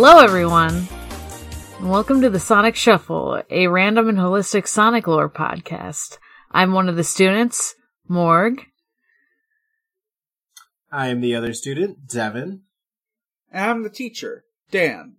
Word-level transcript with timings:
Hello, 0.00 0.20
everyone, 0.20 0.86
and 1.80 1.90
welcome 1.90 2.20
to 2.20 2.30
the 2.30 2.38
Sonic 2.38 2.76
Shuffle, 2.76 3.42
a 3.50 3.66
random 3.66 4.08
and 4.08 4.16
holistic 4.16 4.68
Sonic 4.68 5.08
lore 5.08 5.28
podcast. 5.28 6.18
I'm 6.52 6.72
one 6.72 6.88
of 6.88 6.94
the 6.94 7.02
students, 7.02 7.74
Morg. 8.06 8.64
I 10.92 11.08
am 11.08 11.20
the 11.20 11.34
other 11.34 11.52
student, 11.52 12.06
Devon. 12.06 12.62
And 13.50 13.70
I'm 13.70 13.82
the 13.82 13.90
teacher, 13.90 14.44
Dan. 14.70 15.16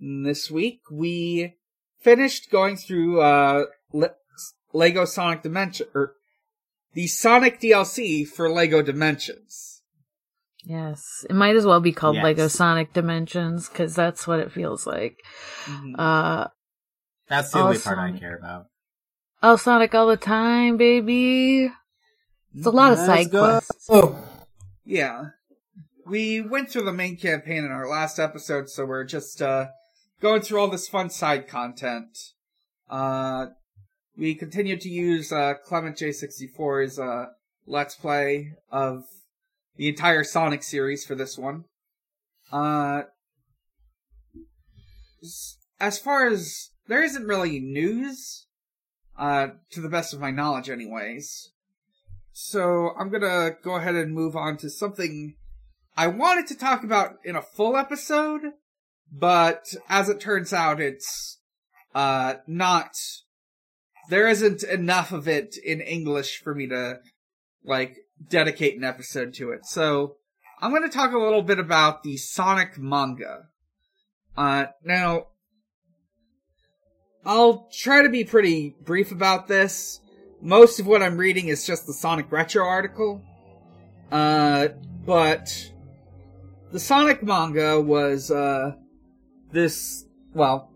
And 0.00 0.24
this 0.24 0.50
week 0.50 0.80
we 0.90 1.56
finished 2.00 2.50
going 2.50 2.78
through 2.78 3.20
uh, 3.20 3.66
Le- 3.92 4.14
Lego 4.72 5.04
Sonic 5.04 5.42
Dimension, 5.42 5.88
or 5.94 6.14
the 6.94 7.08
Sonic 7.08 7.60
DLC 7.60 8.26
for 8.26 8.48
Lego 8.48 8.80
Dimensions. 8.80 9.75
Yes, 10.68 11.24
it 11.30 11.36
might 11.36 11.54
as 11.54 11.64
well 11.64 11.78
be 11.80 11.92
called 11.92 12.16
Yes. 12.16 12.24
Lego 12.24 12.48
Sonic 12.48 12.92
Dimensions 12.92 13.68
because 13.68 13.94
that's 13.94 14.26
what 14.26 14.40
it 14.40 14.50
feels 14.50 14.84
like. 14.86 15.16
Mhm. 15.66 15.94
Uh, 15.96 16.48
That's 17.28 17.52
the 17.52 17.60
only 17.60 17.78
part 17.78 17.98
I 17.98 18.10
care 18.18 18.36
about. 18.36 18.66
oh, 19.44 19.54
Sonic 19.56 19.94
all 19.94 20.08
the 20.08 20.16
time, 20.16 20.76
baby. 20.76 21.70
It's 22.54 22.66
a 22.66 22.70
lot 22.70 22.92
of 22.92 22.98
Let's 22.98 23.06
side 23.06 23.30
go. 23.30 23.44
quests. 23.44 23.86
Oh, 23.88 24.18
Yeah. 24.84 25.26
We 26.04 26.40
went 26.40 26.70
through 26.70 26.84
the 26.84 26.92
main 26.92 27.16
campaign 27.16 27.64
in 27.64 27.70
our 27.72 27.88
last 27.88 28.18
episode, 28.18 28.68
so 28.70 28.84
we're 28.86 29.04
just 29.04 29.40
uh, 29.42 29.68
going 30.20 30.40
through 30.42 30.58
all 30.60 30.68
this 30.68 30.88
fun 30.88 31.10
side 31.10 31.46
content. 31.48 32.16
Uh, 32.88 33.46
we 34.16 34.34
continued 34.36 34.80
to 34.82 34.88
use 34.88 35.30
uh, 35.32 35.54
Clement 35.64 35.96
J64's 35.98 36.98
uh, 36.98 37.26
Let's 37.66 37.96
Play 37.96 38.52
of 38.70 39.04
the 39.76 39.88
entire 39.88 40.24
Sonic 40.24 40.62
series 40.62 41.04
for 41.04 41.14
this 41.14 41.38
one. 41.38 41.64
Uh, 42.52 43.02
as 45.80 45.98
far 45.98 46.26
as 46.26 46.70
there 46.86 47.02
isn't 47.02 47.26
really 47.26 47.60
news, 47.60 48.46
uh, 49.18 49.48
to 49.70 49.80
the 49.80 49.88
best 49.88 50.12
of 50.12 50.20
my 50.20 50.30
knowledge, 50.30 50.68
anyways. 50.70 51.52
So 52.32 52.90
I'm 52.98 53.10
gonna 53.10 53.52
go 53.62 53.76
ahead 53.76 53.94
and 53.94 54.14
move 54.14 54.36
on 54.36 54.56
to 54.58 54.70
something 54.70 55.36
I 55.96 56.08
wanted 56.08 56.46
to 56.48 56.58
talk 56.58 56.84
about 56.84 57.16
in 57.24 57.34
a 57.36 57.42
full 57.42 57.76
episode, 57.76 58.42
but 59.10 59.64
as 59.88 60.08
it 60.08 60.20
turns 60.20 60.52
out, 60.52 60.80
it's 60.80 61.40
uh 61.94 62.34
not. 62.46 62.90
There 64.10 64.28
isn't 64.28 64.62
enough 64.62 65.10
of 65.12 65.26
it 65.26 65.56
in 65.64 65.80
English 65.80 66.40
for 66.42 66.54
me 66.54 66.68
to 66.68 67.00
like 67.64 67.96
dedicate 68.28 68.76
an 68.76 68.84
episode 68.84 69.34
to 69.34 69.50
it. 69.50 69.66
So 69.66 70.16
I'm 70.60 70.72
gonna 70.72 70.88
talk 70.88 71.12
a 71.12 71.18
little 71.18 71.42
bit 71.42 71.58
about 71.58 72.02
the 72.02 72.16
Sonic 72.16 72.78
manga. 72.78 73.48
Uh, 74.36 74.66
now 74.84 75.26
I'll 77.24 77.68
try 77.72 78.02
to 78.02 78.08
be 78.08 78.24
pretty 78.24 78.76
brief 78.84 79.10
about 79.12 79.48
this 79.48 80.00
most 80.40 80.78
of 80.80 80.86
what 80.86 81.02
I'm 81.02 81.16
reading 81.16 81.48
is 81.48 81.66
just 81.66 81.86
the 81.86 81.92
Sonic 81.92 82.30
Retro 82.30 82.64
article. 82.64 83.22
Uh, 84.10 84.68
but 85.04 85.72
the 86.72 86.80
Sonic 86.80 87.22
manga 87.22 87.80
was, 87.80 88.30
uh, 88.30 88.72
this, 89.50 90.04
well, 90.34 90.72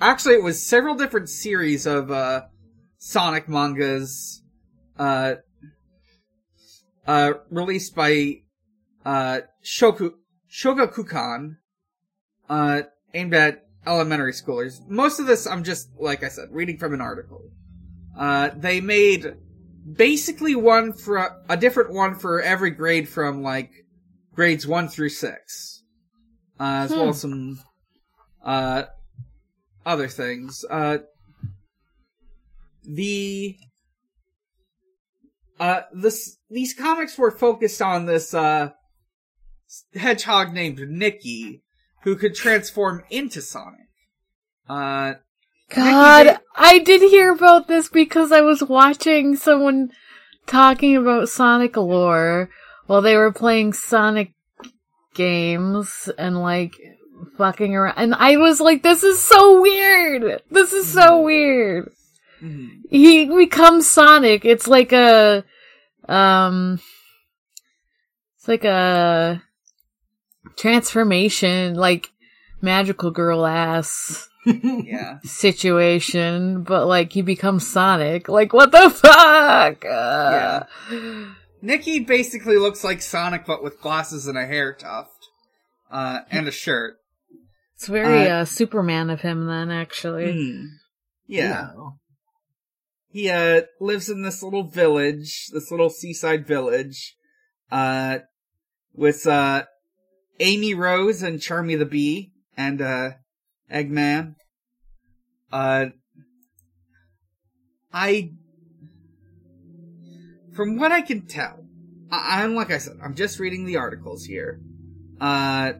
actually 0.00 0.34
it 0.34 0.42
was 0.42 0.64
several 0.64 0.94
different 0.94 1.28
series 1.28 1.86
of, 1.86 2.10
uh, 2.10 2.42
Sonic 2.98 3.48
mangas, 3.48 4.42
uh, 4.98 5.36
uh, 7.06 7.32
released 7.50 7.94
by, 7.94 8.42
uh, 9.04 9.40
Shoku, 9.64 10.12
Shogakukan, 10.50 11.56
uh, 12.48 12.82
aimed 13.14 13.34
at 13.34 13.66
elementary 13.86 14.32
schoolers. 14.32 14.86
Most 14.88 15.20
of 15.20 15.26
this 15.26 15.46
I'm 15.46 15.64
just, 15.64 15.88
like 15.98 16.22
I 16.22 16.28
said, 16.28 16.48
reading 16.50 16.78
from 16.78 16.94
an 16.94 17.00
article. 17.00 17.42
Uh, 18.18 18.50
they 18.54 18.80
made 18.80 19.34
basically 19.90 20.54
one 20.54 20.92
for 20.92 21.42
a 21.48 21.56
different 21.56 21.92
one 21.92 22.14
for 22.14 22.40
every 22.42 22.70
grade 22.70 23.08
from 23.08 23.42
like 23.42 23.70
grades 24.34 24.66
one 24.66 24.88
through 24.88 25.08
six, 25.08 25.82
uh, 26.58 26.84
as 26.84 26.90
well 26.90 27.08
as 27.10 27.20
some 27.20 27.60
uh, 28.44 28.84
other 29.86 30.08
things. 30.08 30.64
Uh, 30.68 30.98
the 32.82 33.56
uh, 35.60 35.82
this 35.92 36.38
these 36.50 36.74
comics 36.74 37.16
were 37.16 37.30
focused 37.30 37.80
on 37.82 38.06
this 38.06 38.34
uh, 38.34 38.70
hedgehog 39.94 40.52
named 40.52 40.80
Nikki 40.88 41.62
who 42.02 42.16
could 42.16 42.34
transform 42.34 43.04
into 43.10 43.40
Sonic. 43.42 43.88
Uh, 44.68 45.14
God, 45.68 46.38
I 46.56 46.78
did 46.78 47.02
hear 47.02 47.32
about 47.32 47.68
this 47.68 47.88
because 47.88 48.32
I 48.32 48.40
was 48.40 48.62
watching 48.62 49.36
someone 49.36 49.90
talking 50.46 50.96
about 50.96 51.28
Sonic 51.28 51.76
lore 51.76 52.50
while 52.86 53.02
they 53.02 53.16
were 53.16 53.32
playing 53.32 53.74
Sonic 53.74 54.32
games 55.14 56.08
and 56.18 56.40
like 56.40 56.72
fucking 57.36 57.76
around. 57.76 57.94
And 57.98 58.14
I 58.14 58.38
was 58.38 58.60
like, 58.60 58.82
this 58.82 59.02
is 59.02 59.22
so 59.22 59.60
weird. 59.60 60.42
This 60.50 60.72
is 60.72 60.90
so 60.90 61.22
weird. 61.22 61.92
mhm. 62.42 62.80
He 62.90 63.26
becomes 63.26 63.88
Sonic. 63.88 64.44
It's 64.44 64.66
like 64.66 64.92
a, 64.92 65.44
um, 66.10 66.80
it's 68.36 68.48
like 68.48 68.64
a 68.64 69.42
transformation, 70.56 71.74
like 71.74 72.10
magical 72.60 73.10
girl 73.10 73.46
ass 73.46 74.28
yeah. 74.46 75.18
situation, 75.22 76.62
but 76.62 76.86
like 76.86 77.12
he 77.12 77.22
becomes 77.22 77.66
Sonic. 77.66 78.28
Like 78.28 78.52
what 78.52 78.72
the 78.72 78.90
fuck? 78.90 79.84
Uh, 79.84 80.64
Nikki 81.62 82.00
basically 82.00 82.56
looks 82.56 82.82
like 82.82 83.02
Sonic, 83.02 83.44
but 83.46 83.62
with 83.62 83.80
glasses 83.80 84.26
and 84.26 84.36
a 84.38 84.46
hair 84.46 84.72
tuft, 84.72 85.28
uh, 85.90 86.20
and 86.30 86.48
a 86.48 86.50
shirt. 86.52 86.96
It's 87.76 87.86
very 87.86 88.26
Uh, 88.28 88.40
uh, 88.40 88.44
Superman 88.44 89.10
of 89.10 89.20
him 89.20 89.46
then, 89.46 89.70
actually. 89.70 90.32
Hmm. 90.32 90.66
Yeah. 91.26 91.70
no. 91.74 91.99
He, 93.12 93.28
uh, 93.28 93.62
lives 93.80 94.08
in 94.08 94.22
this 94.22 94.42
little 94.42 94.62
village, 94.62 95.48
this 95.52 95.70
little 95.70 95.90
seaside 95.90 96.46
village, 96.46 97.16
uh, 97.70 98.20
with, 98.94 99.26
uh, 99.26 99.64
Amy 100.38 100.74
Rose 100.74 101.22
and 101.22 101.40
Charmy 101.40 101.78
the 101.78 101.86
Bee, 101.86 102.32
and, 102.56 102.80
uh, 102.80 103.10
Eggman. 103.70 104.36
Uh, 105.52 105.86
I, 107.92 108.32
from 110.52 110.76
what 110.78 110.92
I 110.92 111.00
can 111.00 111.26
tell, 111.26 111.64
I, 112.10 112.42
I'm, 112.42 112.54
like 112.54 112.70
I 112.70 112.78
said, 112.78 112.98
I'm 113.02 113.14
just 113.14 113.38
reading 113.40 113.64
the 113.64 113.76
articles 113.76 114.24
here. 114.24 114.60
Uh, 115.20 115.72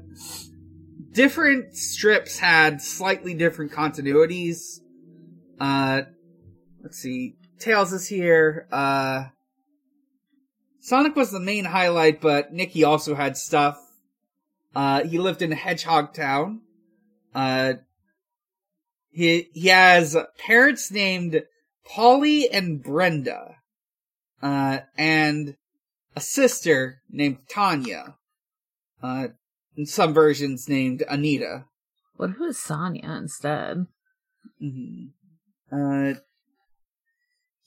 different 1.12 1.76
strips 1.76 2.38
had 2.38 2.82
slightly 2.82 3.34
different 3.34 3.72
continuities. 3.72 4.80
Uh, 5.58 6.02
let's 6.82 6.98
see. 6.98 7.36
Tails 7.58 7.92
is 7.92 8.08
here. 8.08 8.66
Uh, 8.72 9.26
Sonic 10.80 11.14
was 11.14 11.30
the 11.30 11.40
main 11.40 11.66
highlight, 11.66 12.20
but 12.20 12.52
Nikki 12.52 12.84
also 12.84 13.14
had 13.14 13.36
stuff. 13.36 13.78
Uh, 14.74 15.04
he 15.04 15.18
lived 15.18 15.42
in 15.42 15.52
Hedgehog 15.52 16.14
Town. 16.14 16.62
Uh, 17.34 17.74
he, 19.10 19.48
he 19.52 19.68
has 19.68 20.16
parents 20.38 20.90
named 20.90 21.42
Polly 21.84 22.48
and 22.50 22.82
Brenda. 22.82 23.56
Uh, 24.42 24.80
and 24.96 25.56
a 26.16 26.20
sister 26.20 27.02
named 27.10 27.38
Tanya. 27.48 28.16
Uh, 29.02 29.28
in 29.76 29.86
some 29.86 30.12
versions 30.12 30.68
named 30.68 31.02
Anita. 31.08 31.64
What 32.16 32.30
it 32.30 32.38
was 32.38 32.58
Sonya 32.58 33.16
instead? 33.16 33.86
hmm 34.58 35.06
Uh, 35.72 36.14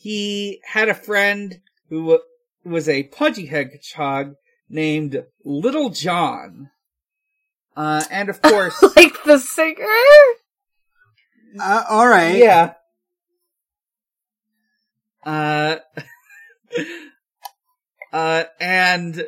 he 0.04 0.60
had 0.66 0.90
a 0.90 0.94
friend 0.94 1.62
who 1.90 2.20
was 2.66 2.90
a 2.90 3.04
pudgy 3.04 3.46
hedgehog 3.46 4.34
named 4.68 5.24
Little 5.46 5.92
John. 5.92 6.72
Uh, 7.78 8.04
and 8.12 8.28
of 8.28 8.42
course, 8.42 8.84
like 8.98 9.24
the 9.24 9.40
singer? 9.40 9.86
Uh, 11.58 11.86
all 11.90 12.06
right. 12.06 12.36
yeah. 12.36 12.74
Uh, 15.26 15.78
uh, 18.12 18.44
and 18.60 19.26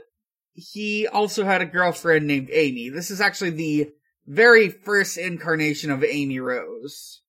he 0.56 1.08
also 1.08 1.46
had 1.46 1.62
a 1.62 1.66
girlfriend 1.66 2.28
named 2.28 2.50
Amy. 2.52 2.90
This 2.90 3.12
is 3.12 3.22
actually 3.22 3.52
the 3.52 3.92
very 4.28 4.68
first 4.68 5.18
incarnation 5.18 5.90
of 5.90 6.04
Amy 6.04 6.42
Rose. 6.42 7.22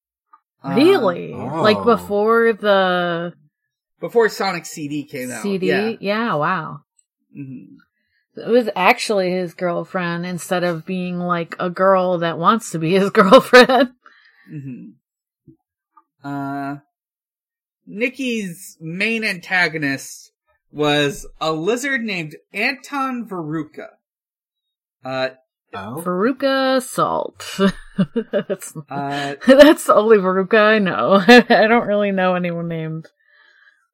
Uh, 0.62 0.74
Really? 0.74 1.32
oh. 1.34 1.62
Like 1.62 1.82
before 1.84 2.52
the 2.52 3.34
before 4.00 4.28
Sonic 4.28 4.66
CD 4.66 5.04
came 5.04 5.30
out. 5.30 5.42
CD? 5.42 5.66
Yeah. 5.68 5.96
Yeah, 6.00 6.34
wow. 6.34 6.80
Mhm. 7.36 7.76
It 8.36 8.48
was 8.48 8.68
actually 8.76 9.30
his 9.30 9.54
girlfriend 9.54 10.26
instead 10.26 10.62
of 10.62 10.84
being 10.84 11.18
like 11.18 11.56
a 11.58 11.70
girl 11.70 12.18
that 12.18 12.38
wants 12.38 12.70
to 12.70 12.78
be 12.78 12.92
his 12.92 13.10
girlfriend. 13.20 13.92
hmm 14.48 14.90
Uh, 16.22 16.76
Nikki's 17.86 18.76
main 18.80 19.22
antagonist 19.24 20.32
was 20.72 21.26
a 21.40 21.52
lizard 21.52 22.02
named 22.02 22.36
Anton 22.52 23.26
Veruca. 23.28 23.90
Uh, 25.04 25.30
Oh. 25.76 26.02
Veruca 26.04 26.80
Salt. 26.80 27.60
that's, 28.32 28.74
uh, 28.88 29.34
that's 29.46 29.84
the 29.84 29.94
only 29.94 30.16
Veruca 30.16 30.58
I 30.58 30.78
know. 30.78 31.22
I 31.28 31.66
don't 31.66 31.86
really 31.86 32.12
know 32.12 32.34
anyone 32.34 32.68
named 32.68 33.08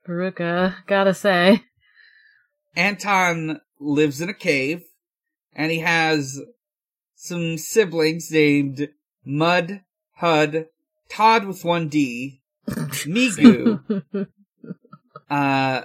Veruca, 0.06 0.76
gotta 0.86 1.12
say. 1.12 1.64
Anton 2.76 3.60
lives 3.80 4.20
in 4.20 4.28
a 4.28 4.34
cave, 4.34 4.84
and 5.54 5.72
he 5.72 5.80
has 5.80 6.40
some 7.16 7.58
siblings 7.58 8.30
named 8.30 8.88
Mud, 9.24 9.82
Hud, 10.16 10.66
Todd 11.08 11.46
with 11.46 11.64
one 11.64 11.88
D, 11.88 12.42
Migu, 12.68 14.06
uh, 15.28 15.82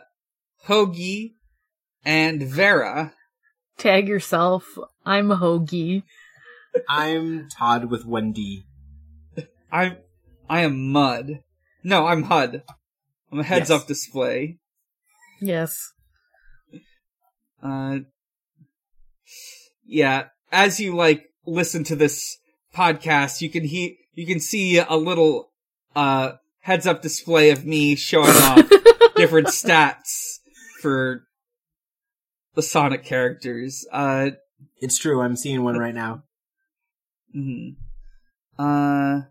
Hoagie, 0.67 1.33
and 2.05 2.43
Vera. 2.43 3.13
Tag 3.77 4.07
yourself. 4.07 4.77
I'm 5.07 5.29
Hoagie. 5.29 6.03
I'm 6.89 7.47
Todd 7.47 7.85
with 7.85 8.05
Wendy. 8.05 8.65
I'm 9.71 9.95
I 10.49 10.59
am 10.61 10.91
Mud. 10.91 11.43
No, 11.81 12.07
I'm 12.07 12.23
Hud. 12.23 12.63
I'm 13.31 13.39
a 13.39 13.43
heads 13.43 13.69
Yes. 13.69 13.81
up 13.81 13.87
display. 13.87 14.57
Yes. 15.39 15.93
Uh, 17.63 17.99
yeah, 19.85 20.25
as 20.51 20.81
you 20.81 20.93
like 20.93 21.23
listen 21.45 21.85
to 21.85 21.95
this 21.95 22.37
podcast, 22.75 23.39
you 23.39 23.49
can 23.49 23.63
he 23.63 23.99
you 24.13 24.25
can 24.27 24.41
see 24.41 24.77
a 24.77 24.95
little 24.95 25.51
uh 25.95 26.33
heads 26.59 26.85
up 26.85 27.01
display 27.01 27.49
of 27.51 27.65
me 27.65 27.95
showing 27.95 28.27
off 28.35 28.69
different 29.15 29.47
stats 29.47 30.39
for 30.81 31.23
the 32.55 32.61
Sonic 32.61 33.05
characters. 33.05 33.85
Uh, 33.89 34.31
It's 34.79 34.97
true. 34.97 35.21
I'm 35.21 35.35
seeing 35.35 35.63
one 35.63 35.77
right 35.77 35.95
now. 35.95 36.23
mhm. 37.35 37.75
uh, 38.57 39.21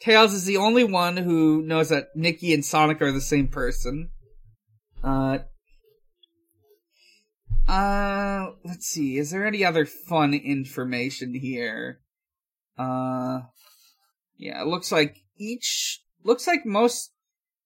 Tails 0.00 0.32
is 0.32 0.44
the 0.44 0.56
only 0.56 0.84
one 0.84 1.16
who 1.16 1.62
knows 1.62 1.88
that 1.88 2.08
Nikki 2.14 2.54
and 2.54 2.64
Sonic 2.64 3.02
are 3.02 3.10
the 3.10 3.20
same 3.20 3.48
person. 3.48 4.10
Uh, 5.02 5.38
uh, 7.68 8.52
let's 8.64 8.86
see. 8.86 9.18
Is 9.18 9.30
there 9.30 9.46
any 9.46 9.64
other 9.64 9.84
fun 9.84 10.34
information 10.34 11.34
here? 11.34 12.00
Uh, 12.78 13.40
yeah, 14.36 14.62
it 14.62 14.68
looks 14.68 14.92
like 14.92 15.16
each, 15.36 16.00
looks 16.22 16.46
like 16.46 16.64
most, 16.64 17.12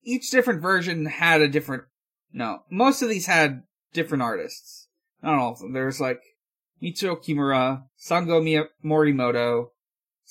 each 0.02 0.30
different 0.30 0.62
version 0.62 1.04
had 1.04 1.42
a 1.42 1.48
different, 1.48 1.84
no, 2.32 2.60
most 2.70 3.02
of 3.02 3.10
these 3.10 3.26
had 3.26 3.62
different 3.92 4.22
artists. 4.22 4.88
Not 5.22 5.38
all 5.38 5.52
of 5.52 5.58
them. 5.58 5.74
There's 5.74 6.00
like 6.00 6.20
Michio 6.82 7.16
Kimura, 7.16 7.84
Sango 7.98 8.66
Morimoto, 8.84 9.68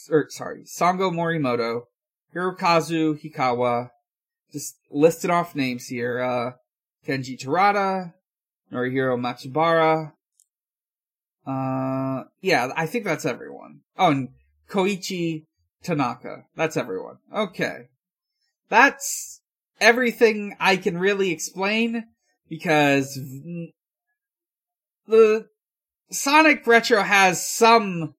or 0.09 0.27
sorry, 0.29 0.63
Sango 0.63 1.11
Morimoto, 1.11 1.83
Hirokazu 2.35 3.19
Hikawa, 3.21 3.89
just 4.51 4.75
listed 4.89 5.29
off 5.29 5.55
names 5.55 5.87
here, 5.87 6.21
uh, 6.21 6.51
Kenji 7.07 7.39
Terada, 7.39 8.13
Norihiro 8.71 9.17
Matsubara. 9.17 10.11
Uh, 11.45 12.25
yeah, 12.41 12.69
I 12.75 12.85
think 12.85 13.05
that's 13.05 13.25
everyone. 13.25 13.81
Oh, 13.97 14.11
and 14.11 14.29
Koichi 14.69 15.45
Tanaka. 15.83 16.45
That's 16.55 16.77
everyone. 16.77 17.17
Okay. 17.33 17.87
That's 18.69 19.41
everything 19.79 20.55
I 20.59 20.77
can 20.77 20.97
really 20.97 21.31
explain 21.31 22.05
because 22.47 23.19
the 25.07 25.47
Sonic 26.11 26.67
Retro 26.67 27.01
has 27.01 27.45
some, 27.45 28.15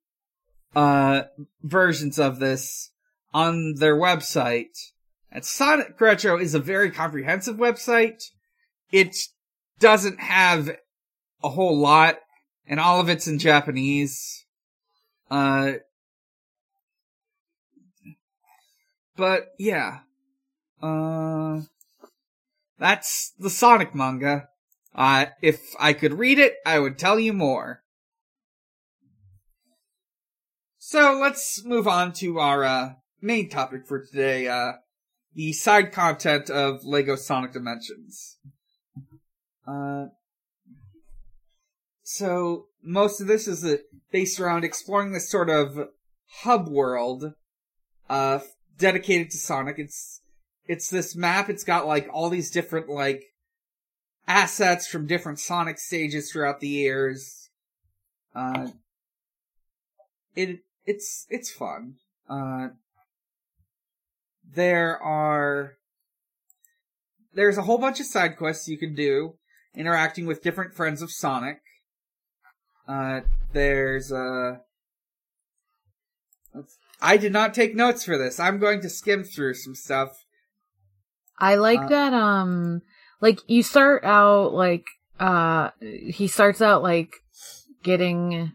uh, 0.75 1.23
versions 1.63 2.19
of 2.19 2.39
this 2.39 2.91
on 3.35 3.75
their 3.77 3.97
website. 3.97 4.91
And 5.31 5.45
Sonic 5.45 6.01
Retro 6.01 6.39
is 6.39 6.55
a 6.55 6.59
very 6.59 6.91
comprehensive 6.91 7.57
website. 7.57 8.31
It 8.91 9.17
doesn't 9.79 10.21
have 10.21 10.71
a 11.43 11.49
whole 11.49 11.79
lot, 11.79 12.19
and 12.67 12.79
all 12.79 13.01
of 13.01 13.09
it's 13.09 13.27
in 13.27 13.39
Japanese. 13.39 14.45
Uh, 15.31 15.73
but 19.17 19.49
yeah, 19.59 20.01
uh, 20.83 21.61
that's 22.79 23.33
the 23.39 23.51
Sonic 23.51 23.95
manga. 23.95 24.49
Uh, 24.95 25.27
if 25.41 25.75
I 25.81 25.95
could 25.95 26.19
read 26.19 26.39
it, 26.39 26.55
I 26.67 26.79
would 26.79 26.99
tell 26.99 27.19
you 27.19 27.33
more. 27.33 27.82
So 30.85 31.17
let's 31.17 31.65
move 31.65 31.87
on 31.87 32.13
to 32.15 32.41
our 32.41 32.65
uh, 32.65 32.95
main 33.21 33.49
topic 33.49 33.87
for 33.87 34.05
today, 34.05 34.49
uh, 34.49 34.73
the 35.33 35.53
side 35.53 35.93
content 35.93 36.51
of 36.51 36.85
Lego 36.85 37.15
Sonic 37.15 37.53
Dimensions. 37.53 38.39
Uh, 39.65 40.07
so 42.03 42.67
most 42.83 43.21
of 43.21 43.29
this 43.29 43.47
is 43.47 43.65
uh, 43.65 43.77
based 44.11 44.41
around 44.41 44.65
exploring 44.65 45.13
this 45.13 45.31
sort 45.31 45.49
of 45.49 45.89
hub 46.41 46.67
world, 46.67 47.33
uh, 48.11 48.41
dedicated 48.77 49.31
to 49.31 49.37
Sonic. 49.37 49.77
It's, 49.79 50.21
it's 50.67 50.91
this 50.91 51.15
map. 51.15 51.49
It's 51.49 51.63
got 51.63 51.87
like 51.87 52.09
all 52.13 52.29
these 52.29 52.51
different 52.51 52.89
like 52.89 53.23
assets 54.27 54.89
from 54.89 55.07
different 55.07 55.39
Sonic 55.39 55.79
stages 55.79 56.33
throughout 56.33 56.59
the 56.59 56.69
years. 56.69 57.51
Uh, 58.35 58.67
it, 60.35 60.59
it's, 60.85 61.27
it's 61.29 61.51
fun. 61.51 61.95
Uh, 62.29 62.69
there 64.55 65.01
are, 65.03 65.75
there's 67.35 67.59
a 67.59 67.63
whole 67.63 67.79
bunch 67.79 68.01
of 68.01 68.07
side 68.07 68.37
quests 68.37 68.69
you 68.69 68.79
can 68.79 68.95
do, 68.95 69.35
interacting 69.75 70.27
with 70.27 70.43
different 70.43 70.75
friends 70.75 71.01
of 71.03 71.11
Sonic. 71.11 71.61
Uh, 72.87 73.21
there's, 73.53 74.13
uh, 74.13 74.59
let's- 76.55 76.79
I 77.01 77.17
did 77.17 77.33
not 77.33 77.55
take 77.55 77.75
notes 77.75 78.05
for 78.05 78.17
this. 78.19 78.39
I'm 78.39 78.59
going 78.59 78.81
to 78.83 78.89
skim 78.91 79.25
through 79.25 79.55
some 79.55 79.75
stuff. 79.75 80.25
I 81.39 81.57
like 81.57 81.81
Uh, 81.81 81.89
that, 81.89 82.13
um, 82.13 82.83
like, 83.21 83.41
you 83.49 83.63
start 83.63 84.05
out, 84.05 84.53
like, 84.53 84.85
uh, 85.19 85.71
he 85.81 86.29
starts 86.29 86.61
out, 86.63 86.83
like, 86.83 87.15
getting, 87.83 88.53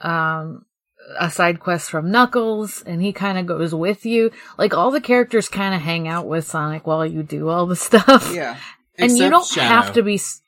um, 0.00 0.64
a 1.18 1.30
side 1.30 1.60
quest 1.60 1.90
from 1.90 2.10
Knuckles, 2.10 2.82
and 2.86 3.02
he 3.02 3.12
kind 3.12 3.38
of 3.38 3.46
goes 3.46 3.74
with 3.74 4.04
you. 4.06 4.30
Like, 4.58 4.74
all 4.74 4.90
the 4.90 5.00
characters 5.00 5.48
kind 5.48 5.74
of 5.74 5.80
hang 5.80 6.08
out 6.08 6.26
with 6.26 6.46
Sonic 6.46 6.86
while 6.86 7.04
you 7.06 7.22
do 7.22 7.48
all 7.48 7.66
the 7.66 7.76
stuff. 7.88 8.32
Yeah. 8.34 8.56
and 8.98 9.16
you 9.16 9.28
don't 9.30 9.46
Shadow. 9.46 9.66
have 9.68 9.92
to 9.94 10.02
be, 10.02 10.14
s- 10.14 10.40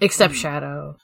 except 0.00 0.34
Hmm. 0.34 0.38
Shadow. 0.40 0.96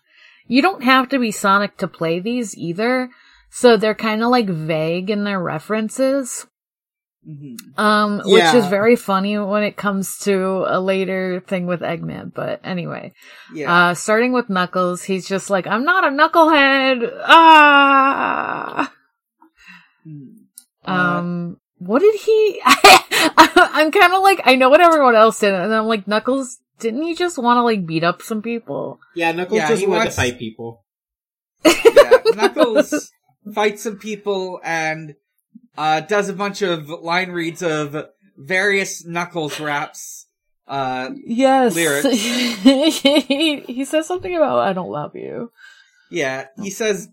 You 0.46 0.62
don't 0.62 0.82
have 0.84 1.08
to 1.10 1.18
be 1.18 1.30
Sonic 1.30 1.76
to 1.78 1.88
play 1.88 2.20
these 2.20 2.56
either. 2.56 3.10
So 3.50 3.76
they're 3.76 3.94
kind 3.94 4.22
of 4.22 4.28
like 4.30 4.46
vague 4.48 5.10
in 5.10 5.24
their 5.24 5.40
references. 5.40 6.46
Hmm 7.28 7.56
Um, 7.76 8.22
which 8.24 8.42
is 8.54 8.66
very 8.68 8.96
funny 8.96 9.36
when 9.36 9.62
it 9.62 9.76
comes 9.76 10.16
to 10.20 10.64
a 10.66 10.80
later 10.80 11.40
thing 11.46 11.66
with 11.66 11.80
Eggman. 11.80 12.32
But 12.32 12.60
anyway, 12.64 13.12
Yeah. 13.52 13.90
uh, 13.90 13.94
starting 13.94 14.32
with 14.32 14.48
Knuckles, 14.48 15.02
he's 15.02 15.28
just 15.28 15.50
like, 15.50 15.66
I'm 15.66 15.84
not 15.84 16.04
a 16.04 16.08
knucklehead. 16.08 17.12
Ah. 17.24 18.92
Hmm. 20.04 20.22
Uh, 20.86 20.90
Um, 20.90 21.60
what 21.78 22.00
did 22.00 22.14
he? 22.14 22.60
I'm 22.64 23.90
kind 23.92 24.12
of 24.14 24.22
like, 24.22 24.40
I 24.44 24.54
know 24.56 24.70
what 24.70 24.80
everyone 24.80 25.14
else 25.14 25.40
did, 25.40 25.52
and 25.52 25.74
I'm 25.74 25.86
like, 25.86 26.08
Knuckles, 26.08 26.58
didn't 26.80 27.02
he 27.02 27.14
just 27.14 27.36
want 27.38 27.58
to 27.58 27.62
like 27.62 27.84
beat 27.86 28.04
up 28.04 28.22
some 28.22 28.40
people? 28.42 29.00
Yeah, 29.14 29.32
Knuckles 29.32 29.58
Yeah, 29.58 29.68
just 29.68 29.86
wanted 29.86 29.98
wants- 29.98 30.14
to 30.16 30.20
fight 30.22 30.38
people. 30.38 30.84
yeah, 31.64 32.18
Knuckles 32.34 33.12
fights 33.54 33.82
some 33.82 33.98
people 33.98 34.60
and 34.64 35.14
uh, 35.78 36.00
does 36.00 36.28
a 36.28 36.32
bunch 36.34 36.60
of 36.60 36.88
line 36.88 37.30
reads 37.30 37.62
of 37.62 37.96
various 38.36 39.04
Knuckles 39.06 39.58
raps. 39.60 40.26
Uh, 40.66 41.10
Yes. 41.24 41.74
Lyrics. 41.74 42.08
he, 42.12 43.60
he 43.60 43.84
says 43.84 44.06
something 44.06 44.34
about, 44.36 44.58
I 44.58 44.72
don't 44.72 44.90
love 44.90 45.14
you. 45.14 45.50
yeah, 46.10 46.46
he 46.62 46.68
says, 46.70 47.08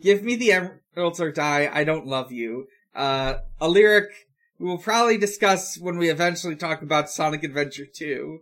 "Give 0.00 0.22
me 0.22 0.36
the 0.36 0.52
emeralds 0.52 1.20
or 1.20 1.32
die. 1.32 1.68
I 1.72 1.82
don't 1.84 2.06
love 2.06 2.30
you." 2.30 2.66
Uh, 2.94 3.34
a 3.60 3.68
lyric 3.68 4.10
we 4.58 4.66
will 4.66 4.78
probably 4.78 5.16
discuss 5.16 5.78
when 5.80 5.96
we 5.96 6.10
eventually 6.10 6.54
talk 6.56 6.82
about 6.82 7.08
Sonic 7.08 7.42
Adventure 7.42 7.86
2. 7.86 8.40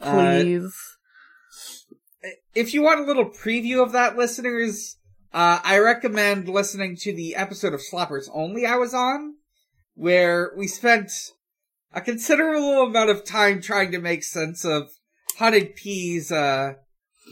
Uh, 0.00 0.12
Please. 0.40 0.74
if 2.54 2.72
you 2.72 2.82
want 2.82 3.00
a 3.00 3.04
little 3.04 3.26
preview 3.28 3.82
of 3.82 3.92
that, 3.92 4.16
listeners, 4.16 4.96
uh, 5.32 5.60
I 5.64 5.78
recommend 5.78 6.48
listening 6.48 6.96
to 7.00 7.14
the 7.14 7.34
episode 7.34 7.72
of 7.74 7.80
Slappers 7.80 8.28
Only 8.32 8.66
I 8.66 8.76
was 8.76 8.92
on, 8.94 9.34
where 9.94 10.52
we 10.56 10.66
spent 10.66 11.10
a 11.92 12.00
considerable 12.00 12.82
amount 12.82 13.10
of 13.10 13.24
time 13.24 13.60
trying 13.60 13.92
to 13.92 13.98
make 13.98 14.24
sense 14.24 14.64
of 14.64 14.90
Hunnid-P's, 15.38 16.30
uh, 16.32 16.74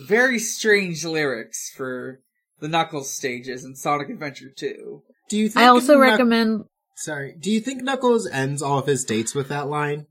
very 0.06 0.38
strange 0.38 1.04
lyrics 1.04 1.72
for 1.76 2.20
the 2.60 2.68
Knuckles 2.68 3.14
stages 3.14 3.64
in 3.64 3.74
Sonic 3.74 4.08
Adventure 4.08 4.50
2. 4.54 5.02
Do 5.28 5.36
you 5.38 5.48
think 5.48 5.62
I 5.64 5.68
also 5.68 5.96
Knuck- 5.96 6.10
recommend. 6.10 6.64
Sorry. 6.96 7.34
Do 7.38 7.50
you 7.50 7.60
think 7.60 7.82
Knuckles 7.82 8.26
ends 8.26 8.60
all 8.60 8.78
of 8.78 8.86
his 8.86 9.04
dates 9.04 9.34
with 9.34 9.48
that 9.48 9.68
line? 9.68 10.06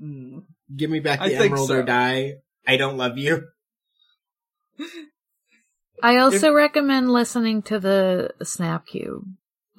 Hmm. 0.00 0.38
Give 0.74 0.90
me 0.90 0.98
back 1.00 1.20
the 1.20 1.28
think 1.28 1.44
emerald 1.44 1.68
so. 1.68 1.78
or 1.78 1.82
die. 1.84 2.34
I 2.66 2.76
don't 2.76 2.96
love 2.96 3.16
you. 3.16 3.46
I 6.02 6.18
also 6.18 6.52
recommend 6.52 7.10
listening 7.10 7.62
to 7.62 7.80
the 7.80 8.30
Snap 8.42 8.86
Cube 8.86 9.24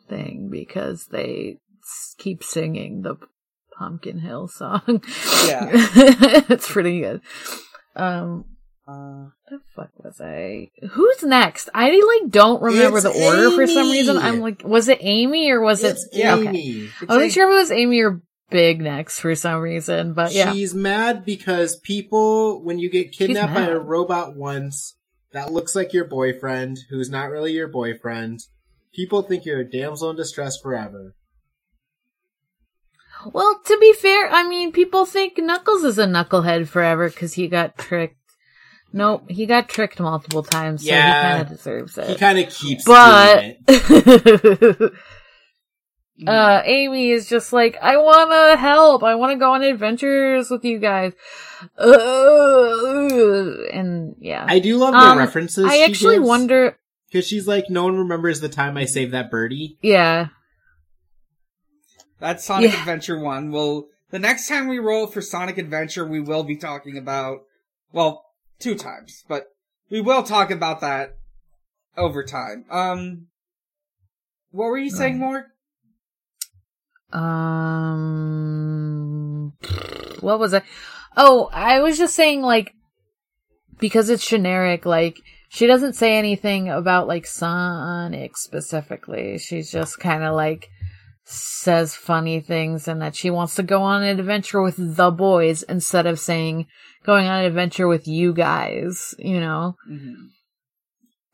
thing 0.10 0.50
because 0.52 1.08
they 1.08 1.60
keep 2.18 2.44
singing 2.44 3.02
the 3.02 3.16
Pumpkin 3.78 4.20
Hill 4.20 4.48
song. 4.48 5.04
Yeah. 5.46 5.70
it's 5.74 6.72
pretty 6.72 7.02
good. 7.02 7.22
Um, 7.96 8.46
Uh, 8.88 9.30
the 9.50 9.60
fuck 9.76 9.90
was 9.98 10.22
I? 10.22 10.70
Who's 10.92 11.22
next? 11.24 11.70
I 11.74 11.90
like 11.92 12.32
don't 12.32 12.62
remember 12.62 13.02
the 13.02 13.10
order 13.10 13.52
for 13.52 13.68
some 13.68 13.92
reason. 13.92 14.18
I'm 14.18 14.40
like, 14.40 14.64
was 14.64 14.88
it 14.88 15.00
Amy 15.02 15.52
or 15.52 15.60
was 15.62 15.84
It's 15.84 16.08
it? 16.14 16.26
Okay. 16.26 16.48
Amy. 16.48 16.90
it's 17.02 17.10
I 17.10 17.16
wasn't 17.16 17.34
sure 17.34 17.50
if 17.50 17.54
it 17.54 17.60
was 17.60 17.72
Amy 17.72 18.02
or 18.02 18.22
Big 18.50 18.80
next 18.80 19.20
for 19.20 19.36
some 19.36 19.60
reason, 19.60 20.14
but 20.14 20.32
yeah. 20.32 20.54
She's 20.54 20.74
mad 20.74 21.26
because 21.26 21.76
people, 21.76 22.64
when 22.64 22.80
you 22.80 22.90
get 22.90 23.12
kidnapped 23.12 23.54
by 23.54 23.66
a 23.66 23.78
robot 23.78 24.38
once 24.38 24.96
that 25.34 25.52
looks 25.52 25.76
like 25.76 25.94
your 25.94 26.06
boyfriend, 26.06 26.78
who's 26.90 27.10
not 27.10 27.30
really 27.30 27.54
your 27.54 27.68
boyfriend, 27.68 28.40
people 28.94 29.22
think 29.22 29.46
you're 29.46 29.60
a 29.62 29.70
damsel 29.70 30.10
in 30.10 30.16
distress 30.16 30.58
forever. 30.62 31.14
Well, 33.34 33.60
to 33.66 33.78
be 33.80 33.94
fair, 33.94 34.30
I 34.30 34.48
mean, 34.48 34.72
people 34.72 35.06
think 35.06 35.38
Knuckles 35.38 35.84
is 35.84 35.98
a 35.98 36.06
knucklehead 36.06 36.68
forever 36.68 37.10
because 37.10 37.34
he 37.34 37.48
got 37.48 37.78
tricked. 37.78 38.16
Nope, 38.94 39.30
he 39.30 39.46
got 39.46 39.68
tricked 39.68 40.00
multiple 40.00 40.44
times, 40.44 40.82
so 40.84 40.88
Yeah. 40.90 41.06
he 41.06 41.28
kind 41.28 41.42
of 41.42 41.58
deserves 41.58 41.98
it. 41.98 42.08
He 42.10 42.16
kind 42.16 42.40
of 42.40 42.50
keeps 42.50 42.86
but 42.86 43.42
doing 43.42 43.58
it. 43.68 44.94
uh, 46.26 46.62
Amy 46.66 47.12
is 47.12 47.28
just 47.30 47.54
like, 47.54 47.78
I 47.82 47.98
want 47.98 48.32
to 48.32 48.58
help. 48.60 49.04
I 49.04 49.16
want 49.16 49.34
to 49.34 49.38
go 49.40 49.54
on 49.54 49.62
adventures 49.62 50.50
with 50.50 50.64
you 50.66 50.80
guys. 50.80 51.14
Uh, 51.78 53.68
and 53.72 54.16
yeah, 54.20 54.46
I 54.48 54.60
do 54.60 54.78
love 54.78 54.94
the 54.94 54.98
Um, 55.00 55.18
references. 55.18 55.66
I 55.68 55.80
actually 55.84 56.20
wonder. 56.20 56.78
because 57.12 57.28
she's 57.28 57.48
like, 57.48 57.70
no 57.70 57.84
one 57.84 57.98
remembers 57.98 58.40
the 58.40 58.50
time 58.50 58.78
I 58.78 58.86
saved 58.86 59.14
that 59.14 59.30
birdie. 59.30 59.78
Yeah, 59.82 60.28
That's 62.20 62.44
Sonic 62.44 62.72
Yeah. 62.74 62.80
Adventure 62.80 63.20
1. 63.20 63.52
Well, 63.52 63.88
the 64.10 64.18
next 64.20 64.48
time 64.48 64.68
we 64.68 64.80
roll 64.80 65.06
for 65.06 65.22
Sonic 65.22 65.58
Adventure, 65.60 66.06
we 66.06 66.20
will 66.20 66.44
be 66.44 66.56
talking 66.58 66.98
about, 66.98 67.42
well, 67.92 68.24
two 68.60 68.74
times, 68.76 69.24
but 69.28 69.48
we 69.92 70.02
will 70.02 70.24
talk 70.24 70.50
about 70.50 70.82
that 70.82 71.16
over 71.96 72.24
time. 72.24 72.66
Um, 72.72 73.28
what 74.52 74.66
were 74.66 74.78
you 74.80 74.90
saying 74.90 75.20
more? 75.20 75.48
Um, 78.18 79.54
what 80.20 80.40
was 80.40 80.54
it? 80.54 80.64
Oh, 81.16 81.50
I 81.52 81.80
was 81.80 81.98
just 81.98 82.16
saying, 82.16 82.42
like, 82.42 82.74
because 83.80 84.10
it's 84.10 84.28
generic, 84.28 84.86
like, 84.86 85.18
she 85.50 85.66
doesn't 85.68 85.94
say 85.94 86.18
anything 86.18 86.70
about, 86.70 87.08
like, 87.08 87.26
Sonic 87.26 88.38
specifically. 88.38 89.38
She's 89.38 89.72
just 89.72 90.00
kind 90.00 90.24
of, 90.24 90.36
like, 90.36 90.68
says 91.24 91.96
funny 91.96 92.40
things 92.40 92.88
and 92.88 93.02
that 93.02 93.16
she 93.16 93.30
wants 93.30 93.56
to 93.56 93.64
go 93.64 93.82
on 93.84 94.04
an 94.04 94.20
adventure 94.20 94.62
with 94.62 94.76
the 94.78 95.12
boys 95.12 95.64
instead 95.64 96.06
of 96.06 96.20
saying 96.20 96.68
going 97.04 97.28
on 97.28 97.40
an 97.40 97.46
adventure 97.46 97.88
with 97.88 98.08
you 98.08 98.34
guys, 98.34 99.14
you 99.18 99.40
know? 99.40 99.76
Mm-hmm. 99.90 100.26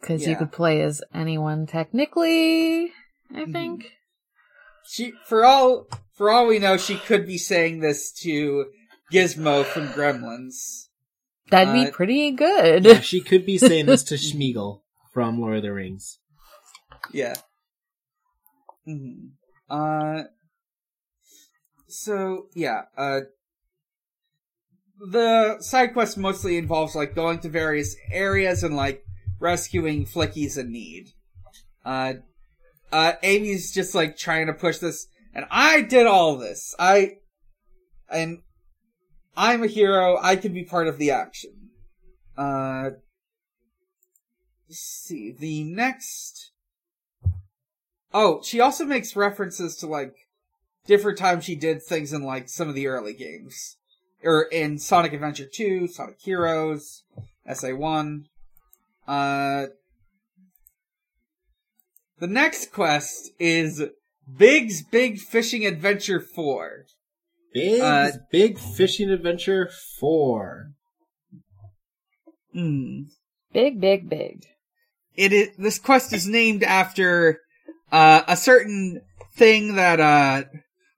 Because 0.01 0.27
you 0.27 0.36
could 0.36 0.51
play 0.51 0.82
as 0.82 1.01
anyone 1.13 1.65
technically, 1.65 2.92
I 3.34 3.46
Mhm. 3.46 3.51
think. 3.51 3.92
She, 4.88 5.13
for 5.25 5.46
all, 5.46 5.88
for 6.13 6.30
all 6.30 6.48
we 6.48 6.60
know, 6.60 6.78
she 6.78 6.98
could 6.98 7.25
be 7.25 7.38
saying 7.38 7.80
this 7.80 8.12
to 8.22 8.66
Gizmo 9.12 9.63
from 9.66 9.88
Gremlins. 9.90 10.88
That'd 11.50 11.74
be 11.74 11.88
Uh, 11.88 11.92
pretty 11.92 12.32
good. 12.32 12.86
Yeah, 12.86 13.00
she 13.02 13.22
could 13.22 13.46
be 13.46 13.58
saying 13.58 13.86
this 13.86 14.04
to 14.06 14.16
Schmeagol 14.16 14.82
from 15.13 15.40
Lord 15.40 15.58
of 15.58 15.63
the 15.63 15.74
Rings. 15.74 16.20
Yeah. 17.12 17.36
hmm 18.86 19.28
Uh. 19.70 20.24
So 21.88 22.48
yeah. 22.56 22.84
Uh. 22.98 23.22
The 25.12 25.58
side 25.60 25.94
quest 25.94 26.18
mostly 26.18 26.58
involves 26.58 26.96
like 26.96 27.13
going 27.13 27.40
to 27.40 27.50
various 27.50 27.96
areas 28.12 28.63
and 28.63 28.75
like 28.75 29.06
rescuing 29.40 30.06
flickies 30.06 30.58
in 30.58 30.72
need. 30.72 31.10
Uh. 31.86 32.13
Uh. 32.94 33.14
Amy's 33.24 33.74
just 33.74 33.96
like 33.96 34.16
trying 34.16 34.48
to 34.48 34.54
push 34.54 34.78
this, 34.78 35.08
and 35.34 35.46
I 35.50 35.82
did 35.82 36.06
all 36.06 36.38
this. 36.38 36.76
I. 36.78 37.18
And. 38.10 38.40
I'm 39.36 39.64
a 39.64 39.68
hero. 39.68 40.20
I 40.22 40.36
can 40.36 40.54
be 40.54 40.64
part 40.64 40.88
of 40.88 41.00
the 41.00 41.12
action. 41.12 41.72
Uh. 42.38 42.92
Let's 44.70 44.80
see. 44.80 45.36
The 45.38 45.64
next. 45.64 46.52
Oh, 48.14 48.42
she 48.44 48.60
also 48.60 48.86
makes 48.86 49.16
references 49.16 49.76
to 49.78 49.88
like 49.88 50.14
different 50.86 51.18
times 51.18 51.46
she 51.46 51.56
did 51.56 51.82
things 51.82 52.14
in 52.14 52.22
like 52.22 52.48
some 52.48 52.70
of 52.70 52.76
the 52.76 52.88
early 52.88 53.14
games. 53.14 53.78
Or 54.24 54.44
in 54.44 54.80
Sonic 54.80 55.14
Adventure 55.14 55.48
2, 55.52 55.88
Sonic 55.88 56.18
Heroes, 56.22 57.04
SA1. 57.50 58.26
Uh 59.08 59.66
The 62.20 62.27
next 62.27 62.72
quest 62.72 63.32
is 63.39 63.84
Big's 64.38 64.84
Big 64.84 65.20
Fishing 65.20 65.65
Adventure 65.65 66.20
4. 66.20 66.86
Big's 67.53 67.82
Uh, 67.82 68.12
big 68.32 68.58
fishing 68.58 69.12
adventure 69.12 69.70
four. 70.00 70.72
Hmm. 72.51 73.03
Big, 73.53 73.79
big, 73.79 74.10
big. 74.10 74.46
it 75.15 75.32
is 75.32 75.50
this 75.58 75.77
quest 75.77 76.13
is 76.13 76.27
named 76.27 76.63
after 76.63 77.39
uh, 77.91 78.24
a 78.27 78.36
certain 78.36 79.01
thing 79.36 79.75
that 79.75 80.00
uh, 80.00 80.46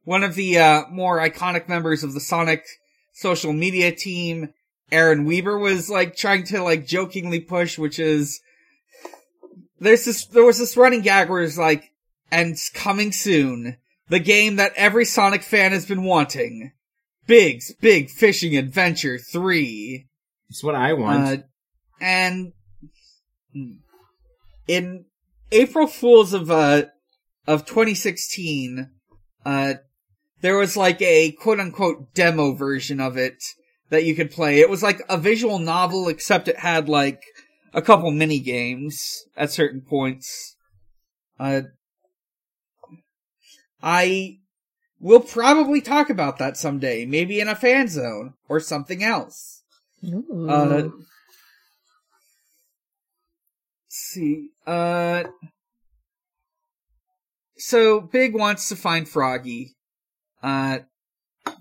one 0.06 0.24
of 0.24 0.36
the 0.36 0.58
uh, 0.58 0.84
more 0.90 1.20
iconic 1.20 1.68
members 1.68 2.04
of 2.04 2.14
the 2.14 2.22
Sonic 2.22 2.64
social 3.14 3.52
media 3.52 3.92
team, 3.92 4.54
Aaron 4.92 5.26
Webber, 5.26 5.58
was 5.58 5.90
like 5.90 6.16
trying 6.16 6.46
to 6.46 6.64
like 6.64 6.88
jokingly 6.88 7.42
push, 7.42 7.78
which 7.78 8.00
is 8.00 8.40
there's 9.86 10.06
this 10.06 10.26
there 10.28 10.44
was 10.44 10.60
this 10.60 10.78
running 10.78 11.02
gag 11.02 11.30
where 11.30 11.44
it's 11.44 11.58
like, 11.58 11.92
and 12.32 12.52
it's 12.52 12.70
coming 12.70 13.12
soon, 13.12 13.78
the 14.10 14.20
game 14.20 14.58
that 14.58 14.74
every 14.76 15.06
Sonic 15.06 15.44
fan 15.44 15.72
has 15.72 15.86
been 15.86 16.04
wanting, 16.04 16.72
Big's 17.28 17.74
Big 17.76 18.10
Fishing 18.10 18.58
Adventure 18.58 19.18
Three. 19.18 20.08
It's 20.50 20.64
what 20.64 20.76
I 20.76 20.94
want. 20.94 21.28
Uh, 21.28 21.38
and 22.02 22.54
in 24.68 25.06
April 25.52 25.88
Fools 25.88 26.34
of 26.34 26.52
uh 26.52 26.84
of 27.48 27.66
2016, 27.66 28.90
uh 29.46 29.74
there 30.42 30.58
was 30.58 30.76
like 30.76 31.02
a 31.02 31.32
quote 31.32 31.60
unquote 31.60 32.14
demo 32.14 32.54
version 32.54 33.00
of 33.00 33.18
it 33.18 33.44
that 33.90 34.04
you 34.04 34.16
could 34.16 34.32
play. 34.32 34.60
It 34.60 34.70
was 34.70 34.84
like 34.84 35.02
a 35.10 35.18
visual 35.18 35.60
novel 35.60 36.08
except 36.08 36.48
it 36.48 36.60
had 36.60 36.90
like 36.90 37.24
a 37.76 37.82
couple 37.82 38.10
mini 38.10 38.40
games 38.40 39.26
at 39.38 39.52
certain 39.52 39.82
points. 39.82 40.56
Uh 41.40 41.62
I 43.84 44.40
will 45.00 45.20
probably 45.20 45.82
talk 45.82 46.10
about 46.10 46.40
that 46.40 46.58
someday, 46.58 47.06
maybe 47.06 47.40
in 47.40 47.48
a 47.48 47.56
fan 47.56 47.88
zone 47.88 48.34
or 48.50 48.60
something 48.60 49.04
else. 49.04 49.62
Uh, 50.04 50.66
let's 50.66 50.94
see. 53.90 54.50
Uh, 54.66 55.26
so 57.58 58.02
Big 58.02 58.34
wants 58.34 58.70
to 58.70 58.76
find 58.76 59.08
Froggy. 59.08 59.76
Uh, 60.42 60.80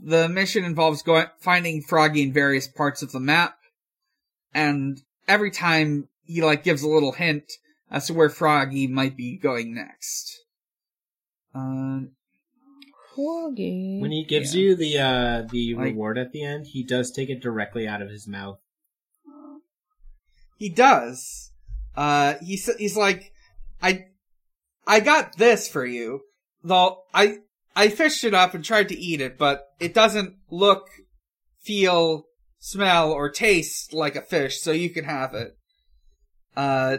the 0.02 0.28
mission 0.28 0.64
involves 0.64 1.02
going 1.02 1.26
finding 1.38 1.82
Froggy 1.82 2.22
in 2.22 2.32
various 2.32 2.68
parts 2.68 3.02
of 3.02 3.12
the 3.12 3.20
map, 3.20 3.58
and 4.54 5.02
every 5.28 5.50
time 5.50 6.08
he 6.24 6.42
like 6.42 6.64
gives 6.64 6.82
a 6.82 6.88
little 6.88 7.12
hint 7.12 7.52
as 7.90 8.06
to 8.06 8.14
where 8.14 8.28
Froggy 8.30 8.86
might 8.86 9.16
be 9.16 9.36
going 9.36 9.74
next. 9.74 10.40
Uh, 11.54 12.00
Froggy. 13.14 13.98
when 14.00 14.10
he 14.10 14.24
gives 14.24 14.54
yeah. 14.54 14.60
you 14.62 14.74
the 14.76 14.98
uh 14.98 15.42
the 15.50 15.74
Like- 15.74 15.84
reward 15.86 16.18
at 16.18 16.32
the 16.32 16.42
end, 16.42 16.66
he 16.68 16.82
does 16.82 17.10
take 17.12 17.30
it 17.30 17.40
directly 17.40 17.86
out 17.86 18.02
of 18.02 18.10
his 18.10 18.26
mouth. 18.26 18.58
he 20.58 20.68
does. 20.68 21.52
Uh, 21.96 22.34
he's 22.42 22.68
he's 22.76 22.96
like, 22.96 23.32
I, 23.80 24.06
I 24.86 24.98
got 25.00 25.36
this 25.36 25.68
for 25.68 25.86
you. 25.86 26.22
Though 26.64 27.02
I 27.12 27.38
I 27.76 27.88
fished 27.88 28.24
it 28.24 28.34
up 28.34 28.54
and 28.54 28.64
tried 28.64 28.88
to 28.88 28.98
eat 28.98 29.20
it, 29.20 29.38
but 29.38 29.68
it 29.78 29.94
doesn't 29.94 30.34
look, 30.50 30.88
feel, 31.62 32.26
smell, 32.64 33.12
or 33.12 33.28
taste 33.28 33.92
like 33.92 34.16
a 34.16 34.22
fish, 34.22 34.58
so 34.58 34.72
you 34.72 34.88
can 34.88 35.04
have 35.04 35.34
it. 35.34 35.54
Uh, 36.56 36.96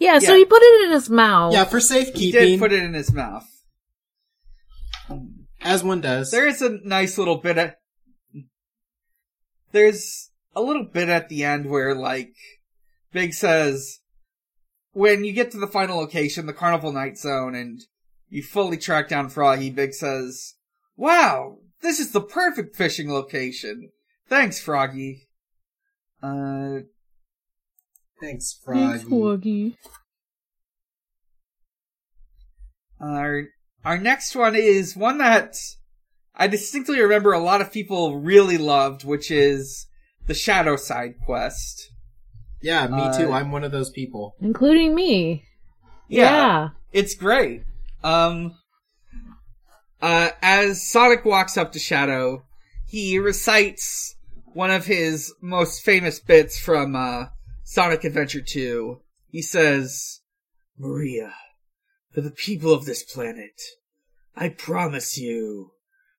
Yeah, 0.00 0.18
so 0.18 0.34
he 0.34 0.44
put 0.44 0.60
it 0.60 0.86
in 0.86 0.90
his 0.90 1.08
mouth. 1.08 1.52
Yeah, 1.52 1.62
for 1.62 1.78
safekeeping. 1.78 2.40
he 2.40 2.50
did 2.50 2.58
put 2.58 2.72
it 2.72 2.82
in 2.82 2.92
his 2.94 3.12
mouth. 3.12 3.46
as 5.60 5.84
one 5.84 6.00
does. 6.00 6.32
There 6.32 6.48
is 6.48 6.60
a 6.60 6.78
nice 6.82 7.18
little 7.18 7.36
bit 7.36 7.56
of. 7.56 7.74
There's 9.70 10.30
a 10.56 10.60
little 10.60 10.86
bit 10.92 11.08
at 11.08 11.28
the 11.28 11.44
end 11.44 11.70
where, 11.70 11.94
like, 11.94 12.34
Big 13.12 13.32
says, 13.32 14.00
when 14.90 15.22
you 15.22 15.32
get 15.32 15.52
to 15.52 15.58
the 15.58 15.68
final 15.68 15.98
location, 15.98 16.46
the 16.46 16.52
Carnival 16.52 16.92
Night 16.92 17.16
Zone, 17.16 17.54
and 17.54 17.80
you 18.28 18.42
fully 18.42 18.76
track 18.76 19.08
down 19.08 19.28
Froggy, 19.28 19.70
Big 19.70 19.94
says, 19.94 20.54
Wow, 20.96 21.58
this 21.80 22.00
is 22.00 22.10
the 22.10 22.20
perfect 22.20 22.74
fishing 22.74 23.08
location. 23.12 23.90
Thanks, 24.30 24.58
Froggy. 24.60 25.28
Uh, 26.22 26.78
Thanks, 28.20 28.58
Froggy. 28.64 28.80
Thanks, 28.80 29.02
Froggy. 29.04 29.10
Froggy. 29.10 29.76
Our 33.00 33.44
our 33.84 33.98
next 33.98 34.36
one 34.36 34.54
is 34.54 34.94
one 34.94 35.18
that 35.18 35.56
I 36.34 36.46
distinctly 36.46 37.00
remember 37.00 37.32
a 37.32 37.38
lot 37.40 37.60
of 37.60 37.72
people 37.72 38.18
really 38.20 38.58
loved, 38.58 39.04
which 39.04 39.30
is 39.30 39.86
the 40.26 40.34
Shadow 40.34 40.76
Side 40.76 41.14
quest. 41.24 41.90
Yeah, 42.62 42.86
me 42.88 43.00
Uh, 43.00 43.18
too. 43.18 43.32
I'm 43.32 43.50
one 43.50 43.64
of 43.64 43.72
those 43.72 43.90
people. 43.90 44.36
Including 44.40 44.94
me. 44.94 45.44
Yeah. 46.08 46.24
Yeah. 46.30 46.68
It's 46.92 47.14
great. 47.14 47.62
Um 48.04 48.54
uh 50.02 50.30
as 50.42 50.86
Sonic 50.86 51.24
walks 51.24 51.56
up 51.56 51.72
to 51.72 51.78
Shadow, 51.78 52.44
he 52.86 53.18
recites 53.18 54.14
one 54.52 54.70
of 54.70 54.86
his 54.86 55.32
most 55.40 55.82
famous 55.84 56.18
bits 56.20 56.58
from 56.58 56.96
uh 56.96 57.26
Sonic 57.64 58.04
Adventure 58.04 58.40
2. 58.40 59.00
He 59.28 59.42
says, 59.42 60.20
Maria, 60.76 61.34
for 62.12 62.20
the 62.20 62.32
people 62.32 62.72
of 62.72 62.84
this 62.84 63.04
planet, 63.04 63.60
I 64.34 64.48
promise 64.48 65.16
you 65.16 65.70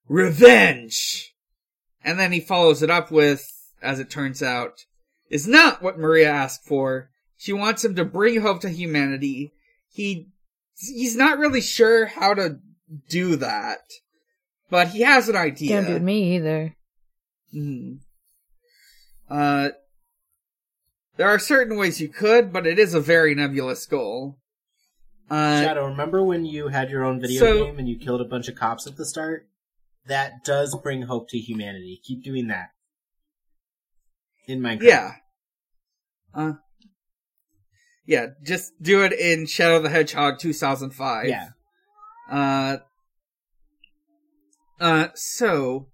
revenge. 0.07 1.33
And 2.03 2.17
then 2.19 2.31
he 2.31 2.39
follows 2.39 2.81
it 2.81 2.89
up 2.89 3.11
with, 3.11 3.51
as 3.81 4.00
it 4.00 4.09
turns 4.09 4.41
out, 4.41 4.85
is 5.29 5.47
not 5.47 5.81
what 5.81 6.00
Maria 6.00 6.29
asked 6.29 6.65
for. 6.65 7.09
She 7.37 7.53
wants 7.53 7.83
him 7.83 7.96
to 7.96 8.05
bring 8.05 8.39
hope 8.39 8.61
to 8.61 8.70
humanity. 8.70 9.53
He 9.89 10.27
he's 10.77 11.15
not 11.15 11.37
really 11.37 11.61
sure 11.61 12.05
how 12.05 12.33
to 12.33 12.59
do 13.09 13.35
that, 13.37 13.81
but 14.70 14.89
he 14.89 15.01
has 15.01 15.27
an 15.27 15.35
idea. 15.35 15.81
Can't 15.81 15.87
do 15.87 16.00
me 16.00 16.35
either. 16.35 16.75
Mhm. 17.53 18.00
Uh, 19.31 19.70
there 21.15 21.29
are 21.29 21.39
certain 21.39 21.77
ways 21.77 22.01
you 22.01 22.09
could, 22.09 22.51
but 22.51 22.67
it 22.67 22.77
is 22.77 22.94
a 22.94 23.00
very 23.00 23.33
nebulous 23.33 23.85
goal. 23.85 24.37
Uh, 25.29 25.61
Shadow, 25.61 25.85
remember 25.87 26.22
when 26.22 26.46
you 26.46 26.67
had 26.67 26.89
your 26.89 27.05
own 27.05 27.22
video 27.22 27.39
so- 27.39 27.65
game 27.65 27.79
and 27.79 27.87
you 27.87 27.98
killed 27.98 28.20
a 28.20 28.25
bunch 28.25 28.50
of 28.50 28.55
cops 28.55 28.85
at 28.85 28.98
the 28.98 29.05
start? 29.05 29.48
That 30.07 30.44
does 30.44 30.75
bring 30.83 31.03
hope 31.03 31.29
to 31.29 31.37
humanity. 31.37 32.01
Keep 32.03 32.24
doing 32.24 32.48
that. 32.48 32.72
In 34.48 34.59
Minecraft. 34.59 34.81
yeah. 34.81 35.11
Uh, 36.33 36.53
yeah, 38.05 38.27
just 38.44 38.74
do 38.81 39.03
it 39.03 39.13
in 39.13 39.46
Shadow 39.46 39.79
the 39.79 39.89
Hedgehog 39.89 40.39
2005. 40.39 41.27
Yeah. 41.27 41.50
Uh, 42.29 42.77
uh, 44.79 45.07
so, 45.13 45.87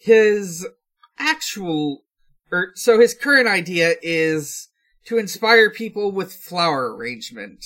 his 0.00 0.66
actual, 1.18 2.04
or, 2.50 2.72
so 2.74 2.98
his 3.00 3.14
current 3.14 3.48
idea 3.48 3.94
is 4.02 4.68
to 5.06 5.18
inspire 5.18 5.70
people 5.70 6.12
with 6.12 6.32
flower 6.32 6.94
arrangement. 6.94 7.64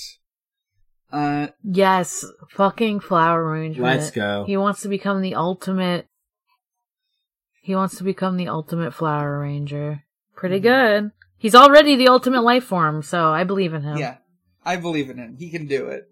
Uh, 1.11 1.47
Yes, 1.63 2.25
fucking 2.49 2.99
flower 2.99 3.43
arrangement. 3.43 3.99
Let's 3.99 4.11
go. 4.11 4.43
He 4.45 4.57
wants 4.57 4.81
to 4.81 4.87
become 4.89 5.21
the 5.21 5.35
ultimate. 5.35 6.07
He 7.61 7.75
wants 7.75 7.97
to 7.97 8.03
become 8.03 8.37
the 8.37 8.47
ultimate 8.47 8.93
flower 8.93 9.39
arranger. 9.39 10.03
Pretty 10.35 10.59
good. 10.59 11.11
He's 11.37 11.55
already 11.55 11.95
the 11.95 12.07
ultimate 12.07 12.41
life 12.41 12.63
form, 12.63 13.03
so 13.03 13.29
I 13.31 13.43
believe 13.43 13.73
in 13.73 13.83
him. 13.83 13.97
yeah, 13.97 14.17
I 14.65 14.75
believe 14.77 15.09
in 15.09 15.17
him. 15.17 15.35
He 15.37 15.49
can 15.49 15.67
do 15.67 15.87
it. 15.87 16.05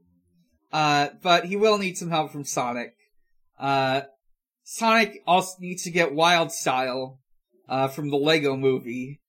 Uh, 0.72 1.10
but 1.24 1.46
he 1.46 1.56
will 1.56 1.78
need 1.78 1.98
some 1.98 2.10
help 2.10 2.32
from 2.32 2.44
Sonic. 2.44 2.96
Uh, 3.58 4.02
Sonic 4.64 5.22
also 5.26 5.56
needs 5.60 5.84
to 5.84 5.92
get 5.92 6.14
Wild 6.14 6.52
Style, 6.52 7.20
uh, 7.68 7.88
from 7.88 8.10
the 8.10 8.18
Lego 8.18 8.56
movie 8.56 9.22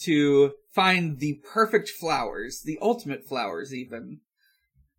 to 0.00 0.52
find 0.72 1.18
the 1.18 1.40
perfect 1.52 1.88
flowers, 1.88 2.62
the 2.64 2.78
ultimate 2.80 3.24
flowers 3.24 3.72
even, 3.72 4.20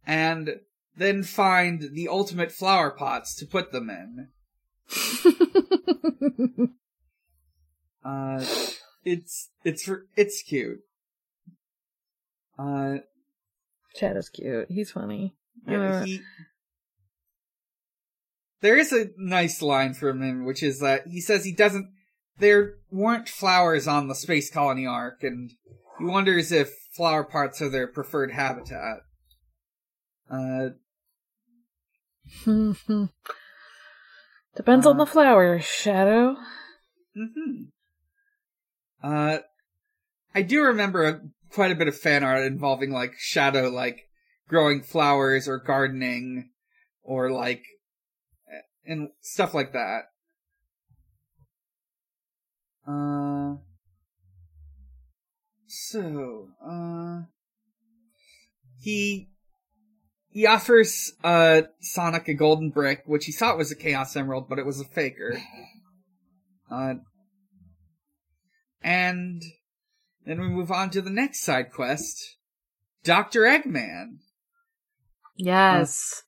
and 0.06 0.60
then 0.98 1.24
find 1.24 1.90
the 1.94 2.08
ultimate 2.08 2.52
flower 2.52 2.92
pots 2.92 3.36
to 3.36 3.46
put 3.46 3.72
them 3.72 3.90
in. 3.90 4.30
Uh, 8.06 8.46
it's, 9.04 9.50
it's, 9.64 9.90
it's 10.16 10.44
cute. 10.44 10.82
Uh, 12.58 12.98
is 14.00 14.30
cute. 14.30 14.68
He's 14.70 14.92
funny. 14.92 15.36
Yeah, 15.68 15.78
Uh, 15.78 16.04
he. 16.06 16.22
There 18.62 18.78
is 18.78 18.94
a 18.94 19.08
nice 19.18 19.62
line 19.62 19.94
from 19.94 20.22
him, 20.22 20.46
which 20.46 20.64
is 20.64 20.80
that 20.80 21.08
he 21.08 21.20
says 21.20 21.44
he 21.44 21.52
doesn't. 21.52 21.90
There 22.38 22.76
weren't 22.92 23.30
flowers 23.30 23.88
on 23.88 24.08
the 24.08 24.16
space 24.16 24.50
colony 24.52 24.86
ARK, 24.86 25.24
and 25.24 25.52
he 26.00 26.06
wonders 26.06 26.52
if 26.52 26.72
flower 26.96 27.24
parts 27.24 27.62
are 27.62 27.70
their 27.70 27.88
preferred 27.88 28.32
habitat. 28.32 28.98
Uh, 30.30 30.70
Depends 34.56 34.86
on 34.86 35.00
Uh, 35.00 35.06
the 35.06 35.12
flower, 35.12 35.60
Shadow. 35.60 36.36
hmm 37.14 37.66
Uh, 39.04 39.40
I 40.34 40.42
do 40.42 40.64
remember 40.64 41.04
a, 41.08 41.22
quite 41.52 41.72
a 41.72 41.76
bit 41.76 41.88
of 41.88 41.98
fan 41.98 42.24
art 42.24 42.44
involving 42.44 42.92
like 42.92 43.14
Shadow, 43.18 43.70
like 43.70 44.10
growing 44.48 44.82
flowers 44.82 45.48
or 45.48 45.60
gardening, 45.60 46.50
or 47.04 47.32
like, 47.32 47.64
and 48.86 49.10
stuff 49.22 49.54
like 49.54 49.74
that. 49.74 50.06
Uh, 52.88 53.56
so, 55.68 56.50
uh, 56.66 57.22
he, 58.80 59.30
he 60.30 60.46
offers, 60.46 61.14
uh, 61.24 61.64
Sonic 61.80 62.28
a 62.28 62.34
golden 62.34 62.70
brick, 62.70 63.04
which 63.06 63.26
he 63.26 63.32
thought 63.32 63.58
was 63.58 63.72
a 63.72 63.76
Chaos 63.76 64.16
Emerald, 64.16 64.48
but 64.48 64.60
it 64.60 64.66
was 64.66 64.80
a 64.80 64.86
faker. 64.86 65.42
Uh, 66.70 66.96
and 68.82 69.42
then 70.26 70.42
we 70.42 70.48
move 70.48 70.72
on 70.72 70.90
to 70.92 71.02
the 71.02 71.10
next 71.10 71.42
side 71.42 71.72
quest, 71.72 72.38
Dr. 73.04 73.42
Eggman. 73.42 74.18
Yes. 75.38 76.24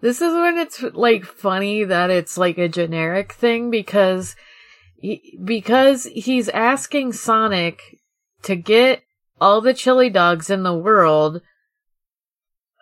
This 0.00 0.20
is 0.20 0.34
when 0.34 0.58
it's 0.58 0.82
like 0.82 1.24
funny 1.24 1.84
that 1.84 2.10
it's 2.10 2.36
like 2.36 2.58
a 2.58 2.68
generic 2.68 3.32
thing 3.32 3.70
because 3.70 4.34
he, 5.00 5.38
because 5.42 6.04
he's 6.04 6.48
asking 6.48 7.12
Sonic 7.12 7.80
to 8.42 8.56
get 8.56 9.02
all 9.40 9.60
the 9.60 9.74
chili 9.74 10.10
dogs 10.10 10.50
in 10.50 10.62
the 10.62 10.74
world. 10.76 11.40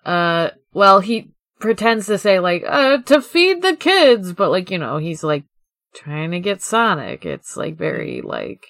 Uh, 0.05 0.51
well, 0.73 1.01
he 1.01 1.33
pretends 1.59 2.07
to 2.07 2.19
say 2.19 2.39
like, 2.39 2.63
uh, 2.67 2.99
to 3.03 3.21
feed 3.21 3.63
the 3.63 3.77
kids, 3.77 4.33
but 4.33 4.51
like, 4.51 4.71
you 4.71 4.79
know, 4.79 4.99
he's 4.99 5.23
like 5.25 5.45
trying 5.95 6.31
to 6.31 6.41
get 6.41 6.63
Sonic. 6.63 7.27
It's 7.27 7.57
like 7.57 7.77
very 7.77 8.23
like, 8.23 8.67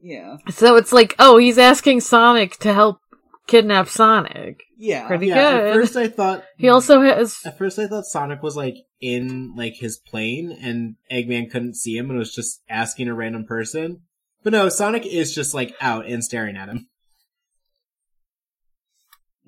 Yeah. 0.00 0.36
so 0.50 0.76
it's 0.76 0.92
like, 0.92 1.14
oh, 1.18 1.36
he's 1.36 1.58
asking 1.58 2.00
Sonic 2.00 2.56
to 2.58 2.72
help 2.72 2.98
kidnap 3.46 3.88
Sonic. 3.88 4.62
Yeah. 4.76 5.06
Pretty 5.06 5.28
yeah, 5.28 5.34
good. 5.52 5.66
at 5.66 5.74
first 5.74 5.96
I 5.96 6.08
thought 6.08 6.44
He 6.56 6.68
also 6.68 7.00
has 7.00 7.38
At 7.44 7.58
first, 7.58 7.78
I 7.78 7.86
thought 7.86 8.04
Sonic 8.04 8.42
was 8.42 8.56
like 8.56 8.76
in 9.00 9.54
like 9.56 9.74
his 9.74 9.98
plane, 9.98 10.56
and 10.62 10.96
Eggman 11.10 11.50
couldn't 11.50 11.76
see 11.76 11.96
him, 11.96 12.10
and 12.10 12.18
was 12.18 12.34
just 12.34 12.62
asking 12.68 13.08
a 13.08 13.14
random 13.14 13.44
person. 13.46 14.02
But 14.42 14.52
no, 14.52 14.68
Sonic 14.68 15.06
is 15.06 15.34
just 15.34 15.54
like 15.54 15.74
out 15.80 16.06
and 16.06 16.22
staring 16.22 16.56
at 16.56 16.68
him. 16.68 16.88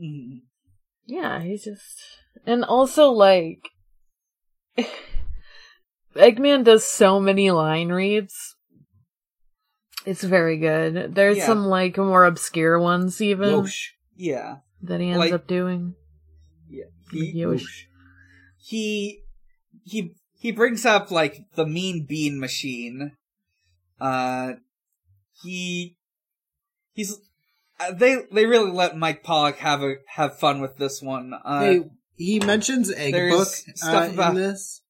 Mhm. 0.00 0.40
Yeah, 1.06 1.40
he's 1.40 1.64
just. 1.64 2.00
And 2.46 2.64
also, 2.64 3.10
like. 3.10 3.70
Eggman 6.16 6.64
does 6.64 6.84
so 6.84 7.20
many 7.20 7.50
line 7.50 7.90
reads. 7.90 8.55
It's 10.06 10.22
very 10.24 10.56
good. 10.58 11.14
There's 11.14 11.38
Yeah. 11.38 11.46
some 11.46 11.66
like 11.66 11.98
more 11.98 12.24
obscure 12.24 12.78
ones 12.78 13.20
even 13.20 13.50
Yosh. 13.50 13.94
Yeah. 14.16 14.58
that 14.82 15.00
he 15.00 15.08
ends 15.08 15.18
Like- 15.18 15.32
up 15.32 15.46
doing. 15.46 15.94
He, 17.12 17.30
Yosh. 17.40 17.86
he 18.58 19.20
he 19.84 20.14
he 20.40 20.50
brings 20.50 20.84
up 20.84 21.10
like 21.12 21.44
the 21.54 21.64
mean 21.66 22.04
bean 22.08 22.40
machine. 22.40 23.12
Uh, 24.00 24.54
he 25.42 25.96
he's 26.92 27.16
uh, 27.78 27.92
they 27.92 28.22
they 28.32 28.46
really 28.46 28.72
let 28.72 28.96
Mike 28.96 29.22
Pollock 29.22 29.58
have 29.58 29.82
a 29.82 29.94
have 30.14 30.38
fun 30.38 30.60
with 30.60 30.78
this 30.78 31.00
one. 31.00 31.32
Uh, 31.44 31.60
Hey, 31.60 31.80
he 32.16 32.40
mentions 32.40 32.90
egg 32.92 33.12
there's 33.12 33.32
book 33.34 33.48
stuff 33.76 34.10
uh, 34.10 34.12
about- 34.14 34.30
in 34.36 34.42
this. 34.42 34.82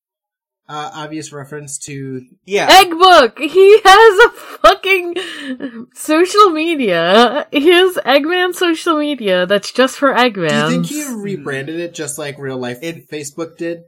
Uh, 0.69 0.91
obvious 0.95 1.33
reference 1.33 1.79
to 1.79 2.23
yeah, 2.45 2.67
Egg 2.69 2.91
book. 2.91 3.39
He 3.39 3.81
has 3.85 4.19
a 4.27 4.31
fucking 4.31 5.87
social 5.95 6.51
media. 6.51 7.47
His 7.53 7.95
Eggman 8.05 8.53
social 8.53 8.99
media 8.99 9.47
that's 9.47 9.71
just 9.71 9.97
for 9.97 10.13
Eggman. 10.13 10.49
Do 10.49 10.57
you 10.57 10.69
think 10.71 10.87
he 10.87 11.15
rebranded 11.15 11.79
it 11.79 11.95
just 11.95 12.19
like 12.19 12.37
real 12.39 12.59
life 12.59 12.79
It- 12.83 13.09
Facebook 13.09 13.57
did? 13.57 13.83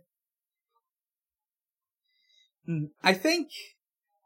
Mm, 2.69 2.91
I 3.03 3.13
think 3.15 3.49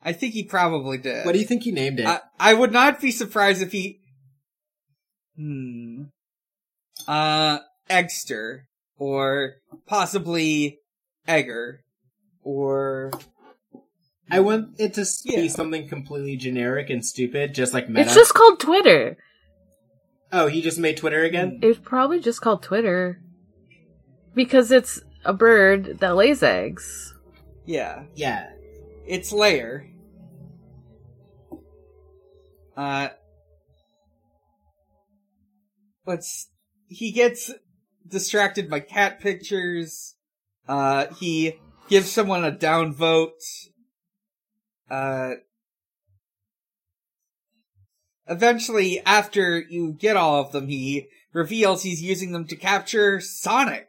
I 0.04 0.12
think 0.12 0.34
he 0.34 0.42
probably 0.42 0.98
did. 0.98 1.24
What 1.24 1.32
do 1.32 1.38
you 1.38 1.44
think 1.46 1.62
he 1.62 1.70
named 1.70 2.00
it? 2.00 2.06
I, 2.06 2.20
I 2.38 2.54
would 2.54 2.72
not 2.72 3.00
be 3.00 3.10
surprised 3.10 3.62
if 3.62 3.72
he. 3.72 4.00
Hmm. 5.36 6.04
Uh, 7.06 7.60
Eggster. 7.88 8.62
Or 8.98 9.54
possibly 9.86 10.78
Egger. 11.26 11.80
Or. 12.42 13.10
I 14.30 14.40
want 14.40 14.80
it 14.80 14.94
to 14.94 15.04
Yeah. 15.24 15.40
be 15.42 15.48
something 15.48 15.88
completely 15.88 16.36
generic 16.36 16.88
and 16.90 17.04
stupid, 17.04 17.54
just 17.54 17.74
like 17.74 17.88
Meta. 17.88 18.02
It's 18.02 18.14
just 18.14 18.34
called 18.34 18.60
Twitter. 18.60 19.16
oh, 20.32 20.46
he 20.46 20.62
just 20.62 20.78
made 20.78 20.96
Twitter 20.96 21.22
again. 21.24 21.58
It's 21.62 21.78
probably 21.78 22.18
just 22.20 22.40
called 22.40 22.62
Twitter. 22.62 23.20
Because 24.34 24.70
it's 24.70 25.00
a 25.26 25.34
bird 25.34 25.98
that 26.00 26.16
lays 26.16 26.42
eggs. 26.42 27.14
Yeah. 27.66 28.04
Yeah, 28.14 28.48
It's 29.06 29.30
Layer. 29.32 29.86
Uh. 32.76 33.08
Let's. 36.06 36.48
He 36.88 37.12
gets 37.12 37.52
distracted 38.08 38.68
by 38.70 38.80
cat 38.80 39.20
pictures. 39.20 40.16
Uh, 40.66 41.06
he 41.20 41.58
gives 41.88 42.10
someone 42.10 42.44
a 42.44 42.50
down 42.50 42.92
vote. 42.92 43.40
Uh. 44.90 45.34
Eventually, 48.28 49.00
after 49.04 49.60
you 49.60 49.92
get 49.92 50.16
all 50.16 50.40
of 50.40 50.52
them, 50.52 50.68
he 50.68 51.08
reveals 51.32 51.82
he's 51.82 52.02
using 52.02 52.32
them 52.32 52.46
to 52.46 52.56
capture 52.56 53.20
Sonic. 53.20 53.88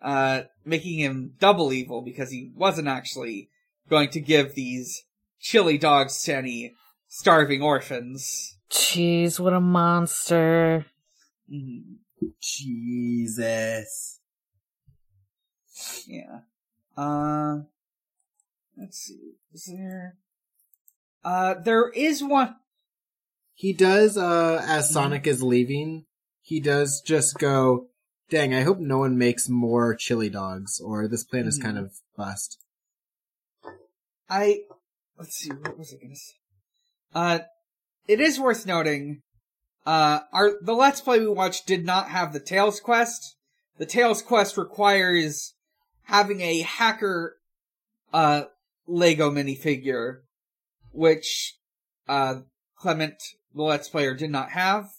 Uh, 0.00 0.42
making 0.64 0.98
him 0.98 1.34
double 1.38 1.72
evil 1.72 2.02
because 2.02 2.30
he 2.32 2.50
wasn't 2.56 2.88
actually 2.88 3.48
going 3.88 4.10
to 4.10 4.20
give 4.20 4.54
these 4.54 5.04
chili 5.38 5.78
dogs 5.78 6.22
to 6.24 6.34
any 6.34 6.74
starving 7.06 7.62
orphans. 7.62 8.58
Jeez, 8.68 9.38
what 9.38 9.52
a 9.52 9.60
monster. 9.60 10.86
Mhm. 11.48 11.98
Jesus. 12.40 14.18
Yeah. 16.06 16.40
Uh, 16.96 17.60
let's 18.76 18.98
see. 18.98 19.32
Is 19.52 19.64
there? 19.66 20.16
Uh, 21.24 21.54
there 21.54 21.88
is 21.90 22.22
one. 22.22 22.56
He 23.54 23.72
does, 23.72 24.16
uh, 24.16 24.64
as 24.66 24.86
Mm-hmm. 24.86 24.92
Sonic 24.92 25.26
is 25.26 25.42
leaving, 25.42 26.06
he 26.40 26.58
does 26.60 27.00
just 27.04 27.38
go, 27.38 27.88
dang, 28.28 28.52
I 28.54 28.62
hope 28.62 28.78
no 28.78 28.98
one 28.98 29.16
makes 29.18 29.48
more 29.48 29.94
chili 29.94 30.28
dogs, 30.30 30.80
or 30.80 31.06
this 31.06 31.22
plan 31.24 31.46
is 31.46 31.58
Mhm. 31.58 31.62
kind 31.62 31.78
of 31.78 31.92
bust. 32.16 32.58
I 34.28 34.60
let's 35.18 35.36
see. 35.36 35.50
What 35.50 35.78
was 35.78 35.92
I 35.94 36.02
gonna 36.02 36.16
say? 36.16 36.34
Uh, 37.14 37.38
it 38.08 38.20
is 38.20 38.40
worth 38.40 38.66
noting. 38.66 39.22
Uh, 39.84 40.20
our 40.32 40.52
the 40.62 40.74
Let's 40.74 41.00
Play 41.00 41.20
we 41.20 41.28
watched 41.28 41.66
did 41.66 41.84
not 41.84 42.08
have 42.08 42.32
the 42.32 42.40
Tails 42.40 42.80
quest. 42.80 43.36
The 43.76 43.86
Tails 43.86 44.22
quest 44.22 44.56
requires 44.56 45.54
having 46.12 46.42
a 46.42 46.60
hacker, 46.60 47.38
uh, 48.12 48.42
Lego 48.86 49.30
minifigure, 49.30 50.20
which, 50.92 51.56
uh, 52.06 52.40
Clement, 52.76 53.14
the 53.54 53.62
Let's 53.62 53.88
Player, 53.88 54.12
did 54.12 54.30
not 54.30 54.50
have. 54.50 54.90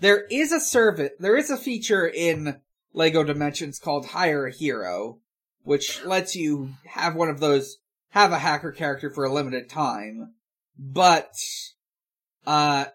There 0.00 0.26
is 0.26 0.52
a 0.52 0.60
service, 0.60 1.12
there 1.18 1.38
is 1.38 1.48
a 1.48 1.56
feature 1.56 2.06
in 2.06 2.60
Lego 2.92 3.24
Dimensions 3.24 3.78
called 3.78 4.06
Hire 4.06 4.46
a 4.46 4.52
Hero, 4.52 5.20
which 5.62 6.04
lets 6.04 6.36
you 6.36 6.74
have 6.84 7.14
one 7.14 7.30
of 7.30 7.40
those, 7.40 7.78
have 8.10 8.30
a 8.30 8.40
hacker 8.40 8.72
character 8.72 9.08
for 9.08 9.24
a 9.24 9.32
limited 9.32 9.70
time. 9.70 10.34
But, 10.78 11.32
uh, 12.46 12.86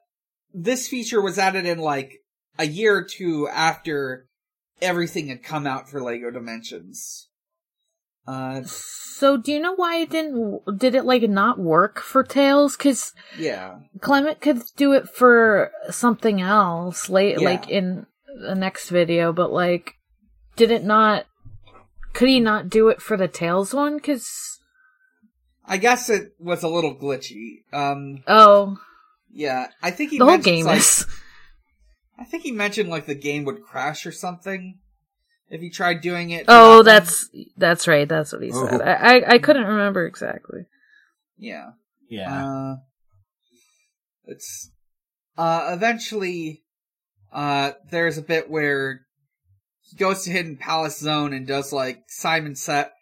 this 0.53 0.87
feature 0.87 1.21
was 1.21 1.39
added 1.39 1.65
in 1.65 1.79
like 1.79 2.21
a 2.59 2.67
year 2.67 2.97
or 2.97 3.03
two 3.03 3.47
after 3.47 4.27
everything 4.83 5.29
had 5.29 5.41
come 5.41 5.65
out 5.65 5.89
for 5.89 5.99
Lego 5.99 6.29
Dimensions. 6.29 7.29
Uh, 8.27 8.61
So 8.65 9.37
do 9.37 9.51
you 9.51 9.59
know 9.59 9.75
why 9.75 9.97
it 9.97 10.09
didn't, 10.09 10.61
did 10.77 10.95
it 10.95 11.05
like 11.05 11.21
not 11.23 11.59
work 11.59 11.99
for 11.99 12.23
Tails? 12.23 12.75
Cause 12.75 13.13
yeah. 13.37 13.79
Clement 14.01 14.41
could 14.41 14.63
do 14.75 14.93
it 14.93 15.07
for 15.09 15.71
something 15.89 16.41
else 16.41 17.09
late, 17.09 17.39
Yeah. 17.39 17.45
like 17.45 17.69
in 17.69 18.05
the 18.41 18.55
next 18.55 18.89
video, 18.89 19.31
but 19.31 19.51
like, 19.51 19.93
did 20.55 20.71
it 20.71 20.83
not, 20.83 21.25
could 22.13 22.27
he 22.29 22.39
not 22.39 22.69
do 22.69 22.89
it 22.89 23.01
for 23.01 23.15
the 23.15 23.27
Tails 23.27 23.73
one? 23.73 23.99
Cause, 23.99 24.59
I 25.65 25.77
guess 25.77 26.09
it 26.09 26.33
was 26.39 26.63
a 26.63 26.67
little 26.67 26.95
glitchy. 26.95 27.63
Um, 27.73 28.23
oh, 28.27 28.77
yeah, 29.31 29.67
I 29.81 29.91
think 29.91 30.11
he 30.11 30.17
the 30.17 30.25
whole 30.25 30.37
game 30.37 30.65
like, 30.65 30.77
is. 30.77 31.05
I 32.17 32.23
think 32.23 32.43
he 32.43 32.51
mentioned 32.51 32.89
like 32.89 33.05
the 33.05 33.15
game 33.15 33.45
would 33.45 33.63
crash 33.63 34.05
or 34.05 34.11
something 34.11 34.79
if 35.49 35.61
he 35.61 35.69
tried 35.69 36.01
doing 36.01 36.31
it. 36.31 36.45
Oh, 36.47 36.69
that 36.69 36.75
one. 36.77 36.85
that's, 36.85 37.29
that's 37.57 37.87
right, 37.87 38.07
that's 38.07 38.33
what 38.33 38.41
he 38.43 38.51
said. 38.51 38.81
Oh. 38.81 38.83
I, 38.83 39.17
I, 39.17 39.23
I 39.33 39.37
couldn't 39.39 39.65
remember 39.67 40.05
exactly. 40.05 40.65
yeah. 41.37 41.71
Yeah. 42.09 42.45
Uh, 42.45 42.75
it's 44.25 44.69
uh 45.37 45.71
eventually 45.73 46.63
uh 47.33 47.71
there's 47.89 48.17
a 48.17 48.21
bit 48.21 48.49
where 48.49 49.01
he 49.81 49.97
goes 49.97 50.23
to 50.23 50.31
Hidden 50.31 50.57
Palace 50.57 50.99
Zone 50.99 51.33
and 51.33 51.45
does 51.47 51.73
like 51.73 52.03
Simon 52.07 52.55
Set. 52.55 52.93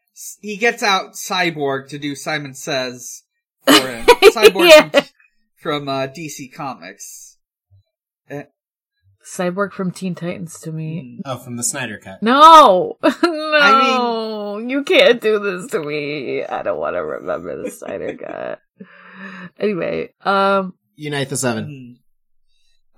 he 0.42 0.56
gets 0.58 0.82
out 0.84 1.14
Cyborg 1.14 1.90
to 1.90 1.98
do 2.00 2.16
Simon 2.16 2.54
Says 2.54 3.24
for 3.66 3.74
him. 3.74 4.06
Cyborg 4.34 4.70
Yeah. 4.70 4.90
from, 4.90 5.04
from 5.58 5.90
uh, 5.90 6.08
DC 6.08 6.54
Comics. 6.54 7.38
Cyborg 9.26 9.72
from 9.72 9.92
Teen 9.92 10.16
Titans 10.16 10.60
to 10.62 10.72
me. 10.72 11.22
oh, 11.26 11.38
from 11.38 11.56
the 11.56 11.64
Snyder 11.64 11.98
Cut. 11.98 12.22
No! 12.22 12.98
no! 13.24 14.58
you 14.58 14.84
can't 14.84 15.22
do 15.22 15.40
this 15.40 15.72
to 15.72 15.80
me. 15.82 16.44
I 16.44 16.62
don't 16.64 16.80
want 16.80 16.96
to 16.96 17.04
remember 17.04 17.64
the 17.64 17.72
Snyder 17.72 18.18
Cut. 18.18 18.62
Anyway, 19.60 20.10
um, 20.26 20.74
Unite 20.96 21.30
the 21.30 21.38
Seven. 21.38 22.00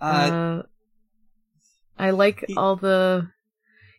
Uh, 0.01 0.03
uh, 0.03 0.63
I 1.97 2.09
like 2.11 2.45
he- 2.47 2.55
all 2.55 2.75
the, 2.75 3.29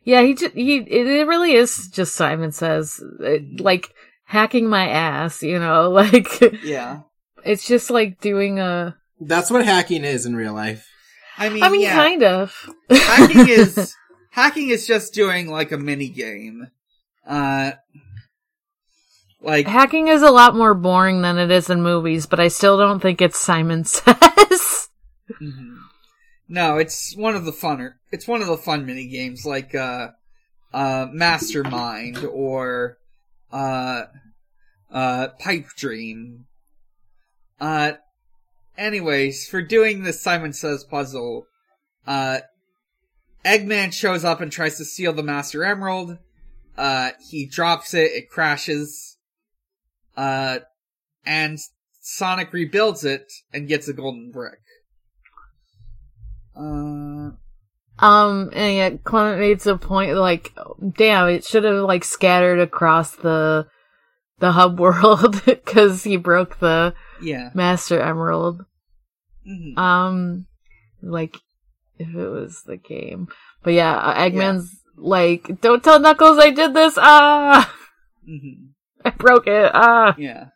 yeah, 0.04 0.22
he 0.22 0.34
just, 0.34 0.54
he, 0.54 0.78
it, 0.78 1.06
it 1.06 1.26
really 1.26 1.52
is 1.52 1.88
just 1.88 2.14
Simon 2.16 2.52
Says, 2.52 3.00
it, 3.20 3.60
like, 3.60 3.92
hacking 4.24 4.68
my 4.68 4.88
ass, 4.88 5.42
you 5.42 5.58
know, 5.58 5.90
like, 5.90 6.28
yeah. 6.64 7.00
it's 7.44 7.66
just 7.66 7.90
like 7.90 8.20
doing 8.20 8.58
a, 8.58 8.96
That's 9.20 9.50
what 9.50 9.64
hacking 9.64 10.04
is 10.04 10.26
in 10.26 10.34
real 10.34 10.54
life. 10.54 10.88
I 11.38 11.48
mean, 11.48 11.62
I 11.62 11.68
mean, 11.68 11.82
yeah. 11.82 11.94
kind 11.94 12.22
of. 12.22 12.68
hacking 12.90 13.48
is 13.48 13.94
hacking 14.30 14.70
is 14.70 14.86
just 14.86 15.14
doing 15.14 15.48
like 15.48 15.72
a 15.72 15.78
mini 15.78 16.08
game. 16.08 16.68
Uh, 17.26 17.72
like 19.40 19.66
Hacking 19.66 20.08
is 20.08 20.22
a 20.22 20.30
lot 20.30 20.56
more 20.56 20.74
boring 20.74 21.22
than 21.22 21.38
it 21.38 21.50
is 21.50 21.70
in 21.70 21.82
movies, 21.82 22.26
but 22.26 22.40
I 22.40 22.48
still 22.48 22.78
don't 22.78 23.00
think 23.00 23.20
it's 23.20 23.38
Simon 23.38 23.84
Says. 23.84 24.88
mhm. 25.40 25.78
no, 26.48 26.78
it's 26.78 27.16
one 27.16 27.34
of 27.36 27.44
the 27.44 27.52
funner. 27.52 27.94
It's 28.10 28.26
one 28.26 28.40
of 28.40 28.48
the 28.48 28.56
fun 28.56 28.86
mini 28.86 29.06
games, 29.06 29.44
like 29.44 29.74
uh, 29.74 30.08
uh, 30.72 31.06
Mastermind 31.12 32.24
or 32.24 32.98
uh, 33.52 34.04
uh, 34.90 35.28
Pipe 35.38 35.68
Dream. 35.76 36.46
Uh, 37.60 37.92
anyways, 38.78 39.48
for 39.48 39.62
doing 39.62 40.02
this 40.02 40.20
Simon 40.20 40.52
Says 40.52 40.84
puzzle, 40.84 41.46
uh, 42.06 42.38
Eggman 43.44 43.92
shows 43.92 44.24
up 44.24 44.40
and 44.40 44.50
tries 44.50 44.76
to 44.78 44.84
steal 44.84 45.12
the 45.12 45.22
Master 45.22 45.64
Emerald. 45.64 46.18
Uh, 46.76 47.10
he 47.30 47.46
drops 47.46 47.94
it, 47.94 48.12
it 48.12 48.30
crashes. 48.30 49.16
Uh, 50.16 50.60
and 51.24 51.58
Sonic 52.00 52.52
rebuilds 52.52 53.04
it 53.04 53.32
and 53.52 53.68
gets 53.68 53.88
a 53.88 53.92
golden 53.92 54.30
brick. 54.30 54.60
Uh, 56.56 57.30
Um, 57.98 58.50
and 58.52 58.76
yeah, 58.76 58.90
Clement 59.04 59.40
makes 59.40 59.66
a 59.66 59.76
point 59.76 60.16
like, 60.16 60.52
damn, 60.96 61.28
it 61.28 61.44
should 61.44 61.64
have 61.64 61.84
like 61.84 62.04
scattered 62.04 62.60
across 62.60 63.16
the 63.16 63.66
the 64.38 64.52
hub 64.52 64.78
world 64.80 65.42
because 65.44 66.04
he 66.04 66.16
broke 66.16 66.58
the 66.58 66.94
yeah. 67.22 67.50
Master 67.54 68.00
Emerald. 68.00 68.64
Mhm. 69.48 69.76
Um, 69.78 70.46
like 71.02 71.36
if 71.98 72.08
it 72.14 72.28
was 72.28 72.62
the 72.64 72.76
game, 72.76 73.28
but 73.62 73.72
yeah, 73.72 73.96
uh, 73.96 74.14
Eggman's 74.28 74.76
like, 74.96 75.60
don't 75.60 75.82
tell 75.84 76.00
Knuckles 76.00 76.38
I 76.38 76.50
did 76.50 76.74
this. 76.74 76.94
Ah, 76.98 77.72
Mhm. 78.28 78.70
I 79.04 79.10
broke 79.10 79.46
it. 79.46 79.70
Ah. 79.72 80.14
Yeah. 80.18 80.46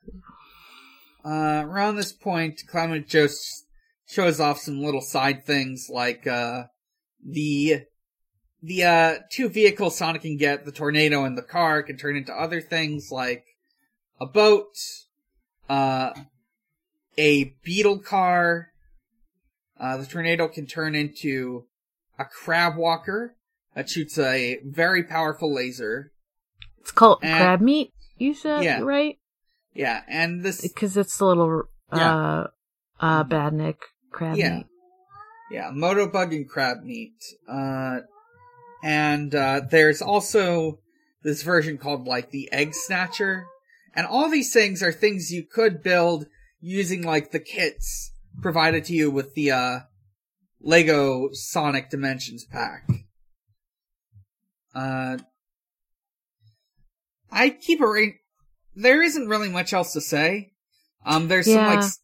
Uh, 1.25 1.63
around 1.67 1.97
this 1.97 2.13
point, 2.13 2.63
Clement 2.69 3.07
just 3.07 3.67
shows 4.09 4.41
off 4.41 4.59
some 4.59 4.83
little 4.83 5.03
side 5.03 5.45
things 5.45 5.89
like, 5.89 6.27
uh, 6.27 6.65
the, 7.25 7.83
the, 8.63 8.83
uh, 8.83 9.19
two 9.31 9.49
vehicles 9.49 9.97
Sonic 9.99 10.23
can 10.23 10.37
get, 10.37 10.65
the 10.65 10.73
tornado 10.73 11.25
and 11.25 11.37
the 11.39 11.43
car, 11.43 11.83
can 11.83 11.97
turn 11.97 12.17
into 12.17 12.33
other 12.33 12.61
things 12.61 13.11
like 13.13 13.45
a 14.21 14.27
boat, 14.27 14.73
uh, 15.69 16.13
a 17.21 17.55
beetle 17.63 17.99
car, 17.99 18.69
uh, 19.79 19.99
the 19.99 20.07
tornado 20.07 20.49
can 20.49 20.67
turn 20.67 20.95
into 20.95 21.67
a 22.19 22.25
crab 22.25 22.77
walker 22.77 23.37
that 23.75 23.91
shoots 23.91 24.19
a 24.19 24.59
very 24.65 25.03
powerful 25.05 25.55
laser. 25.55 26.13
It's 26.79 26.91
called 26.93 27.19
And- 27.23 27.37
crab 27.45 27.61
meat. 27.61 27.93
You 28.17 28.35
said 28.35 28.65
Yeah. 28.65 28.81
right 28.81 29.19
Yeah, 29.75 30.03
and 30.09 30.43
this 30.43 30.61
because 30.63 30.97
it's 30.97 31.17
the 31.19 31.25
little 31.27 31.63
uh 31.93 32.45
uh 33.01 33.25
badnik 33.25 33.77
crab 34.11 34.37
Yeah. 34.37 34.57
meat. 34.57 34.67
Yeah, 35.51 35.71
Motobug 35.75 36.35
and 36.35 36.49
crab 36.49 36.83
meat. 36.85 37.17
Uh, 37.49 38.01
and 38.83 39.35
uh, 39.35 39.61
there's 39.69 40.01
also 40.01 40.79
this 41.23 41.43
version 41.43 41.77
called 41.77 42.07
like 42.07 42.31
the 42.31 42.51
Egg 42.53 42.73
Snatcher. 42.75 43.47
And 43.95 44.07
all 44.07 44.29
these 44.31 44.53
things 44.53 44.83
are 44.83 44.93
things 44.93 45.33
you 45.33 45.43
could 45.45 45.83
build 45.83 46.27
using 46.61 47.03
like 47.03 47.31
the 47.33 47.41
kits 47.41 48.13
provided 48.43 48.85
to 48.87 48.93
you 48.93 49.11
with 49.11 49.35
the 49.35 49.51
uh, 49.51 49.79
Lego 50.61 51.29
Sonic 51.33 51.91
Dimensions 51.91 52.45
pack. 52.45 52.89
Uh, 54.75 55.19
I 57.31 57.51
keep 57.51 57.81
a 57.81 58.07
There 58.75 59.03
isn't 59.03 59.29
really 59.29 59.49
much 59.49 59.73
else 59.73 59.93
to 59.95 60.01
say. 60.01 60.53
Um, 61.05 61.29
there's 61.29 61.47
some 61.47 61.67
like 61.67 61.79
s- 61.79 61.99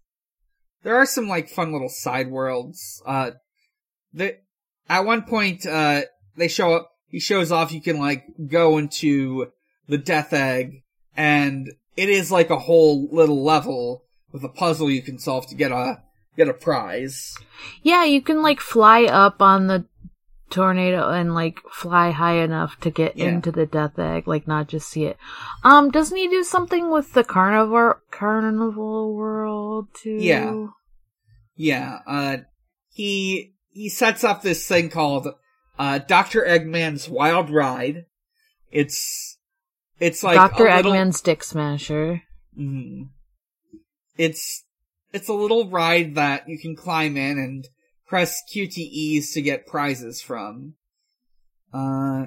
there 0.83 0.97
are 0.97 1.07
some 1.07 1.29
like 1.29 1.49
fun 1.49 1.73
little 1.73 1.89
side 1.89 2.31
worlds. 2.31 3.03
Uh, 3.07 3.33
the 4.13 4.39
at 4.89 5.05
one 5.05 5.23
point, 5.23 5.67
uh, 5.67 6.03
they 6.37 6.49
show 6.49 6.75
up. 6.75 6.91
He 7.09 7.21
shows 7.21 7.53
off. 7.53 7.73
You 7.73 7.81
can 7.83 7.99
like 7.99 8.25
go 8.49 8.79
into 8.79 9.53
the 9.89 9.99
Death 9.99 10.33
Egg, 10.33 10.83
and 11.17 11.69
it 11.97 12.09
is 12.09 12.33
like 12.33 12.51
a 12.51 12.59
whole 12.59 13.09
little 13.13 13.45
level 13.45 14.03
with 14.37 14.45
a 14.45 14.49
puzzle 14.55 14.91
you 14.91 15.01
can 15.01 15.19
solve 15.19 15.47
to 15.49 15.55
get 15.55 15.73
a 15.73 16.03
get 16.37 16.49
a 16.49 16.53
prize. 16.55 17.35
Yeah, 17.83 18.05
you 18.05 18.21
can 18.21 18.43
like 18.43 18.61
fly 18.61 19.05
up 19.05 19.41
on 19.41 19.67
the 19.67 19.87
tornado 20.51 21.09
and 21.11 21.35
like 21.35 21.59
fly 21.73 22.11
high 22.11 22.37
enough 22.37 22.79
to 22.81 22.91
get 22.91 23.17
Yeah. 23.17 23.29
into 23.29 23.51
the 23.51 23.65
death 23.65 23.99
egg, 23.99 24.29
like 24.29 24.47
not 24.47 24.69
just 24.69 24.89
see 24.89 25.05
it. 25.07 25.17
Um, 25.65 25.91
doesn't 25.91 26.17
he 26.17 26.29
do 26.29 26.45
something 26.45 26.91
with 26.91 27.15
the 27.15 27.25
carnivore 27.25 28.03
carnival 28.11 29.15
world 29.17 29.89
too? 29.95 30.19
Yeah. 30.21 30.67
Yeah. 31.57 32.01
Uh, 32.07 32.37
he 32.93 33.55
he 33.71 33.89
sets 33.89 34.23
up 34.23 34.43
this 34.43 34.69
thing 34.69 34.91
called 34.91 35.29
uh 35.79 35.99
Doctor 35.99 36.45
Eggman's 36.47 37.09
Wild 37.09 37.49
Ride. 37.51 38.05
It's 38.71 39.39
it's 39.99 40.23
like 40.23 40.37
Doctor 40.37 40.67
a 40.67 40.77
little- 40.77 40.93
Eggman's 40.93 41.23
Dick 41.23 41.43
Smasher. 41.43 42.23
Mhm. 42.61 43.09
It's 44.17 44.65
it's 45.13 45.29
a 45.29 45.35
little 45.35 45.69
ride 45.69 46.15
that 46.15 46.49
you 46.49 46.59
can 46.59 46.77
climb 46.77 47.17
in 47.17 47.39
and 47.39 47.67
press 48.07 48.43
QTEs 48.55 49.33
to 49.33 49.43
get 49.43 49.67
prizes 49.67 50.21
from. 50.21 50.75
Uh, 51.73 52.27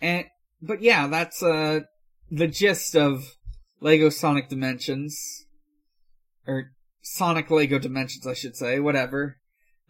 and 0.00 0.26
but 0.60 0.82
yeah, 0.82 1.06
that's 1.06 1.42
uh 1.42 1.80
the 2.30 2.48
gist 2.48 2.96
of 2.96 3.36
Lego 3.80 4.08
Sonic 4.08 4.48
Dimensions, 4.48 5.44
or 6.46 6.72
Sonic 7.02 7.50
Lego 7.50 7.78
Dimensions, 7.78 8.26
I 8.26 8.34
should 8.34 8.56
say. 8.56 8.78
Whatever, 8.78 9.38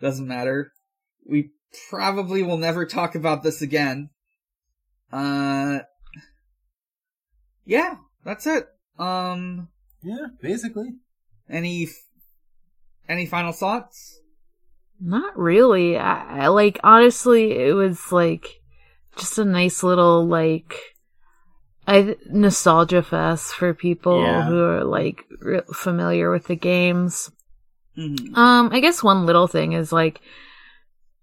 doesn't 0.01 0.27
matter. 0.27 0.73
We 1.29 1.51
probably 1.89 2.43
will 2.43 2.57
never 2.57 2.87
talk 2.87 3.15
about 3.15 3.43
this 3.43 3.63
again. 3.63 4.11
Uh, 5.13 5.81
yeah, 7.65 7.97
that's 8.25 8.47
it. 8.47 8.67
Um, 8.99 9.69
Yeah, 10.03 10.27
basically. 10.41 10.95
any 11.49 11.89
any 13.09 13.27
final 13.27 13.53
thoughts? 13.53 14.21
Not 15.01 15.37
really. 15.37 15.97
I, 15.99 16.45
I 16.45 16.49
like 16.49 16.79
honestly, 16.85 17.53
it 17.59 17.73
was 17.75 18.13
like 18.13 18.61
just 19.17 19.39
a 19.39 19.45
nice 19.45 19.83
little 19.83 20.27
like 20.27 20.75
I 21.87 22.17
nostalgia 22.31 23.03
fest 23.03 23.55
for 23.55 23.75
people 23.75 24.23
Yeah. 24.23 24.45
who 24.45 24.63
are 24.63 24.85
like 24.85 25.25
re- 25.41 25.63
familiar 25.75 26.31
with 26.31 26.47
the 26.47 26.55
games. 26.57 27.31
Mhm. 27.99 28.37
Um, 28.37 28.71
I 28.73 28.81
guess 28.81 29.03
one 29.03 29.27
little 29.27 29.49
thing 29.49 29.73
is 29.73 29.93
like, 29.93 30.21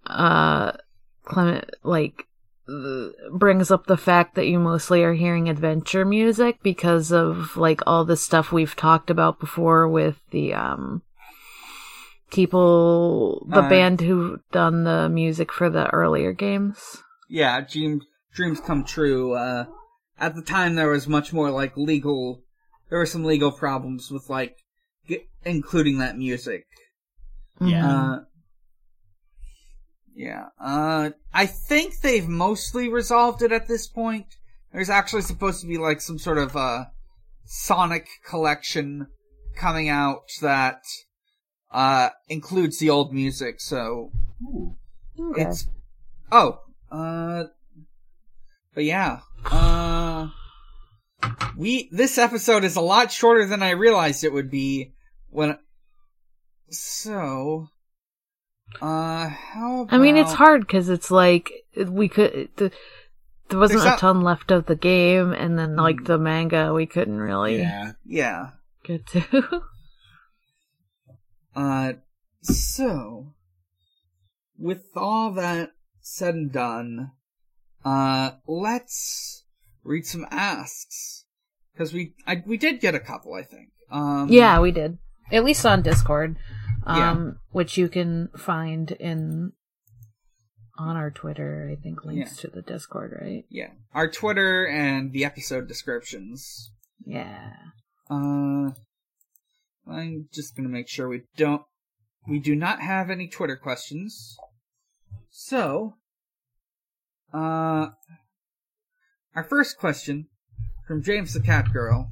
uh, 0.06 0.74
Clement 1.24 1.70
like 1.84 2.26
brings 3.32 3.72
up 3.72 3.86
the 3.88 3.98
fact 3.98 4.36
that 4.36 4.48
you 4.48 4.60
mostly 4.60 5.04
are 5.04 5.14
hearing 5.14 5.50
adventure 5.50 6.06
music 6.06 6.60
because 6.64 7.12
of 7.12 7.58
like 7.58 7.82
all 7.88 8.06
the 8.06 8.18
stuff 8.18 8.52
we've 8.52 8.76
talked 8.76 9.10
about 9.10 9.40
before 9.40 9.88
with 9.88 10.20
the 10.32 10.54
um 10.54 11.02
people, 12.32 13.46
the 13.50 13.62
Uh, 13.62 13.70
band 13.70 14.02
who 14.02 14.40
done 14.52 14.84
the 14.84 15.10
music 15.10 15.52
for 15.52 15.70
the 15.70 15.90
earlier 15.90 16.32
games. 16.32 16.98
Yeah, 17.28 17.62
dream, 17.62 18.02
dreams 18.34 18.60
come 18.60 18.84
true. 18.84 19.34
Uh, 19.34 19.66
at 20.20 20.36
the 20.36 20.42
time, 20.42 20.76
there 20.76 20.90
was 20.90 21.08
much 21.08 21.34
more 21.34 21.52
like 21.52 21.76
legal. 21.78 22.44
There 22.90 23.00
were 23.00 23.06
some 23.06 23.24
legal 23.24 23.52
problems 23.52 24.12
with 24.12 24.30
like 24.30 24.58
get, 25.08 25.28
including 25.44 26.00
that 26.00 26.18
music. 26.18 26.66
Yeah. 27.62 27.88
Uh, 27.88 28.20
yeah. 30.20 30.48
Uh, 30.60 31.12
I 31.34 31.46
think 31.46 32.02
they've 32.02 32.28
mostly 32.28 32.90
resolved 32.90 33.42
it 33.42 33.54
at 33.54 33.70
this 33.70 33.88
point. 33.88 34.26
There's 34.74 34.90
actually 34.90 35.22
supposed 35.22 35.62
to 35.62 35.68
be 35.68 35.78
like 35.78 36.02
some 36.02 36.20
sort 36.20 36.38
of 36.38 36.58
uh 36.58 36.86
Sonic 37.46 38.06
collection 38.28 39.08
coming 39.56 39.88
out 39.88 40.24
that 40.42 40.82
uh 41.72 42.10
includes 42.28 42.80
the 42.80 42.90
old 42.90 43.14
music. 43.14 43.62
So. 43.62 44.12
Okay. 45.18 45.42
it's 45.42 45.68
oh 46.32 46.60
uh 46.92 47.46
but 48.74 48.84
yeah 48.86 49.20
uh 49.46 50.28
we 51.58 51.90
this 51.92 52.18
episode 52.18 52.66
is 52.66 52.76
a 52.76 52.82
lot 52.82 53.12
shorter 53.12 53.46
than 53.46 53.64
I 53.64 53.72
realized 53.72 54.26
it 54.26 54.34
would 54.34 54.52
be 54.52 54.94
when 55.30 55.58
so 56.70 57.70
uh 58.82 59.30
how 59.30 59.88
I 59.90 59.98
mean, 59.98 60.16
it's 60.18 60.34
hard 60.34 60.62
because 60.62 60.90
it's 60.90 61.12
like 61.12 61.52
we 61.76 62.08
could. 62.10 62.50
The, 62.58 62.72
there 63.50 63.58
wasn't 63.60 63.82
There's 63.82 63.96
a 63.96 63.98
ton 63.98 64.22
left 64.22 64.52
of 64.52 64.68
the 64.68 64.76
game, 64.76 65.34
and 65.34 65.58
then 65.58 65.76
like 65.76 65.98
Mm. 65.98 66.06
the 66.06 66.18
manga, 66.20 66.74
we 66.74 66.86
couldn't 66.86 67.20
really 67.20 67.58
Yeah. 67.58 67.94
yeah 68.06 68.50
get 68.84 69.06
to. 69.08 69.62
uh 71.56 71.94
so 72.42 73.34
with 74.58 74.86
all 74.96 75.32
that 75.32 75.72
said 76.00 76.36
and 76.36 76.52
done 76.52 77.12
uh 77.84 78.32
let's 78.48 79.44
read 79.84 80.06
some 80.06 80.26
asks 80.30 81.26
because 81.74 81.92
we 81.94 82.14
I, 82.28 82.44
we 82.46 82.58
did 82.58 82.80
get 82.80 82.94
a 82.96 83.00
couple 83.00 83.34
I 83.34 83.44
think 83.44 83.70
um 83.92 84.28
yeah, 84.30 84.60
we 84.60 84.72
did. 84.72 85.00
At 85.32 85.44
least 85.44 85.66
on 85.66 85.82
Discord, 85.82 86.38
um, 86.86 86.98
Yeah. 86.98 87.32
which 87.52 87.78
you 87.78 87.89
can 87.89 88.30
find 88.38 88.92
in 88.92 89.54
on 90.78 90.96
our 90.96 91.12
Twitter. 91.12 91.70
I 91.72 91.82
think 91.82 92.06
links 92.06 92.38
to 92.38 92.48
the 92.48 92.62
Discord, 92.62 93.18
right? 93.22 93.44
Yeah. 93.50 93.72
Our 93.94 94.10
Twitter 94.10 94.65
and 94.65 95.12
the 95.12 95.26
episode 95.26 95.68
descriptions. 95.68 96.72
Yeah. 97.06 97.54
Uh, 98.10 98.72
I'm 99.88 100.30
just 100.34 100.56
gonna 100.56 100.70
make 100.70 100.88
sure 100.88 101.08
we 101.10 101.24
don't, 101.36 101.63
we 102.28 102.39
do 102.39 102.56
not 102.56 102.82
have 102.82 103.10
any 103.10 103.28
Twitter 103.28 103.58
questions. 103.58 104.38
So, 105.30 105.96
uh, 107.34 107.89
our 109.36 109.44
first 109.48 109.78
question 109.78 110.28
from 110.88 111.04
James 111.04 111.34
the 111.34 111.42
Cat 111.42 111.72
Girl. 111.72 112.12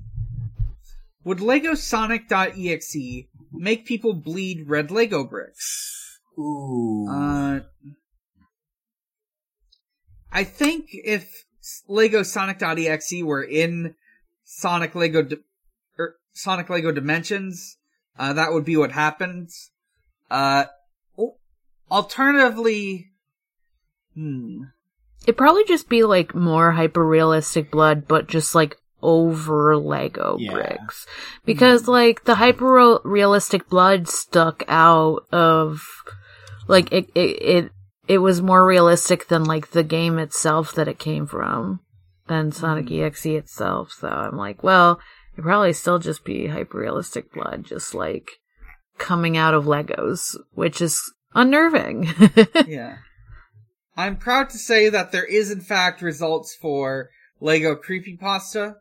Would 1.28 1.42
Lego 1.42 1.76
Sonic.exe 1.76 3.26
make 3.52 3.86
people 3.86 4.14
bleed 4.14 4.70
red 4.70 4.92
Lego 4.92 5.26
bricks? 5.26 6.22
Ooh. 6.40 7.06
Uh, 7.10 7.60
I 10.32 10.46
think 10.46 10.86
if 10.92 11.44
Lego 11.90 12.24
Sonic.exe 12.24 13.24
were 13.24 13.44
in 13.44 13.96
Sonic 14.46 14.96
Lego 14.96 15.22
Di- 15.22 15.44
er, 16.00 16.16
Sonic 16.32 16.70
Lego 16.70 16.94
Dimensions, 16.94 17.78
uh, 18.18 18.32
that 18.32 18.54
would 18.54 18.64
be 18.64 18.78
what 18.78 18.94
happens. 18.94 19.72
Uh, 20.32 20.66
alternatively, 21.92 23.12
hmm, 24.16 24.64
It'd 25.24 25.36
probably 25.38 25.66
just 25.66 25.90
be 25.90 26.04
like 26.06 26.34
more 26.34 26.72
hyper 26.72 27.06
realistic 27.06 27.70
blood, 27.70 28.08
but 28.08 28.28
just 28.28 28.56
like 28.56 28.78
over 29.02 29.78
Lego 29.78 30.38
Yeah. 30.40 30.54
bricks. 30.54 31.06
Because 31.46 31.84
mm-hmm. 31.84 31.92
like 31.92 32.24
the 32.26 32.36
hyper 32.36 33.00
realistic 33.04 33.70
blood 33.70 34.08
stuck 34.08 34.64
out 34.68 35.26
of 35.32 35.82
like 36.68 36.92
it, 36.92 37.10
it, 37.16 37.42
it, 37.42 37.72
it 38.08 38.18
was 38.20 38.42
more 38.42 38.66
realistic 38.66 39.28
than 39.28 39.44
like 39.44 39.72
the 39.72 39.84
game 39.84 40.18
itself 40.18 40.74
that 40.76 40.88
it 40.88 41.00
came 41.00 41.28
from 41.28 41.82
than 42.28 42.50
mm-hmm. 42.50 42.60
Sonic 42.60 42.92
EXE 42.92 43.26
itself. 43.26 43.92
So 43.92 44.08
I'm 44.08 44.38
like, 44.38 44.64
well, 44.64 45.00
it'd 45.34 45.46
probably 45.46 45.74
still 45.74 46.00
just 46.00 46.26
be 46.26 46.48
hyper 46.48 46.80
realistic 46.80 47.32
blood, 47.34 47.66
just 47.66 47.94
like 47.94 48.30
coming 48.98 49.38
out 49.38 49.54
of 49.54 49.66
Legos, 49.66 50.36
which 50.54 50.82
is 50.82 51.00
unnerving. 51.34 52.10
yeah. 52.68 52.98
I'm 53.96 54.18
proud 54.18 54.50
to 54.52 54.58
say 54.58 54.90
that 54.90 55.12
there 55.12 55.26
is 55.26 55.50
in 55.50 55.62
fact 55.62 56.02
results 56.02 56.56
for 56.60 57.10
Lego 57.40 57.76
Creepypasta. 57.76 58.76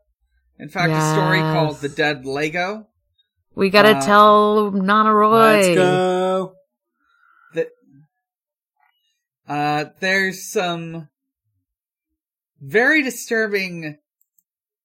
In 0.59 0.69
fact, 0.69 0.92
a 0.92 1.12
story 1.12 1.40
called 1.40 1.81
The 1.81 1.88
Dead 1.88 2.25
Lego. 2.25 2.87
we 3.55 3.71
gotta 3.71 3.97
Uh, 3.97 4.01
tell 4.05 4.71
Nana 4.73 5.12
Roy. 5.14 5.33
Let's 5.33 5.75
go. 5.77 6.55
that 7.55 7.69
uh 9.49 9.85
there's 10.01 10.51
some 10.51 11.09
very 12.61 13.03
disturbing 13.03 13.99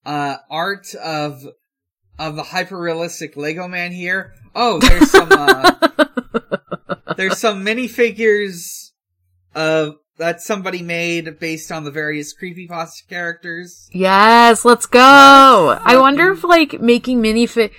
uh 0.05 0.37
art 0.49 0.93
of 0.95 1.45
of 2.19 2.35
the 2.35 2.43
hyper 2.43 2.77
realistic 2.79 3.35
Lego 3.37 3.67
man 3.67 3.91
here. 3.91 4.33
Oh, 4.53 4.79
there's 4.79 5.09
some 5.09 5.29
uh 5.31 5.71
there's 7.17 7.37
some 7.37 7.65
minifigures 7.65 8.91
of 9.55 9.95
that 10.21 10.39
somebody 10.39 10.83
made 10.83 11.39
based 11.39 11.71
on 11.71 11.83
the 11.83 11.89
various 11.89 12.31
creepypasta 12.31 13.07
characters. 13.09 13.89
Yes, 13.91 14.63
let's 14.63 14.85
go. 14.85 14.99
I 15.83 15.97
wonder 15.97 16.31
if 16.31 16.43
like 16.43 16.79
making 16.79 17.23
minifig. 17.23 17.71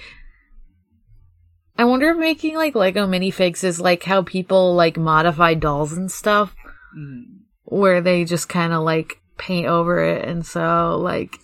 I 1.79 1.85
wonder 1.85 2.11
if 2.11 2.17
making 2.19 2.57
like 2.57 2.75
Lego 2.75 3.07
minifigs 3.07 3.63
is 3.63 3.81
like 3.81 4.03
how 4.03 4.23
people 4.23 4.75
like 4.75 4.97
modify 4.97 5.55
dolls 5.55 5.93
and 5.93 6.11
stuff, 6.11 6.53
Mm. 6.99 7.23
where 7.63 8.01
they 8.01 8.25
just 8.25 8.49
kind 8.49 8.73
of 8.73 8.83
like 8.83 9.21
paint 9.39 9.67
over 9.67 10.03
it, 10.05 10.27
and 10.29 10.45
so 10.45 10.99
like 11.01 11.39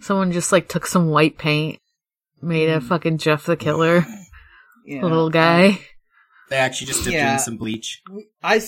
someone 0.00 0.32
just 0.32 0.50
like 0.50 0.66
took 0.66 0.86
some 0.86 1.08
white 1.10 1.36
paint, 1.36 1.78
made 2.40 2.70
a 2.70 2.80
Mm. 2.80 2.88
fucking 2.88 3.18
Jeff 3.18 3.44
the 3.44 3.56
Killer 3.56 4.06
Yeah. 4.86 5.02
little 5.02 5.28
guy. 5.30 5.78
They 6.48 6.56
actually 6.56 6.86
just 6.88 7.04
dipped 7.04 7.14
Yeah. 7.14 7.34
in 7.34 7.38
some 7.38 7.58
bleach. 7.58 8.02
I 8.42 8.60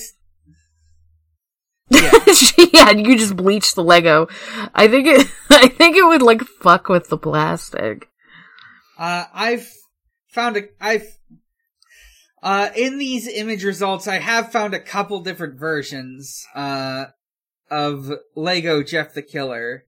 yeah, 2.73 2.91
you 2.93 3.19
just 3.19 3.37
bleach 3.37 3.75
the 3.75 3.85
Lego. 3.85 4.29
I 4.75 4.89
think 4.89 5.07
it. 5.07 5.27
I 5.51 5.69
think 5.69 5.97
it 5.97 6.05
would 6.05 6.23
like 6.23 6.43
fuck 6.43 6.89
with 6.89 7.09
the 7.09 7.19
plastic. 7.19 8.09
Uh, 8.99 9.25
I've 9.33 9.71
found 10.29 10.57
a, 10.57 10.65
I've, 10.81 11.07
uh, 12.43 12.71
in 12.77 12.99
these 12.99 13.27
image 13.29 13.65
results, 13.65 14.07
I 14.07 14.19
have 14.19 14.53
found 14.53 14.75
a 14.75 14.81
couple 14.81 15.21
different 15.21 15.59
versions, 15.59 16.45
uh, 16.55 17.07
of 17.71 18.13
Lego 18.37 18.83
Jeff 18.83 19.15
the 19.15 19.23
Killer. 19.23 19.85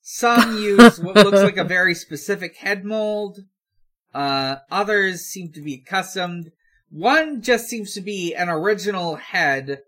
Some 0.00 0.58
use 0.62 0.98
what 0.98 1.16
looks 1.16 1.42
like 1.42 1.56
a 1.56 1.64
very 1.64 1.94
specific 1.94 2.56
head 2.56 2.84
mold. 2.84 3.40
Uh, 4.14 4.56
others 4.70 5.22
seem 5.22 5.52
to 5.52 5.60
be 5.60 5.74
accustomed. 5.74 6.50
One 6.90 7.42
just 7.42 7.68
seems 7.68 7.92
to 7.94 8.00
be 8.00 8.34
an 8.34 8.48
original 8.48 9.16
head, 9.16 9.82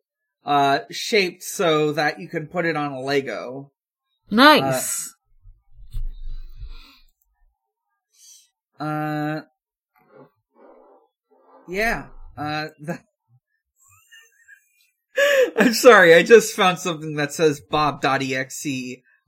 uh, 0.44 0.80
shaped 0.90 1.42
so 1.42 1.92
that 1.92 2.20
you 2.20 2.28
can 2.28 2.46
put 2.46 2.64
it 2.66 2.76
on 2.76 2.92
a 2.92 3.00
Lego. 3.00 3.72
Nice. 4.30 5.14
Uh, 8.78 9.42
yeah. 11.68 12.06
Uh, 12.36 12.68
th- 12.84 12.98
I'm 15.56 15.74
sorry, 15.74 16.14
I 16.14 16.22
just 16.22 16.56
found 16.56 16.78
something 16.78 17.16
that 17.16 17.32
says 17.32 17.60
Bob.exe, 17.60 18.66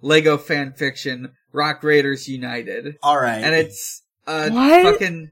Lego 0.01 0.39
fan 0.39 0.73
fiction 0.73 1.35
Rock 1.53 1.83
Raiders 1.83 2.29
United. 2.29 2.97
All 3.03 3.21
right. 3.21 3.43
And 3.43 3.55
it's, 3.55 4.03
uh, 4.27 4.49
What? 4.49 4.83
fucking, 4.85 5.31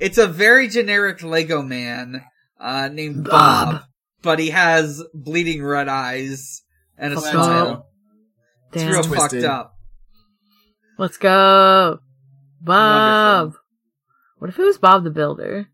it's 0.00 0.18
a 0.18 0.26
very 0.26 0.68
generic 0.68 1.22
Lego 1.22 1.62
man, 1.62 2.22
uh, 2.60 2.88
named 2.88 3.24
Bob. 3.24 3.72
Bob, 3.72 3.82
but 4.22 4.38
he 4.38 4.50
has 4.50 5.02
bleeding 5.14 5.62
red 5.64 5.88
eyes 5.88 6.62
and 6.98 7.12
a 7.12 7.16
Oh, 7.16 7.20
that's 7.20 7.32
smile. 7.32 7.86
it. 8.72 8.78
It's 8.78 8.84
real 8.92 9.02
Twisted. 9.02 9.42
fucked 9.42 9.50
up. 9.52 9.74
Let's 10.98 11.16
go. 11.16 11.98
Bob. 12.60 13.40
Wonderful. 13.40 13.60
What 14.38 14.50
if 14.50 14.58
it 14.58 14.62
was 14.64 14.78
Bob 14.78 15.04
the 15.04 15.10
Builder? 15.10 15.66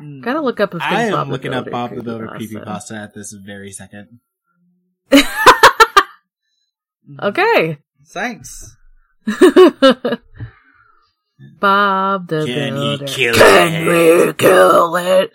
Mm. 0.00 0.22
Gotta 0.22 0.40
look 0.40 0.60
up 0.60 0.74
if 0.74 0.82
I 0.82 1.04
am 1.04 1.12
Bob 1.12 1.28
looking 1.28 1.50
the 1.52 1.58
up 1.58 1.70
Bob 1.70 1.94
the 1.94 2.02
Builder 2.02 2.26
creepypasta. 2.28 2.64
creepypasta 2.64 3.02
at 3.04 3.14
this 3.14 3.32
very 3.32 3.70
second. 3.72 4.20
okay. 7.22 7.78
Thanks. 8.08 8.76
Bob 11.60 12.28
the 12.28 12.44
Can 12.46 12.76
he 12.76 12.96
Builder. 12.96 13.06
kill 13.06 13.34
Can 13.34 13.88
it? 13.88 14.26
we 14.26 14.32
kill 14.34 14.96
it? 14.96 15.32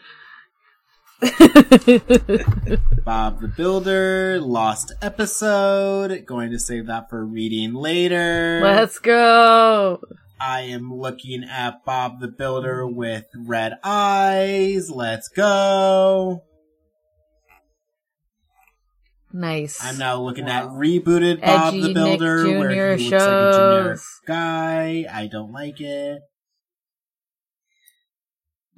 Bob 3.06 3.42
the 3.42 3.52
Builder, 3.56 4.40
lost 4.42 4.94
episode. 5.02 6.26
Going 6.26 6.52
to 6.52 6.60
save 6.60 6.86
that 6.88 7.10
for 7.10 7.26
reading 7.26 7.74
later. 7.74 8.62
Let's 8.64 9.00
go. 9.00 10.00
I 10.40 10.62
am 10.62 10.94
looking 10.94 11.44
at 11.44 11.84
Bob 11.86 12.22
the 12.22 12.30
Builder 12.30 12.88
with 12.88 13.26
red 13.36 13.74
eyes. 13.84 14.90
Let's 14.90 15.28
go. 15.28 16.44
Nice. 19.34 19.84
I'm 19.84 19.98
now 19.98 20.22
looking 20.22 20.46
Wow. 20.46 20.52
at 20.52 20.70
rebooted 20.70 21.42
Bob 21.42 21.74
Edgy 21.74 21.82
the 21.82 21.88
Nick 21.90 21.96
Builder, 22.20 22.60
where 22.60 22.96
he 22.96 23.10
Jr. 23.10 23.15
looks 23.15 23.26
like 23.26 23.32
a 23.32 23.52
generic 23.54 24.00
guy. 24.26 25.06
I 25.12 25.28
don't 25.28 25.52
like 25.52 25.82
it. 25.82 26.22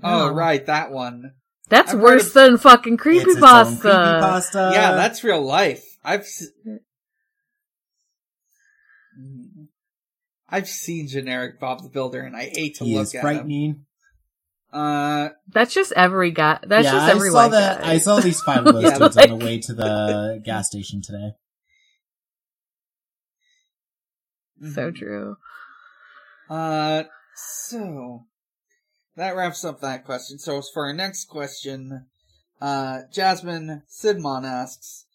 Oh, 0.03 0.29
No. 0.29 0.33
right, 0.33 0.65
that 0.65 0.91
one. 0.91 1.33
That's 1.71 1.93
I've 1.93 1.99
worse 1.99 2.27
of- 2.27 2.33
than 2.33 2.57
fucking 2.59 2.99
It's 3.03 3.05
its 3.05 3.35
own 3.37 3.41
creepypasta. 3.41 3.81
creepypasta. 3.81 4.73
yeah, 4.73 4.91
that's 4.95 5.23
real 5.23 5.41
life. 5.41 5.83
I've 6.03 6.19
s- 6.21 6.49
I've 10.49 10.67
seen 10.67 11.07
generic 11.07 11.59
Bob 11.59 11.81
the 11.81 11.89
Builder, 11.89 12.21
and 12.21 12.35
I 12.35 12.51
hate 12.53 12.75
to 12.75 12.83
he 12.83 12.95
look 12.95 13.03
is 13.03 13.15
at 13.15 13.19
him. 13.19 13.21
frightening. 13.21 13.85
Uh, 14.73 15.29
That's 15.47 15.73
just 15.73 15.91
every 15.93 16.31
guy. 16.31 16.59
That's 16.65 16.85
yeah, 16.85 16.91
just 16.91 17.15
I 17.15 17.17
saw 17.27 17.33
white 17.33 17.51
that. 17.51 17.81
guy. 17.81 17.91
I 17.91 17.97
saw 17.97 18.19
these 18.19 18.41
five 18.41 18.65
of 18.67 18.73
those 18.73 18.83
Yeah, 18.83 18.97
dudes 18.99 19.15
like- 19.15 19.29
on 19.31 19.39
the 19.39 19.45
way 19.45 19.59
to 19.59 19.73
the 19.73 20.41
gas 20.45 20.67
station 20.67 21.01
today. 21.01 21.31
So 24.75 24.91
true. 24.91 25.37
uh, 26.49 27.03
so 27.35 28.25
that 29.15 29.35
wraps 29.35 29.63
up 29.63 29.81
that 29.81 30.05
question. 30.05 30.39
So 30.39 30.57
as 30.57 30.69
for 30.73 30.85
our 30.85 30.93
next 30.93 31.25
question, 31.25 32.07
uh, 32.59 33.01
Jasmine 33.11 33.83
Sidmon 33.89 34.45
asks, 34.45 35.05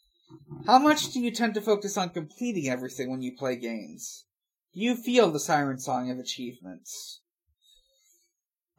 "How 0.67 0.79
much 0.79 1.13
do 1.13 1.21
you 1.21 1.31
tend 1.31 1.55
to 1.55 1.61
focus 1.61 1.97
on 1.97 2.11
completing 2.11 2.69
everything 2.69 3.11
when 3.11 3.23
you 3.23 3.37
play 3.37 3.57
games? 3.57 4.27
Do 4.75 4.81
you 4.81 4.97
feel 4.97 5.31
the 5.31 5.41
siren 5.41 5.79
song 5.79 6.11
of 6.11 6.19
achievements?" 6.19 7.21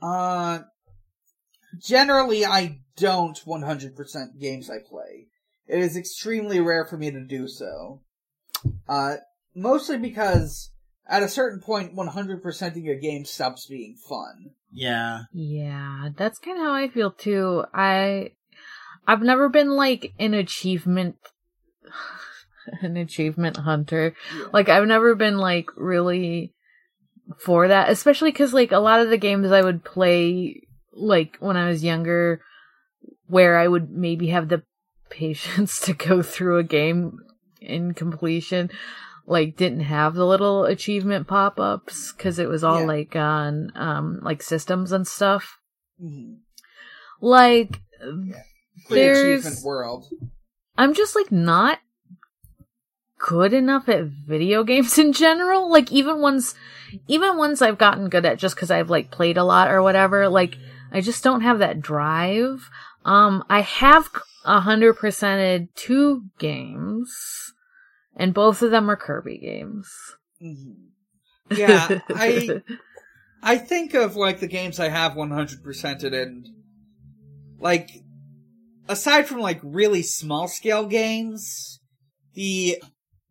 Uh, 0.02 0.60
generally, 1.80 2.46
I 2.46 2.82
don't 2.96 3.38
100% 3.46 4.40
games 4.40 4.70
I 4.70 4.80
play. 4.80 5.28
It 5.68 5.80
is 5.80 5.98
extremely 5.98 6.60
rare 6.60 6.86
for 6.86 6.98
me 6.98 7.12
to 7.12 7.26
do 7.26 7.48
so. 7.48 8.02
Uh, 8.88 9.18
mostly 9.56 9.98
because 9.98 10.72
at 11.08 11.24
a 11.24 11.30
certain 11.30 11.62
point, 11.62 11.96
100%ing 11.96 12.90
a 12.90 12.96
game 12.96 13.26
stops 13.26 13.66
being 13.66 13.96
fun. 13.96 14.52
Yeah. 14.72 15.22
Yeah, 15.34 16.10
that's 16.16 16.40
kind 16.40 16.58
of 16.58 16.66
how 16.66 16.74
I 16.74 16.90
feel 16.90 17.12
too. 17.12 17.64
I, 17.74 18.32
I've 19.08 19.22
never 19.22 19.50
been 19.50 19.70
like 19.70 20.14
an 20.20 20.34
achievement, 20.34 21.16
an 22.82 22.98
achievement 22.98 23.58
hunter. 23.58 24.14
Yeah. 24.38 24.46
Like 24.52 24.70
I've 24.70 24.88
never 24.88 25.16
been 25.16 25.38
like 25.38 25.70
really 25.78 26.54
for 27.40 27.68
that, 27.68 27.90
especially 27.90 28.32
because 28.32 28.54
like 28.54 28.72
a 28.72 28.80
lot 28.80 29.00
of 29.00 29.10
the 29.10 29.18
games 29.18 29.52
I 29.52 29.62
would 29.62 29.84
play 29.84 30.62
like 30.94 31.38
when 31.40 31.58
I 31.58 31.70
was 31.70 31.84
younger, 31.84 32.42
where 33.28 33.58
I 33.58 33.68
would 33.68 33.92
maybe 33.92 34.28
have 34.28 34.50
the 34.50 34.64
patience 35.10 35.80
to 35.86 35.94
go 35.94 36.22
through 36.22 36.58
a 36.58 36.64
game 36.64 37.20
in 37.62 37.94
completion, 37.94 38.70
like 39.28 39.56
didn't 39.58 39.82
have 39.82 40.16
the 40.16 40.26
little 40.26 40.64
achievement 40.66 41.28
pop 41.28 41.60
ups 41.60 42.14
because 42.14 42.40
it 42.40 42.48
was 42.50 42.64
all 42.64 42.80
Yeah. 42.80 42.86
like 42.88 43.16
on 43.16 43.72
um 43.76 44.20
like 44.24 44.42
systems 44.42 44.92
and 44.92 45.06
stuff. 45.06 45.58
Mhm. 46.02 46.38
Like 47.22 47.82
Free 48.00 48.96
There's- 48.96 49.46
achievement 49.46 49.66
world. 49.66 50.06
I'm 50.78 50.94
just 50.94 51.16
like 51.16 51.32
not 51.32 51.80
good 53.20 53.52
enough 53.54 53.90
at 53.90 54.06
video 54.06 54.64
games 54.72 54.98
in 54.98 55.12
general. 55.14 55.70
Like 55.72 55.92
even 55.92 56.22
ones, 56.22 56.56
even 57.08 57.38
ones 57.38 57.62
I've 57.62 57.78
gotten 57.80 58.10
good 58.10 58.26
at 58.26 58.38
just 58.38 58.56
because 58.56 58.72
I've 58.72 58.90
like 58.90 59.12
played 59.12 59.38
a 59.38 59.44
lot 59.44 59.70
or 59.72 59.82
whatever. 59.82 60.30
Like 60.30 60.56
I 60.92 61.02
just 61.02 61.24
don't 61.24 61.42
have 61.42 61.60
that 61.60 61.82
drive. 61.82 62.70
Um, 63.04 63.44
I 63.50 63.62
have 63.62 64.10
a 64.46 64.60
hundred 64.62 64.98
percented 64.98 65.70
two 65.76 66.24
games, 66.40 67.47
and 68.18 68.34
both 68.34 68.62
of 68.62 68.72
them 68.72 68.90
are 68.90 68.98
Kirby 68.98 69.38
games. 69.38 69.90
Mhm. 70.44 70.88
Yeah, 71.52 72.00
I 72.10 72.62
I 73.44 73.58
think 73.58 73.94
of 73.94 74.16
like 74.16 74.40
the 74.40 74.48
games 74.48 74.80
I 74.80 74.90
have 74.90 75.14
100%ed 75.14 76.14
and 76.14 76.50
like 77.60 77.90
aside 78.90 79.28
from 79.28 79.40
like 79.40 79.60
really 79.64 80.04
small 80.04 80.48
scale 80.48 80.86
games, 80.86 81.80
the 82.34 82.82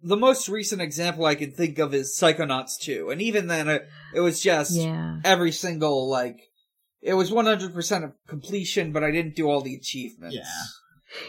the 0.03 0.17
most 0.17 0.49
recent 0.49 0.81
example 0.81 1.25
I 1.25 1.35
can 1.35 1.51
think 1.51 1.79
of 1.79 1.93
is 1.93 2.17
Psychonauts 2.19 2.79
2 2.81 3.11
and 3.11 3.21
even 3.21 3.49
then 3.49 3.69
it, 3.69 3.89
it 4.15 4.21
was 4.21 4.41
just 4.41 4.73
yeah. 4.73 5.19
every 5.25 5.53
single 5.53 6.09
like 6.09 6.39
it 7.03 7.15
was 7.15 7.31
100% 7.31 8.05
of 8.05 8.13
completion 8.29 8.93
but 8.93 9.03
I 9.03 9.11
didn't 9.11 9.35
do 9.35 9.49
all 9.49 9.61
the 9.61 9.75
achievements. 9.75 10.37
Yeah. 10.37 10.65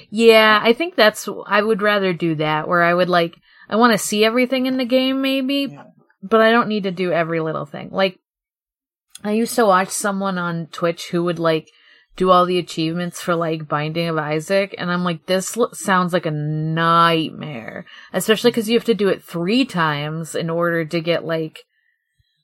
Yeah, 0.09 0.59
I 0.61 0.73
think 0.73 0.95
that's, 0.95 1.27
I 1.47 1.61
would 1.61 1.81
rather 1.81 2.13
do 2.13 2.35
that 2.35 2.67
where 2.67 2.83
I 2.83 2.93
would 2.93 3.09
like, 3.09 3.35
I 3.69 3.75
want 3.75 3.91
to 3.93 3.97
see 3.97 4.23
everything 4.23 4.65
in 4.65 4.77
the 4.77 4.85
game 4.85 5.21
maybe, 5.21 5.67
Yeah. 5.71 5.83
but 6.23 6.41
I 6.41 6.51
don't 6.51 6.69
need 6.69 6.83
to 6.83 6.91
do 6.91 7.11
every 7.11 7.39
little 7.39 7.65
thing. 7.65 7.89
Like, 7.91 8.17
I 9.23 9.31
used 9.31 9.55
to 9.55 9.65
watch 9.65 9.89
someone 9.89 10.37
on 10.37 10.67
Twitch 10.67 11.09
who 11.09 11.23
would 11.23 11.39
like 11.39 11.69
do 12.15 12.31
all 12.31 12.45
the 12.45 12.57
achievements 12.57 13.21
for 13.21 13.35
like 13.35 13.67
Binding 13.67 14.07
of 14.07 14.17
Isaac, 14.17 14.73
and 14.77 14.91
I'm 14.91 15.03
like, 15.03 15.25
this 15.25 15.55
l- 15.57 15.73
sounds 15.73 16.13
like 16.13 16.25
a 16.25 16.31
nightmare. 16.31 17.85
Especially 18.13 18.51
because 18.51 18.69
you 18.69 18.77
have 18.77 18.85
to 18.85 18.93
do 18.93 19.09
it 19.09 19.23
three 19.23 19.65
times 19.65 20.33
in 20.35 20.49
order 20.49 20.85
to 20.85 21.01
get 21.01 21.25
like 21.25 21.59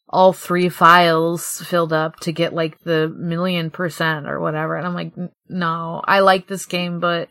all 0.09 0.31
three 0.33 0.69
files 0.69 1.61
filled 1.65 1.91
up 1.91 2.19
to 2.19 2.31
get 2.31 2.53
like 2.53 2.79
the 2.81 3.07
million 3.17 3.71
percent 3.71 4.27
or 4.27 4.39
whatever. 4.39 4.75
And 4.77 4.85
I'm 4.85 4.93
like, 4.93 5.13
no, 5.49 6.01
I 6.05 6.19
like 6.19 6.47
this 6.47 6.65
game, 6.67 6.99
but 6.99 7.29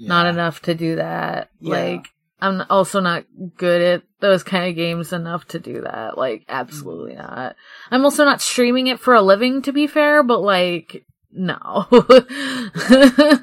not 0.00 0.26
enough 0.26 0.62
to 0.62 0.74
do 0.74 0.96
that. 0.96 1.48
Yeah. 1.60 1.70
Like, 1.76 2.06
I'm 2.42 2.62
also 2.68 3.00
not 3.00 3.24
good 3.56 3.80
at 3.80 4.02
those 4.20 4.42
kind 4.42 4.68
of 4.68 4.74
games 4.76 5.12
enough 5.12 5.46
to 5.48 5.58
do 5.58 5.82
that. 5.82 6.18
Like, 6.18 6.44
absolutely 6.48 7.14
not. 7.14 7.56
I'm 7.90 8.04
also 8.04 8.24
not 8.24 8.42
streaming 8.42 8.88
it 8.88 9.00
for 9.00 9.14
a 9.14 9.22
living, 9.22 9.62
to 9.62 9.72
be 9.72 9.86
fair, 9.86 10.22
but 10.22 10.40
like, 10.42 11.04
no. 11.30 11.86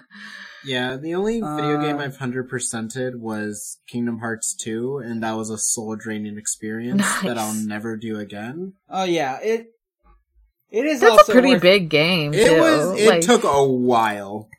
Yeah, 0.65 0.97
the 0.97 1.15
only 1.15 1.35
video 1.39 1.79
game 1.81 1.97
Uh, 1.99 2.03
I've 2.03 2.17
hundred 2.17 2.49
percented 2.49 3.15
was 3.17 3.79
Kingdom 3.87 4.19
Hearts 4.19 4.53
two, 4.53 4.97
and 4.97 5.23
that 5.23 5.37
was 5.37 5.49
a 5.49 5.57
soul 5.57 5.95
draining 5.95 6.37
experience 6.37 7.01
that 7.23 7.37
I'll 7.37 7.53
never 7.53 7.95
do 7.95 8.19
again. 8.19 8.73
Oh 8.89 9.05
yeah, 9.05 9.39
it 9.41 9.67
it 10.69 10.85
is 10.85 10.99
That's 10.99 11.11
also 11.13 11.31
a 11.31 11.33
pretty 11.33 11.53
worth- 11.53 11.61
big 11.61 11.89
game, 11.89 12.33
It 12.33 12.45
too. 12.45 12.59
was. 12.59 12.99
It 12.99 13.07
Like, 13.07 13.21
took 13.21 13.45
a 13.45 13.63
while. 13.65 14.49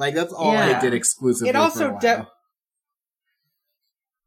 Like 0.00 0.14
that's 0.16 0.32
all 0.32 0.50
I 0.50 0.80
did 0.80 0.92
exclusively. 0.94 1.50
It 1.50 1.56
also 1.56 1.78
for 1.78 1.84
a 1.84 1.90
while. 1.92 2.00
de- 2.00 2.28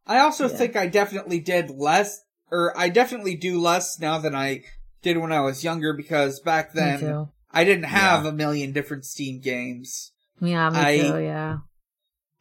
I 0.10 0.20
also 0.20 0.50
Yeah. 0.50 0.58
think 0.58 0.76
I 0.76 0.88
definitely 0.88 1.40
did 1.40 1.70
less, 1.70 2.20
or 2.52 2.78
I 2.78 2.90
definitely 2.90 3.36
do 3.36 3.62
less 3.62 3.98
now 4.00 4.18
than 4.18 4.36
I 4.36 4.64
did 5.02 5.18
when 5.18 5.32
I 5.32 5.40
was 5.40 5.64
younger 5.64 5.94
because 5.94 6.42
back 6.42 6.74
then. 6.74 7.28
I 7.52 7.64
didn't 7.64 7.86
have 7.86 8.26
Yeah. 8.26 8.30
a 8.30 8.34
million 8.34 8.74
different 8.74 9.06
Steam 9.06 9.40
games. 9.40 10.12
Yeah, 10.40 10.70
me 10.70 10.80
I- 10.80 10.98
too, 11.00 11.20
yeah. 11.20 11.58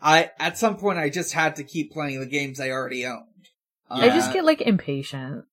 I 0.01 0.31
at 0.39 0.57
some 0.59 0.77
point 0.77 0.99
I 0.99 1.09
just 1.09 1.33
had 1.33 1.57
to 1.57 1.65
keep 1.65 1.93
playing 1.93 2.21
the 2.21 2.27
games 2.27 2.61
I 2.61 2.71
already 2.71 3.05
owned. 3.07 3.25
I 3.91 4.09
just 4.11 4.33
get 4.33 4.45
like 4.45 4.61
impatient. 4.61 5.45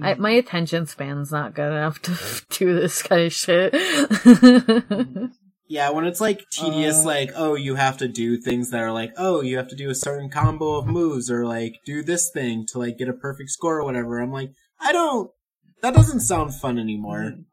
I, 0.00 0.14
mm. 0.14 0.18
my 0.18 0.30
attention 0.32 0.86
span's 0.86 1.32
not 1.32 1.54
good 1.54 1.72
enough 1.72 2.00
to 2.02 2.14
do 2.50 2.74
this 2.74 3.02
kind 3.02 3.22
of 3.22 3.32
shit. 3.32 3.72
Yeah, 5.66 5.90
when 5.90 6.04
it's 6.04 6.20
like 6.20 6.44
tedious, 6.50 7.00
Uh, 7.00 7.04
like 7.06 7.30
oh, 7.34 7.54
you 7.54 7.74
have 7.76 7.96
to 7.98 8.08
do 8.08 8.36
things 8.36 8.70
that 8.70 8.80
are 8.80 8.92
like 8.92 9.12
oh, 9.16 9.40
you 9.40 9.56
have 9.56 9.68
to 9.68 9.76
do 9.76 9.88
a 9.90 9.94
certain 9.94 10.28
combo 10.28 10.74
of 10.76 10.86
moves, 10.86 11.30
or 11.30 11.46
like 11.46 11.76
do 11.86 12.02
this 12.02 12.30
thing 12.30 12.66
to 12.66 12.78
like 12.78 12.98
get 12.98 13.08
a 13.08 13.12
perfect 13.14 13.50
score 13.50 13.78
or 13.78 13.84
whatever. 13.84 14.20
I'm 14.20 14.32
like, 14.32 14.50
I 14.78 14.92
don't. 14.92 15.30
That 15.80 15.94
doesn't 15.94 16.20
sound 16.20 16.54
fun 16.54 16.78
anymore. 16.78 17.32
Mhm. 17.34 17.44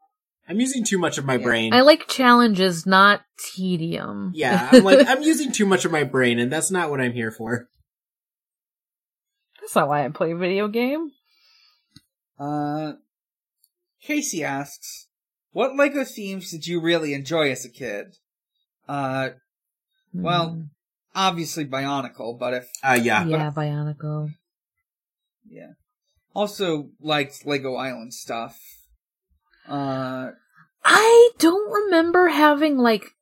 I'm 0.48 0.60
using 0.60 0.84
too 0.84 0.98
much 0.98 1.16
of 1.18 1.24
my 1.24 1.36
Yeah. 1.36 1.44
brain. 1.44 1.72
I 1.72 1.80
like 1.80 2.06
challenges, 2.08 2.84
not 2.84 3.22
tedium. 3.38 4.32
yeah, 4.34 4.68
I'm 4.72 4.84
like 4.84 5.08
I'm 5.08 5.22
using 5.22 5.50
too 5.52 5.64
much 5.66 5.84
of 5.86 5.92
my 5.92 6.04
brain, 6.04 6.38
and 6.38 6.52
that's 6.52 6.70
not 6.70 6.90
what 6.90 7.00
I'm 7.00 7.12
here 7.12 7.30
for. 7.30 7.68
That's 9.60 9.74
not 9.74 9.88
why 9.88 10.04
I 10.04 10.08
play 10.10 10.32
video 10.34 10.68
game. 10.68 11.12
Uh, 12.38 12.94
Casey 14.02 14.42
asks, 14.42 15.06
"What 15.52 15.76
Lego 15.76 16.04
themes 16.04 16.50
did 16.50 16.66
you 16.66 16.80
really 16.80 17.14
enjoy 17.14 17.50
as 17.50 17.64
a 17.64 17.68
kid?" 17.70 18.16
Uh, 18.88 19.30
Well, 20.14 20.50
Mm. 20.50 20.68
obviously 21.14 21.64
Bionicle, 21.64 22.38
but 22.38 22.52
if 22.52 22.70
Uh, 22.82 22.98
yeah, 23.02 23.24
yeah, 23.24 23.50
Bionicle. 23.50 24.34
yeah, 25.48 25.72
also 26.34 26.90
liked 27.00 27.46
Lego 27.46 27.76
Island 27.76 28.12
stuff. 28.12 28.60
Uh, 29.66 30.32
I 30.84 31.30
don't 31.38 31.70
remember 31.84 32.28
having 32.28 32.76
like 32.76 33.14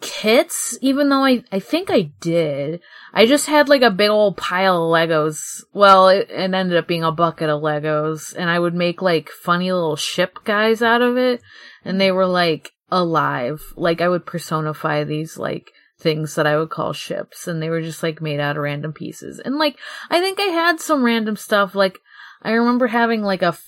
kits, 0.00 0.78
even 0.80 1.08
though 1.08 1.24
I, 1.24 1.44
I 1.50 1.58
think 1.58 1.90
I 1.90 2.10
did. 2.20 2.80
I 3.12 3.26
just 3.26 3.46
had 3.46 3.68
like 3.68 3.82
a 3.82 3.90
big 3.90 4.10
old 4.10 4.36
pile 4.36 4.84
of 4.84 4.90
Legos. 4.90 5.62
Well, 5.72 6.08
it, 6.08 6.30
it 6.30 6.54
ended 6.54 6.76
up 6.76 6.86
being 6.86 7.04
a 7.04 7.12
bucket 7.12 7.48
of 7.48 7.62
Legos, 7.62 8.34
and 8.36 8.50
I 8.50 8.58
would 8.58 8.74
make 8.74 9.02
like 9.02 9.30
funny 9.30 9.72
little 9.72 9.96
ship 9.96 10.38
guys 10.44 10.82
out 10.82 11.02
of 11.02 11.16
it, 11.16 11.40
and 11.84 12.00
they 12.00 12.12
were 12.12 12.26
like 12.26 12.72
alive. 12.90 13.62
Like 13.76 14.00
I 14.00 14.08
would 14.08 14.26
personify 14.26 15.04
these 15.04 15.36
like 15.36 15.70
things 15.98 16.34
that 16.34 16.46
I 16.46 16.56
would 16.56 16.70
call 16.70 16.92
ships, 16.92 17.48
and 17.48 17.62
they 17.62 17.70
were 17.70 17.82
just 17.82 18.02
like 18.02 18.20
made 18.20 18.40
out 18.40 18.56
of 18.56 18.62
random 18.62 18.92
pieces. 18.92 19.38
And 19.38 19.56
like 19.56 19.78
I 20.10 20.20
think 20.20 20.40
I 20.40 20.44
had 20.44 20.80
some 20.80 21.04
random 21.04 21.36
stuff. 21.36 21.74
Like 21.74 21.98
I 22.42 22.52
remember 22.52 22.88
having 22.88 23.22
like 23.22 23.42
a 23.42 23.46
f- 23.46 23.64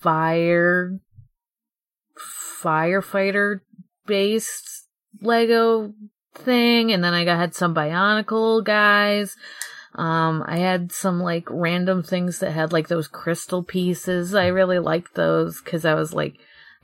fire 0.00 0.98
firefighter 2.62 3.60
based 4.06 4.86
Lego 5.20 5.92
thing, 6.34 6.92
and 6.92 7.02
then 7.02 7.14
I 7.14 7.24
got 7.24 7.38
had 7.38 7.54
some 7.54 7.74
Bionicle 7.74 8.64
guys. 8.64 9.36
Um, 9.94 10.44
I 10.46 10.58
had 10.58 10.92
some 10.92 11.20
like 11.20 11.44
random 11.50 12.02
things 12.02 12.38
that 12.38 12.52
had 12.52 12.72
like 12.72 12.88
those 12.88 13.08
crystal 13.08 13.62
pieces. 13.62 14.34
I 14.34 14.46
really 14.46 14.78
liked 14.78 15.14
those 15.14 15.60
because 15.60 15.84
I 15.84 15.94
was 15.94 16.12
like, 16.12 16.34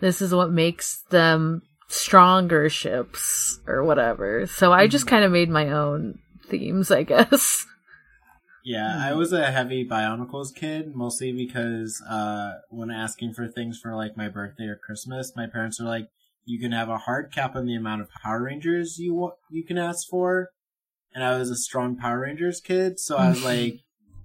this 0.00 0.20
is 0.20 0.34
what 0.34 0.50
makes 0.50 1.02
them 1.10 1.62
stronger 1.88 2.68
ships 2.68 3.60
or 3.66 3.84
whatever. 3.84 4.46
So 4.46 4.72
I 4.72 4.88
just 4.88 5.06
kind 5.06 5.24
of 5.24 5.32
made 5.32 5.48
my 5.48 5.70
own 5.70 6.18
themes, 6.48 6.90
I 6.90 7.02
guess. 7.02 7.66
Yeah, 8.68 9.00
I 9.00 9.14
was 9.14 9.32
a 9.32 9.52
heavy 9.52 9.86
Bionicles 9.86 10.52
kid, 10.52 10.96
mostly 10.96 11.30
because 11.30 12.02
uh, 12.10 12.54
when 12.68 12.90
asking 12.90 13.34
for 13.34 13.46
things 13.46 13.78
for 13.78 13.94
like 13.94 14.16
my 14.16 14.28
birthday 14.28 14.64
or 14.64 14.74
Christmas, 14.74 15.36
my 15.36 15.46
parents 15.46 15.78
were 15.80 15.86
like, 15.86 16.08
"You 16.46 16.58
can 16.58 16.72
have 16.72 16.88
a 16.88 16.96
hard 16.98 17.30
cap 17.32 17.54
on 17.54 17.66
the 17.66 17.74
amount 17.74 18.00
of 18.00 18.08
Power 18.22 18.42
Rangers 18.44 18.98
you 18.98 19.12
wa- 19.14 19.34
you 19.50 19.64
can 19.64 19.76
ask 19.76 20.08
for," 20.08 20.48
and 21.12 21.22
I 21.22 21.36
was 21.38 21.50
a 21.50 21.56
strong 21.56 21.96
Power 21.96 22.20
Rangers 22.20 22.60
kid, 22.62 22.98
so 22.98 23.16
I 23.18 23.28
was 23.28 23.44
like, 23.52 23.80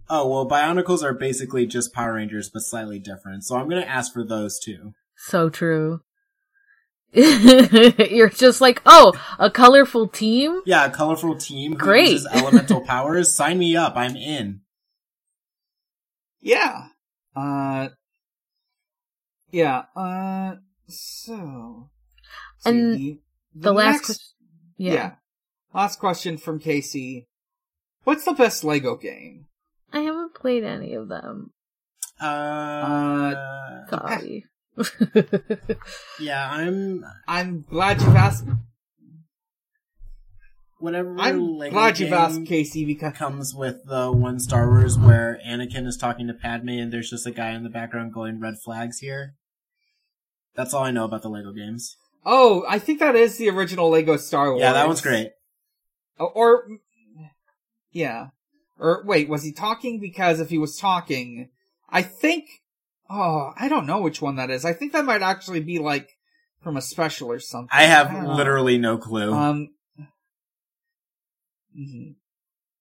"Oh 0.10 0.28
well, 0.30 0.48
Bionicles 0.48 1.04
are 1.04 1.14
basically 1.14 1.66
just 1.66 1.94
Power 1.94 2.14
Rangers 2.14 2.50
but 2.50 2.62
slightly 2.62 3.00
different, 3.00 3.44
so 3.44 3.58
I'm 3.58 3.68
gonna 3.68 3.82
ask 3.82 4.14
for 4.14 4.24
those 4.24 4.58
too." 4.60 4.94
So 5.18 5.50
true. 5.50 6.02
You're 7.14 8.30
just 8.30 8.62
like, 8.62 8.82
oh, 8.86 9.12
a 9.38 9.52
colorful 9.52 10.08
team? 10.08 10.62
Yeah, 10.66 10.86
a 10.86 10.90
colorful 10.90 11.36
team 11.36 11.74
who 11.74 11.78
Great. 11.78 12.12
uses 12.12 12.28
elemental 12.32 12.80
powers. 12.86 13.36
Sign 13.36 13.60
me 13.60 13.76
up, 13.76 13.98
I'm 13.98 14.16
in. 14.16 14.62
yeah. 16.40 16.88
Uh, 17.36 17.90
yeah. 19.52 19.84
Uh, 19.94 20.56
so. 20.88 21.90
Let's 22.66 22.76
see, 22.76 23.10
And 23.12 23.20
the, 23.56 23.62
The, 23.70 23.74
last 23.74 23.94
next- 23.94 24.06
question. 24.08 24.26
yeah. 24.78 24.94
Yeah. 24.94 25.12
Last 25.74 26.00
question 26.00 26.38
from 26.38 26.60
Casey. 26.60 27.28
What's 28.04 28.26
the 28.26 28.34
best 28.34 28.64
Lego 28.64 28.98
game? 28.98 29.46
I 29.94 30.00
haven't 30.02 30.34
played 30.36 30.64
any 30.64 30.94
of 30.94 31.08
them. 31.08 31.52
Uh, 32.22 32.26
uh 32.26 33.88
Sorry. 33.90 34.46
yeah, 36.20 36.50
I'm 36.52 37.04
I'm 37.28 37.62
glad 37.70 38.02
you've 38.02 38.16
asked. 38.16 38.46
whatever. 40.80 41.16
I'm 41.20 41.58
Lego 41.58 41.74
glad 41.74 42.00
you've 42.00 42.14
asked, 42.14 42.46
Casey, 42.46 42.86
because 42.86 43.14
Comes 43.14 43.54
with 43.54 43.86
the 43.86 44.12
one 44.12 44.40
Star 44.40 44.68
Wars 44.70 44.98
where 44.98 45.40
Anakin 45.48 45.86
is 45.88 45.98
talking 45.98 46.28
to 46.28 46.34
Padme 46.34 46.70
and 46.70 46.92
there's 46.92 47.10
just 47.10 47.28
a 47.28 47.32
guy 47.32 47.52
in 47.52 47.64
the 47.64 47.70
background 47.70 48.14
going 48.14 48.40
red 48.40 48.56
flags 48.64 49.00
here. 49.00 49.36
That's 50.56 50.74
all 50.74 50.84
I 50.84 50.92
know 50.92 51.06
about 51.06 51.22
the 51.22 51.30
Lego 51.30 51.54
games. 51.54 51.96
Oh, 52.26 52.66
I 52.68 52.80
think 52.80 53.00
that 53.00 53.16
is 53.16 53.38
the 53.38 53.50
original 53.50 53.90
Lego 53.90 54.18
Star 54.18 54.50
Wars. 54.52 54.62
Yeah, 54.62 54.74
that 54.74 54.88
one's 54.88 55.02
great. 55.02 55.32
Oh, 56.20 56.26
Or, 56.28 56.68
yeah. 57.92 58.28
Or 58.80 59.04
wait, 59.06 59.30
was 59.30 59.44
he 59.44 59.52
talking? 59.52 60.00
Because 60.00 60.40
if 60.40 60.50
he 60.50 60.58
was 60.58 60.78
talking, 60.78 61.50
I 61.90 62.02
think. 62.02 62.46
Oh, 63.10 63.52
I 63.58 63.68
don't 63.68 63.86
know 63.86 64.00
which 64.02 64.22
one 64.22 64.38
that 64.38 64.50
is. 64.50 64.64
I 64.64 64.74
think 64.74 64.94
that 64.94 65.06
might 65.06 65.22
actually 65.22 65.60
be 65.60 65.80
like 65.80 66.10
from 66.64 66.78
a 66.78 66.82
special 66.82 67.30
or 67.30 67.40
something. 67.40 67.70
I 67.72 67.84
have 67.84 68.12
know. 68.12 68.34
literally 68.34 68.78
no 68.78 68.98
clue. 68.98 69.34
Um, 69.34 69.70
mhm. 71.78 72.16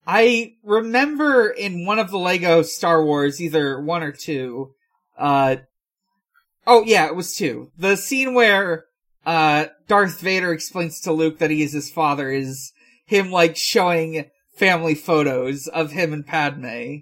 I 0.06 0.54
remember 0.62 1.48
in 1.50 1.84
one 1.84 1.98
of 1.98 2.10
the 2.10 2.18
Lego 2.18 2.62
Star 2.62 3.04
Wars, 3.04 3.40
either 3.40 3.80
one 3.80 4.02
or 4.02 4.12
two, 4.12 4.72
uh, 5.18 5.56
oh 6.66 6.84
yeah, 6.84 7.06
it 7.06 7.14
was 7.14 7.34
two. 7.36 7.70
The 7.76 7.96
scene 7.96 8.32
where, 8.34 8.86
uh, 9.26 9.66
Darth 9.88 10.20
Vader 10.20 10.52
explains 10.52 11.00
to 11.02 11.12
Luke 11.12 11.38
that 11.38 11.50
he 11.50 11.62
is 11.62 11.72
his 11.72 11.90
father 11.90 12.30
is 12.30 12.72
him 13.04 13.30
like 13.30 13.56
showing 13.56 14.30
family 14.56 14.94
photos 14.94 15.66
of 15.68 15.92
him 15.92 16.12
and 16.12 16.26
Padme. 16.26 17.00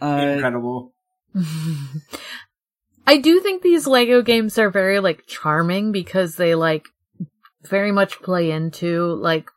Uh, 0.00 0.34
Incredible. 0.34 0.94
I 3.06 3.16
do 3.18 3.40
think 3.40 3.62
these 3.62 3.86
Lego 3.86 4.22
games 4.22 4.58
are 4.58 4.70
very 4.70 5.00
like 5.00 5.26
charming 5.26 5.92
because 5.92 6.36
they 6.36 6.54
like 6.54 6.84
very 7.62 7.90
much 7.90 8.20
play 8.20 8.50
into 8.50 9.14
like 9.14 9.50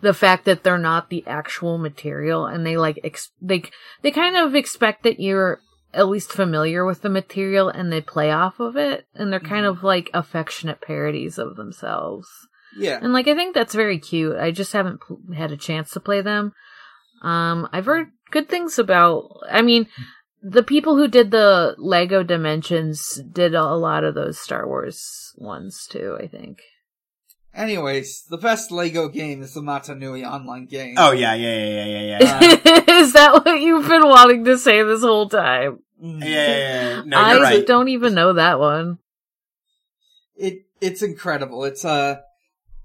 the 0.00 0.12
fact 0.12 0.44
that 0.44 0.62
they're 0.62 0.78
not 0.78 1.08
the 1.08 1.24
actual 1.26 1.78
material 1.78 2.46
and 2.46 2.66
they 2.66 2.76
like 2.76 2.98
ex- 3.02 3.30
they 3.40 3.62
they 4.02 4.10
kind 4.10 4.36
of 4.36 4.54
expect 4.54 5.04
that 5.04 5.20
you're 5.20 5.60
at 5.96 6.08
least 6.08 6.30
familiar 6.30 6.84
with 6.84 7.00
the 7.00 7.08
material 7.08 7.68
and 7.68 7.90
they 7.90 8.00
play 8.00 8.30
off 8.30 8.60
of 8.60 8.76
it 8.76 9.06
and 9.14 9.32
they're 9.32 9.40
kind 9.40 9.64
of 9.66 9.82
like 9.82 10.10
affectionate 10.14 10.80
parodies 10.80 11.38
of 11.38 11.56
themselves. 11.56 12.28
yeah. 12.78 12.98
And 13.02 13.12
like 13.12 13.26
I 13.26 13.34
think 13.34 13.54
that's 13.54 13.74
very 13.74 13.98
cute. 13.98 14.36
I 14.36 14.50
just 14.50 14.72
haven't 14.72 15.00
pl- 15.00 15.20
had 15.34 15.50
a 15.52 15.56
chance 15.56 15.90
to 15.90 16.00
play 16.00 16.20
them. 16.20 16.52
Um 17.22 17.68
I've 17.72 17.86
heard 17.86 18.08
good 18.30 18.48
things 18.48 18.78
about 18.78 19.30
I 19.50 19.62
mean 19.62 19.86
the 20.42 20.62
people 20.62 20.96
who 20.96 21.08
did 21.08 21.30
the 21.30 21.74
Lego 21.78 22.22
Dimensions 22.22 23.20
did 23.32 23.54
a 23.54 23.74
lot 23.74 24.04
of 24.04 24.14
those 24.14 24.38
Star 24.38 24.66
Wars 24.66 25.32
ones 25.38 25.86
too, 25.90 26.16
I 26.20 26.26
think. 26.28 26.60
Anyways, 27.54 28.24
the 28.28 28.36
best 28.36 28.70
Lego 28.70 29.08
game 29.08 29.42
is 29.42 29.54
the 29.54 29.62
Mata 29.62 29.94
Nui 29.94 30.24
online 30.24 30.66
game. 30.66 30.94
Oh 30.98 31.12
yeah, 31.12 31.32
yeah, 31.34 31.56
yeah, 31.56 31.84
yeah, 31.84 32.00
yeah, 32.00 32.18
yeah. 32.20 32.56
Uh, 32.66 32.82
Is 33.00 33.14
that 33.14 33.32
what 33.32 33.60
you've 33.60 33.88
been 33.88 34.06
wanting 34.06 34.44
to 34.44 34.58
say 34.58 34.82
this 34.82 35.00
whole 35.00 35.28
time? 35.28 35.78
Mm. 36.02 36.20
yeah, 36.22 36.28
yeah, 36.28 36.56
yeah. 36.96 37.02
No, 37.06 37.18
I 37.18 37.38
right. 37.40 37.66
don't 37.66 37.88
even 37.88 38.14
know 38.14 38.34
that 38.34 38.58
one. 38.58 38.98
it 40.36 40.66
it's 40.80 41.02
incredible. 41.02 41.64
It's 41.64 41.84
a 41.84 42.22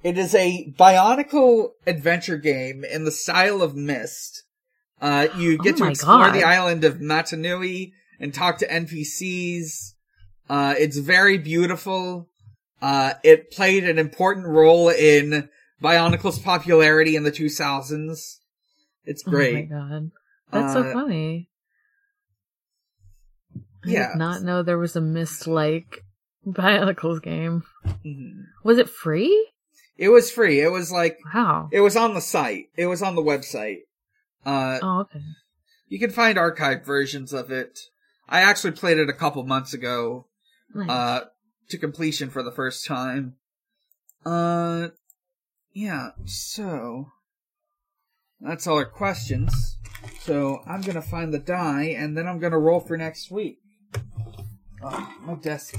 it 0.03 0.17
is 0.17 0.33
a 0.33 0.73
bionicle 0.77 1.71
adventure 1.85 2.37
game 2.37 2.83
in 2.83 3.03
the 3.05 3.11
style 3.11 3.61
of 3.61 3.75
Myst. 3.75 4.43
Uh, 5.01 5.27
you 5.37 5.57
get 5.57 5.75
Oh 5.75 5.77
to 5.79 5.87
explore 5.89 6.27
God. 6.27 6.33
the 6.35 6.43
island 6.43 6.83
of 6.83 7.01
Mata 7.01 7.35
Nui 7.35 7.93
and 8.19 8.33
talk 8.33 8.59
to 8.59 8.67
NPCs. 8.67 9.93
Uh, 10.49 10.75
it's 10.77 10.97
very 10.97 11.37
beautiful. 11.37 12.29
Uh, 12.81 13.13
it 13.23 13.51
played 13.51 13.83
an 13.87 13.97
important 13.99 14.47
role 14.47 14.89
in 14.89 15.49
Bionicle's 15.81 16.39
popularity 16.39 17.15
in 17.15 17.23
the 17.23 17.31
2000s. 17.31 18.37
It's 19.05 19.23
great. 19.23 19.69
Oh 19.71 19.75
my 19.75 19.89
god. 19.89 20.11
That's 20.51 20.73
so 20.73 20.83
Uh, 20.83 20.93
funny. 20.93 21.49
I 23.85 23.89
yeah. 23.89 24.07
did 24.09 24.17
not 24.17 24.41
know 24.43 24.63
there 24.63 24.77
was 24.77 24.95
a 24.95 25.01
Myst 25.01 25.47
like 25.47 26.03
Bionicles 26.47 27.21
game. 27.21 27.63
Mhm. 28.05 28.43
Was 28.63 28.77
it 28.77 28.89
free? 28.89 29.49
It 29.97 30.09
was 30.09 30.31
free. 30.31 30.61
It 30.61 30.71
was 30.71 30.91
like 30.91 31.17
Wow. 31.33 31.69
it 31.71 31.81
was 31.81 31.95
on 31.95 32.13
the 32.13 32.21
site. 32.21 32.67
It 32.75 32.87
was 32.87 33.01
on 33.01 33.15
the 33.15 33.21
website. 33.21 33.81
Uh, 34.45 34.79
Oh, 34.81 34.99
okay. 35.01 35.21
You 35.87 35.99
can 35.99 36.09
find 36.11 36.37
archived 36.37 36.85
versions 36.85 37.33
of 37.33 37.51
it. 37.51 37.79
I 38.29 38.41
actually 38.41 38.71
played 38.71 38.97
it 38.97 39.09
a 39.09 39.13
couple 39.13 39.43
months 39.43 39.73
ago, 39.73 40.27
Nice. 40.73 40.89
uh, 40.89 41.25
to 41.69 41.77
completion 41.77 42.29
for 42.29 42.41
the 42.41 42.51
first 42.51 42.85
time. 42.85 43.35
Uh, 44.25 44.89
yeah, 45.73 46.11
so, 46.25 47.07
that's 48.39 48.65
all 48.67 48.77
our 48.77 48.85
questions. 48.85 49.77
So, 50.21 50.61
I'm 50.65 50.81
gonna 50.81 51.01
find 51.01 51.33
the 51.33 51.39
die, 51.39 51.93
and 51.97 52.17
then 52.17 52.27
I'm 52.27 52.39
gonna 52.39 52.57
roll 52.59 52.79
for 52.79 52.97
next 52.97 53.29
week. 53.31 53.59
Oh, 54.83 55.13
my 55.21 55.35
desk. 55.35 55.75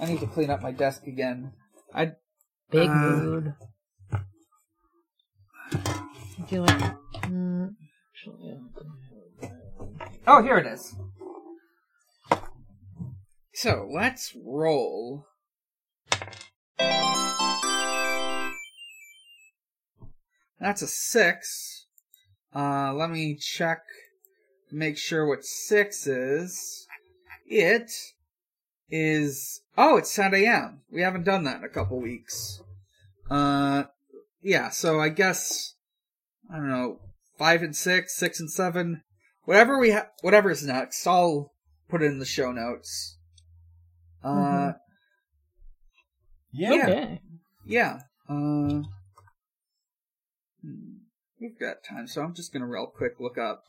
I 0.00 0.06
need 0.06 0.20
to 0.20 0.26
clean 0.26 0.48
up 0.50 0.62
my 0.62 0.72
desk 0.72 1.06
again. 1.06 1.52
I, 1.94 2.12
Big 2.70 2.88
uh, 2.88 2.92
mood. 2.92 3.54
You 6.48 6.62
like? 6.62 6.94
Mm, 7.24 7.74
actually, 8.10 8.58
oh, 10.26 10.42
here 10.42 10.56
it 10.58 10.66
is. 10.66 10.94
So, 13.52 13.88
let's 13.92 14.34
roll. 14.34 15.26
That's 20.60 20.82
a 20.82 20.86
six. 20.88 21.86
Uh, 22.54 22.94
let 22.94 23.10
me 23.10 23.36
check, 23.36 23.82
make 24.72 24.96
sure 24.96 25.26
what 25.26 25.44
six 25.44 26.06
is. 26.06 26.86
It 27.46 27.90
is, 28.90 29.60
oh, 29.76 29.96
it's 29.96 30.14
10 30.14 30.34
a.m. 30.34 30.80
We 30.90 31.02
haven't 31.02 31.24
done 31.24 31.44
that 31.44 31.58
in 31.58 31.64
a 31.64 31.68
couple 31.68 32.00
weeks. 32.00 32.60
Uh, 33.30 33.84
yeah, 34.42 34.70
so 34.70 35.00
I 35.00 35.08
guess, 35.10 35.74
I 36.52 36.56
don't 36.56 36.68
know, 36.70 37.00
five 37.38 37.62
and 37.62 37.76
six, 37.76 38.16
six 38.16 38.40
and 38.40 38.50
seven, 38.50 39.02
whatever 39.44 39.78
we 39.78 39.90
have, 39.90 40.08
whatever's 40.22 40.64
next, 40.64 41.06
I'll 41.06 41.52
put 41.88 42.02
it 42.02 42.06
in 42.06 42.18
the 42.18 42.24
show 42.24 42.52
notes. 42.52 43.18
Uh, 44.22 44.28
Mhm. 44.28 44.74
Yeah. 46.52 46.72
Yeah. 46.72 46.84
Okay. 46.84 47.20
yeah. 47.66 47.98
Uh, 48.28 48.82
hmm, 50.62 50.96
we've 51.40 51.58
got 51.60 51.84
time, 51.84 52.06
so 52.06 52.22
I'm 52.22 52.34
just 52.34 52.52
gonna 52.52 52.66
real 52.66 52.86
quick 52.86 53.20
look 53.20 53.38
up 53.38 53.64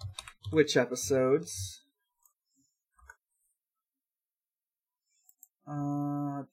which 0.52 0.76
episodes. 0.78 1.82
Uh, 5.70 6.44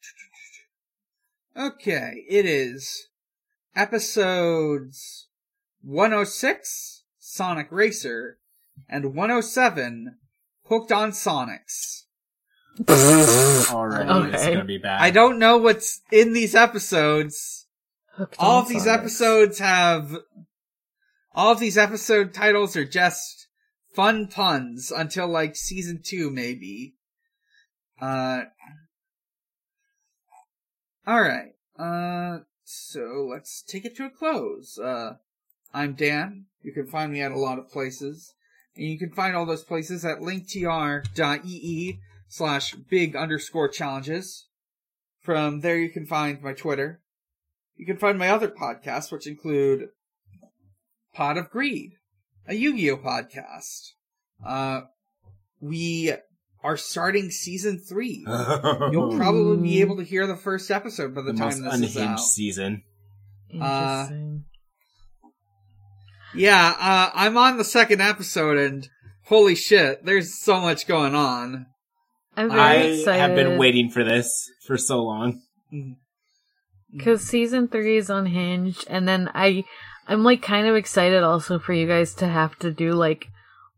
okay, 1.57 2.25
it 2.29 2.45
is 2.45 3.09
episodes 3.75 5.29
106, 5.83 7.05
Sonic 7.19 7.69
Racer, 7.71 8.39
and 8.89 9.14
107, 9.14 10.17
Hooked 10.67 10.93
on 10.93 11.12
Sonics. 11.12 12.03
Already, 12.89 14.33
it's 14.35 14.43
Okay. 14.43 14.53
gonna 14.53 14.64
be 14.67 14.77
bad. 14.79 15.01
I 15.01 15.11
don't 15.11 15.39
know 15.39 15.57
what's 15.57 16.03
in 16.12 16.35
these 16.35 16.55
episodes. 16.55 17.67
Hooked 18.17 18.37
all 18.39 18.57
on 18.59 18.62
of 18.64 18.69
these 18.69 18.85
Sonic. 18.85 19.01
episodes 19.01 19.59
have 19.61 20.14
all 21.35 21.53
of 21.53 21.61
these 21.61 21.79
episode 21.79 22.35
titles 22.35 22.77
are 22.77 22.85
just 22.85 23.47
fun 23.95 24.27
puns 24.27 24.91
until 24.91 25.27
like 25.29 25.57
season 25.57 26.01
two 26.05 26.31
maybe 26.31 26.95
uh 28.01 28.43
all 31.07 31.20
right 31.20 31.52
uh 31.78 32.38
so 32.64 33.28
let's 33.30 33.62
take 33.62 33.84
it 33.84 33.96
to 33.96 34.07
a 34.07 34.11
close. 34.11 34.78
Uh 34.78 35.14
i'm 35.72 35.94
dan. 35.94 36.46
You 36.62 36.72
can 36.72 36.86
find 36.86 37.12
me 37.12 37.22
at 37.22 37.32
a 37.32 37.38
lot 37.38 37.59
of 37.59 37.70
places. 37.70 38.34
And 38.76 38.86
you 38.86 38.98
can 38.98 39.11
find 39.11 39.34
all 39.34 39.46
those 39.46 39.64
places 39.64 40.04
at 40.04 40.18
linktr.ee 40.18 41.98
slash 42.28 42.74
big 42.74 43.16
underscore 43.16 43.68
challenges. 43.68 44.48
From 45.20 45.61
there 45.61 45.78
you 45.78 45.90
can 45.90 46.07
find 46.07 46.42
my 46.42 46.52
twitter. 46.52 47.00
You 47.76 47.86
can 47.86 47.98
find 47.98 48.18
my 48.18 48.28
other 48.28 48.48
podcasts, 48.48 49.12
which 49.12 49.26
include 49.26 49.88
Pot 51.14 51.38
of 51.38 51.50
Greed, 51.50 51.92
a 52.46 52.54
Yu-Gi-Oh! 52.54 52.98
podcast. 52.98 53.92
Uh, 54.44 54.82
we 55.61 56.12
are 56.62 56.76
starting 56.76 57.30
season 57.30 57.78
three. 57.78 58.24
You'll 58.92 59.16
probably 59.16 59.57
be 59.62 59.80
able 59.80 59.96
to 59.98 60.04
hear 60.04 60.26
the 60.26 60.36
first 60.36 60.70
episode 60.70 61.14
by 61.14 61.22
the, 61.22 61.32
the 61.32 61.38
time 61.38 61.62
this 61.62 61.74
unhinged 61.74 61.96
is 61.96 62.02
out. 62.02 62.20
season. 62.20 62.82
Uh, 63.61 64.09
Yeah, 66.34 66.74
uh, 66.78 67.11
I'm 67.14 67.36
on 67.36 67.57
the 67.57 67.64
second 67.64 68.00
episode, 68.02 68.59
and 68.59 68.88
holy 69.26 69.54
shit, 69.54 70.04
there's 70.04 70.42
so 70.42 70.61
much 70.61 70.86
going 70.86 71.14
on. 71.14 71.66
I'm 72.36 72.50
very 72.50 72.61
I 72.61 72.74
excited. 72.74 73.20
have 73.20 73.34
been 73.34 73.59
waiting 73.59 73.90
for 73.90 74.04
this 74.04 74.50
for 74.66 74.76
so 74.76 75.02
long. 75.02 75.40
because 76.92 77.22
season 77.22 77.68
three 77.68 77.96
is 77.96 78.11
unhinged, 78.11 78.84
and 78.88 79.09
then 79.09 79.30
I, 79.34 79.64
I'm 80.07 80.22
like 80.24 80.42
kind 80.42 80.66
of 80.66 80.76
excited 80.76 81.22
also 81.22 81.59
for 81.59 81.72
you 81.72 81.86
guys 81.86 82.12
to 82.16 82.28
have 82.28 82.59
to 82.59 82.70
do 82.70 82.92
like, 82.92 83.28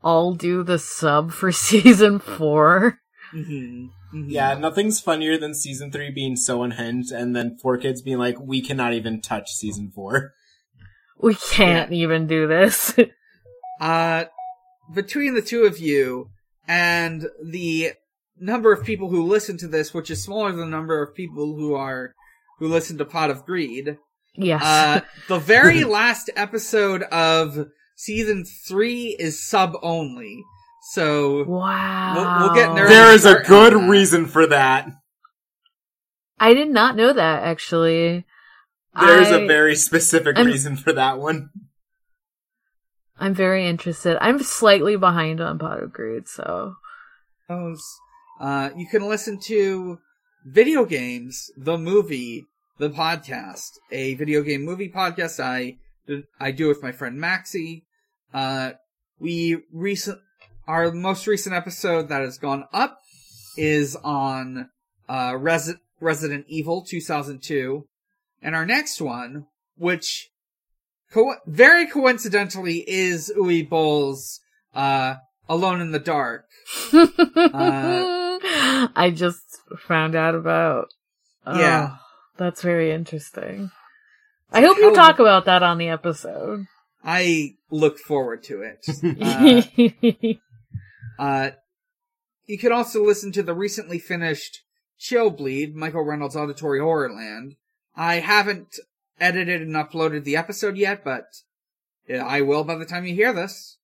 all 0.02 0.34
do 0.34 0.62
the 0.62 0.78
sub 0.78 1.32
for 1.32 1.52
season 1.52 2.18
four. 2.18 2.98
Mhm. 3.34 3.90
Mhm. 4.14 4.26
Yeah, 4.28 4.54
nothing's 4.54 5.00
funnier 5.00 5.36
than 5.36 5.54
season 5.54 5.92
three 5.92 6.10
being 6.10 6.34
so 6.36 6.62
unhinged 6.62 7.12
and 7.12 7.36
then 7.36 7.58
four 7.58 7.76
kids 7.76 8.00
being 8.00 8.16
like, 8.18 8.36
we 8.40 8.62
cannot 8.62 8.94
even 8.94 9.20
touch 9.20 9.50
season 9.52 9.90
four. 9.94 10.32
We 11.20 11.34
can't 11.34 11.92
even 11.92 12.26
do 12.28 12.46
this. 12.46 12.94
Uh, 13.80 14.24
between 14.92 15.34
the 15.34 15.42
two 15.42 15.62
of 15.64 15.78
you 15.78 16.30
and 16.66 17.26
the 17.44 17.92
number 18.40 18.72
of 18.72 18.84
people 18.84 19.08
who 19.08 19.24
listen 19.24 19.56
to 19.58 19.68
this, 19.68 19.94
which 19.94 20.10
is 20.10 20.20
smaller 20.22 20.50
than 20.50 20.60
the 20.60 20.66
number 20.76 21.00
of 21.00 21.14
people 21.14 21.54
who 21.54 21.74
are 21.74 22.14
who 22.58 22.66
listen 22.66 22.98
to 22.98 23.04
Pot 23.04 23.30
of 23.30 23.44
Greed, 23.46 23.96
yes. 24.34 24.62
uh, 24.64 25.00
the 25.28 25.38
very 25.38 25.84
last 25.84 26.28
episode 26.34 27.02
of 27.04 27.68
season 27.98 28.44
three 28.44 29.16
is 29.18 29.42
sub 29.42 29.74
only. 29.82 30.44
So 30.92 31.44
wow. 31.44 32.14
we'll- 32.14 32.38
we'll 32.46 32.54
get 32.54 32.72
nervous. 32.74 32.90
There 32.90 33.12
is 33.12 33.26
a 33.26 33.40
good 33.40 33.74
reason 33.74 34.26
for 34.26 34.46
that. 34.46 34.88
I 36.38 36.54
did 36.54 36.70
not 36.70 36.94
know 36.96 37.12
that 37.12 37.42
actually. 37.42 38.24
There 38.98 39.20
is 39.20 39.30
a 39.30 39.46
very 39.46 39.74
specific 39.74 40.36
I'm- 40.38 40.46
reason 40.46 40.76
for 40.76 40.92
that 40.92 41.18
one. 41.18 41.50
I'm 43.20 43.34
very 43.34 43.66
interested. 43.66 44.16
I'm 44.20 44.40
slightly 44.44 44.96
behind 44.96 45.40
on 45.40 45.58
Pot 45.58 45.82
of 45.82 45.92
Greed, 45.92 46.28
so 46.28 46.76
those. 47.48 47.82
Uh, 48.40 48.70
you 48.76 48.86
can 48.86 49.08
listen 49.08 49.40
to 49.40 49.98
Video 50.46 50.84
Games, 50.84 51.50
the 51.56 51.76
movie, 51.76 52.46
the 52.78 52.90
podcast, 52.90 53.70
a 53.90 54.14
video 54.14 54.42
game 54.42 54.62
movie 54.64 54.88
podcast 54.88 55.40
I, 55.42 55.78
I 56.38 56.52
do 56.52 56.68
with 56.68 56.80
my 56.80 56.92
friend 56.92 57.18
Maxie. 57.20 57.84
Uh, 58.32 58.72
we 59.18 59.62
recent, 59.72 60.18
our 60.66 60.92
most 60.92 61.26
recent 61.26 61.54
episode 61.54 62.08
that 62.08 62.20
has 62.20 62.38
gone 62.38 62.64
up 62.72 62.98
is 63.56 63.96
on, 63.96 64.68
uh, 65.08 65.32
Resi- 65.32 65.78
Resident 66.00 66.44
Evil 66.48 66.84
2002. 66.84 67.86
And 68.42 68.54
our 68.54 68.66
next 68.66 69.00
one, 69.00 69.46
which 69.76 70.28
co- 71.12 71.36
very 71.46 71.86
coincidentally 71.86 72.84
is 72.88 73.32
Uwe 73.36 73.68
Boll's, 73.68 74.40
uh, 74.74 75.16
Alone 75.48 75.80
in 75.80 75.92
the 75.92 75.98
Dark. 75.98 76.44
I 76.92 79.10
just 79.14 79.42
found 79.86 80.14
out 80.14 80.34
about. 80.34 80.88
Oh, 81.46 81.58
Yeah. 81.58 81.96
that's 82.36 82.62
very 82.62 82.92
interesting. 82.92 83.70
I 84.52 84.60
hope 84.62 84.76
you 84.78 84.94
talk 84.94 85.18
about 85.18 85.46
that 85.46 85.62
on 85.62 85.78
the 85.78 85.88
episode. 85.88 86.66
I 87.10 87.54
look 87.70 87.98
forward 87.98 88.42
to 88.44 88.62
it. 88.62 90.38
Uh, 91.18 91.22
uh, 91.22 91.50
you 92.46 92.58
can 92.58 92.70
also 92.70 93.04
listen 93.04 93.32
to 93.32 93.42
the 93.42 93.54
recently 93.54 93.98
finished 93.98 94.62
Chill 94.98 95.30
Bleed, 95.30 95.74
Michael 95.74 96.04
Reynolds' 96.04 96.36
Auditory 96.36 96.78
Horrorland. 96.78 97.56
I 97.96 98.16
haven't 98.16 98.78
edited 99.18 99.62
and 99.62 99.74
uploaded 99.74 100.22
the 100.22 100.36
episode 100.36 100.76
yet, 100.76 101.02
but 101.02 101.24
I 102.08 102.42
will 102.42 102.62
by 102.62 102.76
the 102.76 102.84
time 102.84 103.04
you 103.04 103.14
hear 103.14 103.32
this. 103.32 103.78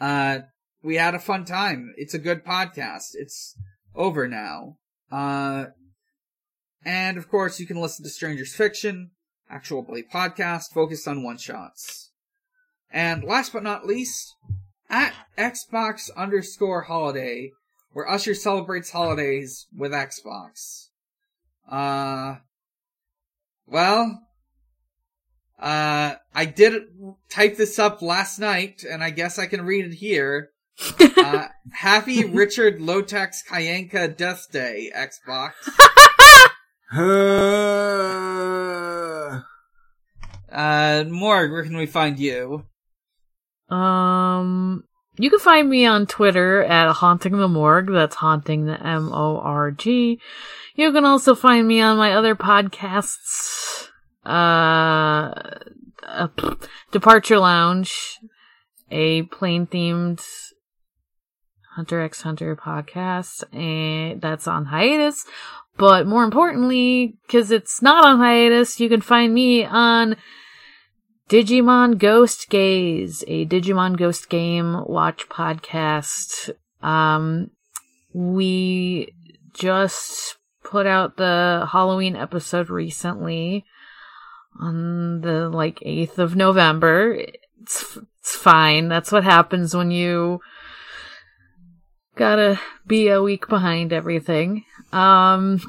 Uh, 0.00 0.40
we 0.82 0.96
had 0.96 1.14
a 1.14 1.20
fun 1.20 1.44
time. 1.44 1.94
It's 1.96 2.14
a 2.14 2.18
good 2.18 2.44
podcast. 2.44 3.10
It's 3.14 3.56
over 3.94 4.26
now. 4.26 4.78
Uh, 5.12 5.66
and 6.84 7.16
of 7.16 7.28
course 7.28 7.60
you 7.60 7.66
can 7.66 7.80
listen 7.80 8.02
to 8.02 8.10
Strangers 8.10 8.54
Fiction, 8.54 9.12
actual 9.48 9.84
play 9.84 10.02
podcast 10.02 10.72
focused 10.72 11.06
on 11.06 11.22
one 11.22 11.38
shots. 11.38 12.03
And 12.90 13.24
last 13.24 13.52
but 13.52 13.62
not 13.62 13.86
least, 13.86 14.34
at 14.88 15.14
Xbox 15.36 16.10
underscore 16.16 16.82
holiday, 16.82 17.50
where 17.92 18.08
Usher 18.08 18.34
celebrates 18.34 18.90
holidays 18.90 19.66
with 19.76 19.92
Xbox. 19.92 20.88
Uh, 21.68 22.36
well, 23.66 24.20
uh, 25.58 26.14
I 26.34 26.44
did 26.44 26.82
type 27.30 27.56
this 27.56 27.78
up 27.78 28.02
last 28.02 28.38
night, 28.38 28.84
and 28.88 29.02
I 29.02 29.10
guess 29.10 29.38
I 29.38 29.46
can 29.46 29.62
read 29.62 29.86
it 29.86 29.94
here. 29.94 30.50
Uh, 31.16 31.48
happy 31.72 32.22
Richard 32.24 32.80
Lotex 32.80 33.36
Kayenka 33.48 34.14
Death 34.14 34.48
Day, 34.52 34.92
Xbox. 34.94 35.52
Uh, 40.54 41.04
Morg, 41.08 41.50
where 41.50 41.64
can 41.64 41.76
we 41.76 41.86
find 41.86 42.18
you? 42.18 42.64
Um, 43.70 44.84
you 45.16 45.30
can 45.30 45.38
find 45.38 45.68
me 45.68 45.86
on 45.86 46.06
Twitter 46.06 46.62
at 46.64 46.92
haunting 46.92 47.38
the 47.38 47.48
morgue. 47.48 47.92
That's 47.92 48.16
haunting 48.16 48.66
the 48.66 48.84
M 48.84 49.10
O 49.12 49.38
R 49.38 49.70
G. 49.70 50.20
You 50.74 50.92
can 50.92 51.04
also 51.04 51.34
find 51.34 51.66
me 51.66 51.80
on 51.80 51.96
my 51.96 52.14
other 52.14 52.34
podcasts. 52.34 53.88
Uh, 54.26 55.32
uh 56.02 56.28
Departure 56.90 57.38
Lounge, 57.38 58.18
a 58.90 59.22
plane 59.22 59.66
themed 59.66 60.24
Hunter 61.74 62.00
x 62.00 62.22
Hunter 62.22 62.54
podcast, 62.56 63.44
and 63.54 64.20
that's 64.20 64.48
on 64.48 64.66
hiatus. 64.66 65.24
But 65.76 66.06
more 66.06 66.22
importantly, 66.22 67.16
because 67.26 67.50
it's 67.50 67.82
not 67.82 68.04
on 68.04 68.18
hiatus, 68.18 68.78
you 68.78 68.88
can 68.88 69.00
find 69.00 69.34
me 69.34 69.64
on 69.64 70.16
Digimon 71.28 71.98
Ghost 71.98 72.50
Gaze, 72.50 73.24
a 73.26 73.46
Digimon 73.46 73.96
Ghost 73.96 74.28
Game 74.28 74.84
watch 74.86 75.28
podcast. 75.28 76.50
Um, 76.82 77.50
we 78.12 79.14
just 79.54 80.36
put 80.62 80.86
out 80.86 81.16
the 81.16 81.66
Halloween 81.70 82.14
episode 82.14 82.68
recently 82.68 83.64
on 84.60 85.22
the 85.22 85.48
like 85.48 85.80
8th 85.80 86.18
of 86.18 86.36
November. 86.36 87.14
It's, 87.62 87.98
it's 88.20 88.36
fine. 88.36 88.88
That's 88.88 89.10
what 89.10 89.24
happens 89.24 89.74
when 89.74 89.90
you 89.90 90.40
gotta 92.16 92.60
be 92.86 93.08
a 93.08 93.22
week 93.22 93.48
behind 93.48 93.92
everything. 93.92 94.64
Um, 94.92 95.60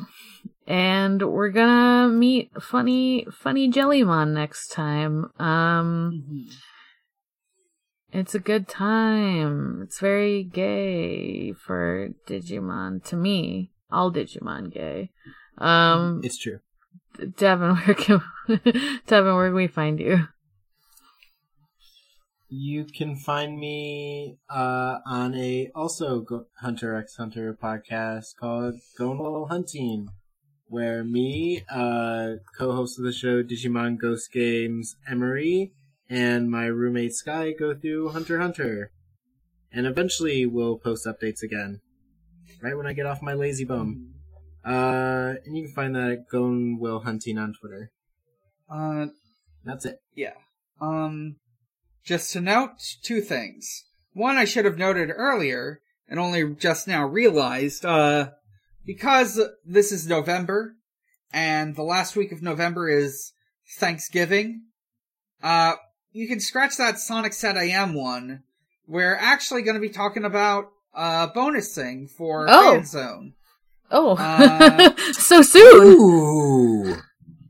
and 0.67 1.21
we're 1.21 1.49
gonna 1.49 2.09
meet 2.09 2.51
funny, 2.61 3.27
funny 3.31 3.69
Jellymon 3.71 4.33
next 4.33 4.67
time. 4.71 5.31
Um, 5.39 6.47
it's 8.11 8.33
a 8.35 8.39
good 8.39 8.67
time. 8.67 9.81
It's 9.83 9.99
very 9.99 10.43
gay 10.43 11.51
for 11.53 12.09
Digimon 12.27 13.03
to 13.05 13.15
me. 13.15 13.71
All 13.91 14.11
Digimon 14.11 14.73
gay. 14.73 15.11
Um, 15.57 16.21
It's 16.23 16.37
true. 16.37 16.59
Devon, 17.37 17.75
where 17.85 17.95
can 17.95 18.21
Devon, 19.07 19.35
where 19.35 19.47
can 19.49 19.55
we 19.55 19.67
find 19.67 19.99
you? 19.99 20.27
You 22.47 22.85
can 22.85 23.15
find 23.15 23.59
me 23.59 24.37
uh, 24.49 24.99
on 25.05 25.33
a 25.35 25.71
also 25.73 26.21
Go- 26.21 26.45
Hunter 26.61 26.95
x 26.95 27.15
Hunter 27.17 27.57
podcast 27.61 28.35
called 28.39 28.75
Going 28.97 29.17
Little 29.17 29.47
Hunting, 29.47 30.09
where 30.75 31.05
me, 31.05 31.63
uh, 31.73 32.31
co-host 32.57 32.99
of 32.99 33.05
the 33.05 33.13
show 33.13 33.41
Digimon 33.41 33.97
Ghost 33.97 34.29
Games, 34.33 34.97
Emery, 35.09 35.71
and 36.09 36.51
my 36.51 36.65
roommate 36.65 37.13
Sky 37.13 37.53
go 37.57 37.73
through 37.73 38.09
Hunter 38.09 38.41
Hunter, 38.41 38.91
and 39.71 39.87
eventually 39.87 40.45
we'll 40.45 40.77
post 40.77 41.05
updates 41.05 41.41
again, 41.41 41.79
right 42.61 42.75
when 42.75 42.85
I 42.85 42.91
get 42.91 43.05
off 43.05 43.21
my 43.21 43.33
lazy 43.33 43.63
bum. 43.63 44.15
Uh, 44.65 45.35
and 45.45 45.55
you 45.55 45.63
can 45.63 45.73
find 45.73 45.95
that 45.95 46.11
at 46.11 46.29
Going 46.29 46.77
Will 46.77 46.99
Hunting 46.99 47.37
on 47.37 47.53
Twitter. 47.53 47.91
Uh, 48.69 49.05
That's 49.63 49.85
it. 49.85 49.99
Yeah. 50.13 50.33
Um, 50.81 51.37
just 52.03 52.33
to 52.33 52.41
note 52.41 52.71
two 53.01 53.21
things. 53.21 53.85
One 54.11 54.35
I 54.35 54.43
should 54.43 54.65
have 54.65 54.77
noted 54.77 55.09
earlier 55.09 55.79
and 56.09 56.19
only 56.19 56.53
just 56.55 56.85
now 56.85 57.05
realized, 57.05 57.85
uh, 57.85 58.31
because 58.85 59.41
this 59.65 59.91
is 59.91 60.07
November 60.07 60.75
and 61.33 61.75
the 61.75 61.83
last 61.83 62.15
week 62.15 62.31
of 62.31 62.41
November 62.41 62.89
is 62.89 63.33
Thanksgiving, 63.77 64.63
uh, 65.43 65.73
you 66.11 66.27
can 66.27 66.39
scratch 66.39 66.77
that 66.77 66.99
Sonic 66.99 67.33
Set 67.33 67.57
I 67.57 67.65
Am 67.65 67.93
one. 67.93 68.43
We're 68.87 69.15
actually 69.15 69.63
going 69.63 69.75
to 69.75 69.81
be 69.81 69.89
talking 69.89 70.23
about 70.23 70.65
a 70.93 71.27
bonus 71.33 71.73
thing 71.75 72.07
for 72.07 72.45
Oh. 72.49 72.75
Fan 72.75 72.85
Zone. 72.85 73.33
Oh, 73.91 74.15
Uh, 74.17 74.95
so 75.13 75.41
soon, 75.41 75.83
Ooh. 75.85 76.95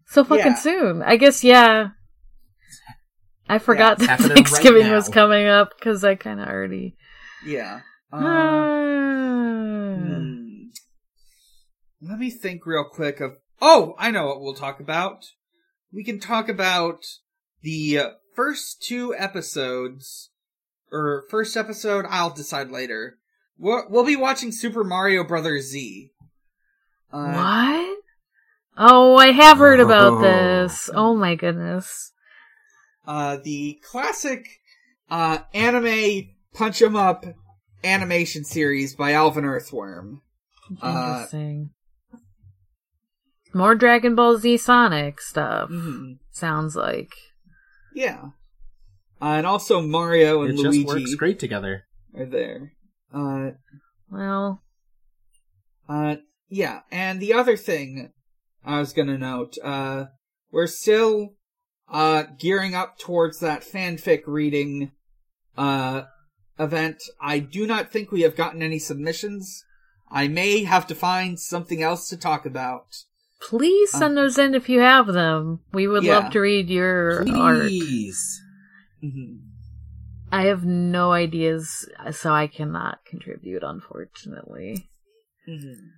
so 0.07 0.23
fucking 0.23 0.45
yeah. 0.45 0.55
soon. 0.55 1.01
I 1.01 1.15
guess 1.17 1.43
yeah. 1.43 1.89
I 3.47 3.59
forgot 3.59 3.93
it's 3.93 4.01
that 4.01 4.19
happening 4.19 4.29
right 4.29 4.47
Thanksgiving 4.47 4.91
was 4.91 5.07
coming 5.07 5.45
up 5.47 5.69
because 5.77 6.03
I 6.03 6.15
kind 6.15 6.39
of 6.39 6.47
already 6.47 6.95
Yeah. 7.45 7.81
Uh, 8.13 9.95
hmm. 9.95 10.44
Let 12.07 12.19
me 12.19 12.29
think 12.29 12.65
real 12.65 12.83
quick 12.85 13.19
of. 13.19 13.37
Oh, 13.61 13.95
I 13.97 14.11
know 14.11 14.27
what 14.27 14.41
we'll 14.41 14.53
talk 14.53 14.79
about. 14.79 15.25
We 15.91 16.03
can 16.03 16.19
talk 16.19 16.49
about 16.49 17.05
the 17.61 17.97
uh, 17.99 18.09
first 18.35 18.81
two 18.83 19.15
episodes, 19.17 20.29
or 20.91 21.23
first 21.29 21.55
episode. 21.55 22.05
I'll 22.09 22.29
decide 22.33 22.69
later. 22.69 23.17
We'll, 23.57 23.85
we'll 23.89 24.03
be 24.05 24.17
watching 24.17 24.51
Super 24.51 24.83
Mario 24.83 25.23
Brothers 25.23 25.67
Z. 25.71 26.11
Uh, 27.13 27.31
what? 27.31 27.97
Oh, 28.77 29.15
I 29.15 29.31
have 29.31 29.57
heard 29.59 29.79
about 29.79 30.13
Oh. 30.13 30.21
this. 30.21 30.89
Oh 30.93 31.15
my 31.15 31.35
goodness. 31.35 32.11
uh, 33.07 33.37
the 33.43 33.79
classic 33.89 34.45
uh, 35.09 35.37
anime 35.53 36.29
punch 36.53 36.81
'em 36.81 36.95
up 36.97 37.23
animation 37.83 38.43
series 38.43 38.95
by 38.95 39.13
Alvin 39.13 39.45
Earthworm. 39.45 40.21
Uh, 40.81 40.87
Interesting. 41.29 41.69
More 43.55 43.73
Dragon 43.73 44.15
Ball 44.15 44.37
Z 44.37 44.57
Sonic 44.57 45.21
stuff. 45.21 45.69
Mhm. 45.69 46.17
Sounds 46.29 46.75
like. 46.75 47.13
Yeah. 47.93 48.31
Uh, 49.21 49.35
and 49.37 49.47
also 49.47 49.81
Mario 49.81 50.41
and 50.41 50.51
It 50.59 50.61
just 50.61 50.65
Luigi 50.65 50.83
works 50.83 51.15
great 51.15 51.39
together. 51.39 51.85
are 52.13 52.25
there. 52.25 52.73
Uh, 53.13 53.51
Well, 54.11 54.61
uh, 55.87 56.17
yeah. 56.49 56.81
And 56.91 57.21
the 57.21 57.31
other 57.33 57.55
thing 57.55 58.11
I 58.65 58.79
was 58.81 58.91
gonna 58.91 59.17
note, 59.17 59.57
uh, 59.63 60.07
we're 60.51 60.67
still, 60.67 61.35
uh, 61.87 62.23
gearing 62.37 62.75
up 62.75 62.99
towards 62.99 63.39
that 63.39 63.61
fanfic 63.63 64.23
reading, 64.27 64.91
uh, 65.57 66.03
event. 66.59 67.01
I 67.21 67.39
do 67.39 67.65
not 67.65 67.89
think 67.89 68.11
we 68.11 68.21
have 68.23 68.35
gotten 68.35 68.61
any 68.61 68.79
submissions. 68.79 69.63
I 70.11 70.27
may 70.27 70.65
have 70.65 70.85
to 70.87 70.95
find 70.95 71.39
something 71.39 71.81
else 71.81 72.09
to 72.09 72.17
talk 72.17 72.45
about. 72.45 72.87
Please 73.41 73.91
send 73.91 74.17
those 74.17 74.37
in 74.37 74.55
if 74.55 74.69
you 74.69 74.79
have 74.79 75.07
them. 75.07 75.59
We 75.73 75.87
would 75.87 76.03
Yeah. 76.03 76.19
love 76.19 76.31
to 76.31 76.39
read 76.39 76.69
your 76.69 77.27
art. 77.29 77.69
Please. 77.69 78.41
Mhm. 79.03 79.41
I 80.31 80.45
have 80.45 80.65
no 80.65 81.11
ideas, 81.11 81.87
so 82.11 82.33
I 82.33 82.47
cannot 82.47 83.05
contribute, 83.05 83.63
unfortunately. 83.63 84.89
Mhm. 85.47 85.91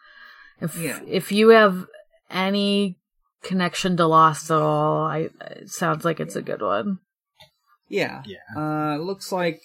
If 0.61 0.75
Yeah. 0.77 0.99
if 1.07 1.31
you 1.31 1.49
have 1.49 1.85
any 2.29 2.97
connection 3.43 3.97
to 3.97 4.05
Lost 4.05 4.51
at 4.51 4.61
all, 4.61 5.05
I 5.05 5.29
it 5.41 5.69
sounds 5.69 6.03
like 6.05 6.19
it's 6.19 6.35
a 6.35 6.41
good 6.41 6.61
one. 6.61 6.99
yeah, 7.87 8.21
Yeah. 8.25 8.37
uh, 8.55 8.97
looks 8.97 9.31
like 9.31 9.61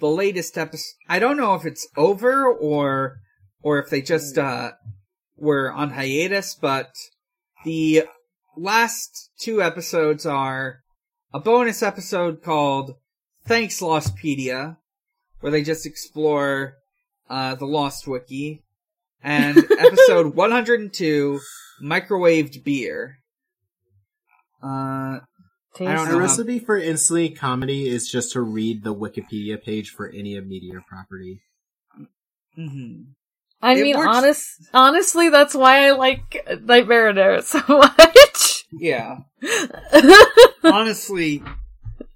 the 0.00 0.08
latest 0.08 0.58
episode. 0.58 0.94
I 1.08 1.18
don't 1.18 1.36
know 1.36 1.54
if 1.54 1.64
it's 1.64 1.86
over 1.96 2.46
or 2.46 3.18
or 3.62 3.78
if 3.78 3.88
they 3.90 4.02
just 4.02 4.36
uh 4.36 4.72
were 5.36 5.72
on 5.72 5.90
hiatus, 5.90 6.54
but 6.54 6.90
the 7.64 8.04
last 8.56 9.30
two 9.40 9.62
episodes 9.62 10.26
are 10.26 10.80
a 11.32 11.40
bonus 11.40 11.82
episode 11.82 12.42
called 12.42 12.94
Thanks 13.46 13.80
Lostpedia, 13.80 14.76
where 15.40 15.50
they 15.52 15.62
just 15.62 15.86
explore 15.86 16.74
uh, 17.30 17.54
the 17.54 17.64
Lost 17.66 18.06
Wiki, 18.06 18.62
and 19.24 19.58
episode 19.58 20.34
102, 20.36 21.40
Microwaved 21.82 22.62
Beer. 22.62 23.18
Uh, 24.62 25.18
Tasty. 25.74 25.88
I 25.88 25.94
don't 25.96 26.06
A 26.06 26.10
know 26.12 26.18
how- 26.18 26.24
recipe 26.24 26.58
for 26.60 26.78
instantly 26.78 27.30
comedy 27.30 27.88
is 27.88 28.08
just 28.08 28.32
to 28.32 28.40
read 28.42 28.84
the 28.84 28.94
Wikipedia 28.94 29.60
page 29.60 29.90
for 29.90 30.08
any 30.08 30.36
of 30.36 30.46
Meteor 30.46 30.82
property. 30.88 31.40
mhm. 32.56 33.06
I 33.60 33.72
It 33.72 33.82
mean, 33.82 33.96
works- 33.96 34.08
honest, 34.16 34.46
honestly, 34.74 35.30
that's 35.30 35.54
why 35.54 35.86
I 35.86 35.92
like 35.92 36.46
Nightmare 36.62 37.08
on 37.08 37.18
Air 37.18 37.40
so 37.42 37.60
much. 37.68 38.66
Yeah. 38.70 39.18
Honestly, 40.64 41.42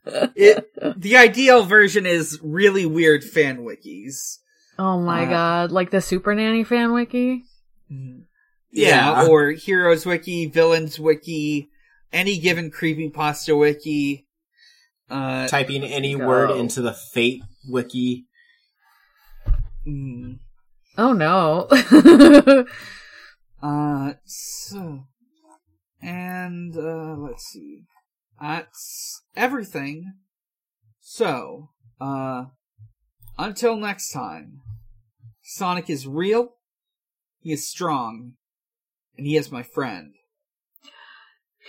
it 0.04 0.66
the 0.96 1.16
ideal 1.16 1.64
version 1.64 2.06
is 2.06 2.38
really 2.42 2.84
weird 2.86 3.22
fan 3.24 3.58
wikis. 3.58 4.38
Oh 4.78 5.00
my 5.00 5.24
Uh, 5.24 5.30
god, 5.30 5.72
like 5.72 5.90
the 5.90 6.00
Super 6.00 6.34
Nanny 6.34 6.64
fan 6.64 6.92
wiki? 6.92 7.44
Yeah, 7.90 9.12
Yeah. 9.12 9.26
or 9.26 9.50
Heroes 9.50 10.04
Wiki, 10.06 10.46
Villains 10.46 10.98
Wiki, 10.98 11.68
any 12.12 12.38
given 12.38 12.70
creepypasta 12.70 13.58
wiki. 13.58 14.26
Uh, 15.10 15.48
Typing 15.48 15.84
any 15.84 16.14
go. 16.16 16.26
word 16.26 16.50
into 16.50 16.82
the 16.82 16.92
Fate 16.92 17.42
wiki. 17.68 18.26
mm, 19.86 20.38
Oh 20.98 21.12
no. 21.12 21.66
uh, 23.62 24.12
so, 24.26 25.04
and, 26.02 26.76
uh, 26.76 27.14
let's 27.16 27.44
see. 27.44 27.84
That's 28.40 29.22
everything. 29.34 30.12
So, 31.00 31.70
uh, 32.00 32.46
until 33.38 33.76
next 33.76 34.10
time, 34.12 34.60
Sonic 35.50 35.88
is 35.88 36.06
real, 36.06 36.56
he 37.40 37.52
is 37.52 37.66
strong, 37.66 38.34
and 39.16 39.26
he 39.26 39.34
is 39.34 39.50
my 39.50 39.62
friend. 39.62 40.12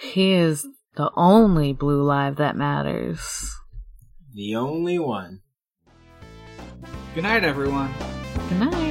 he 0.01 0.34
is 0.34 0.67
the 0.97 1.09
only 1.15 1.71
blue 1.71 2.03
live 2.03 2.36
that 2.36 2.57
matters. 2.57 3.55
The 4.34 4.53
only 4.57 4.99
one. 4.99 5.43
Good 7.15 7.23
night, 7.23 7.45
everyone. 7.45 7.93
Good 8.49 8.59
night. 8.59 8.88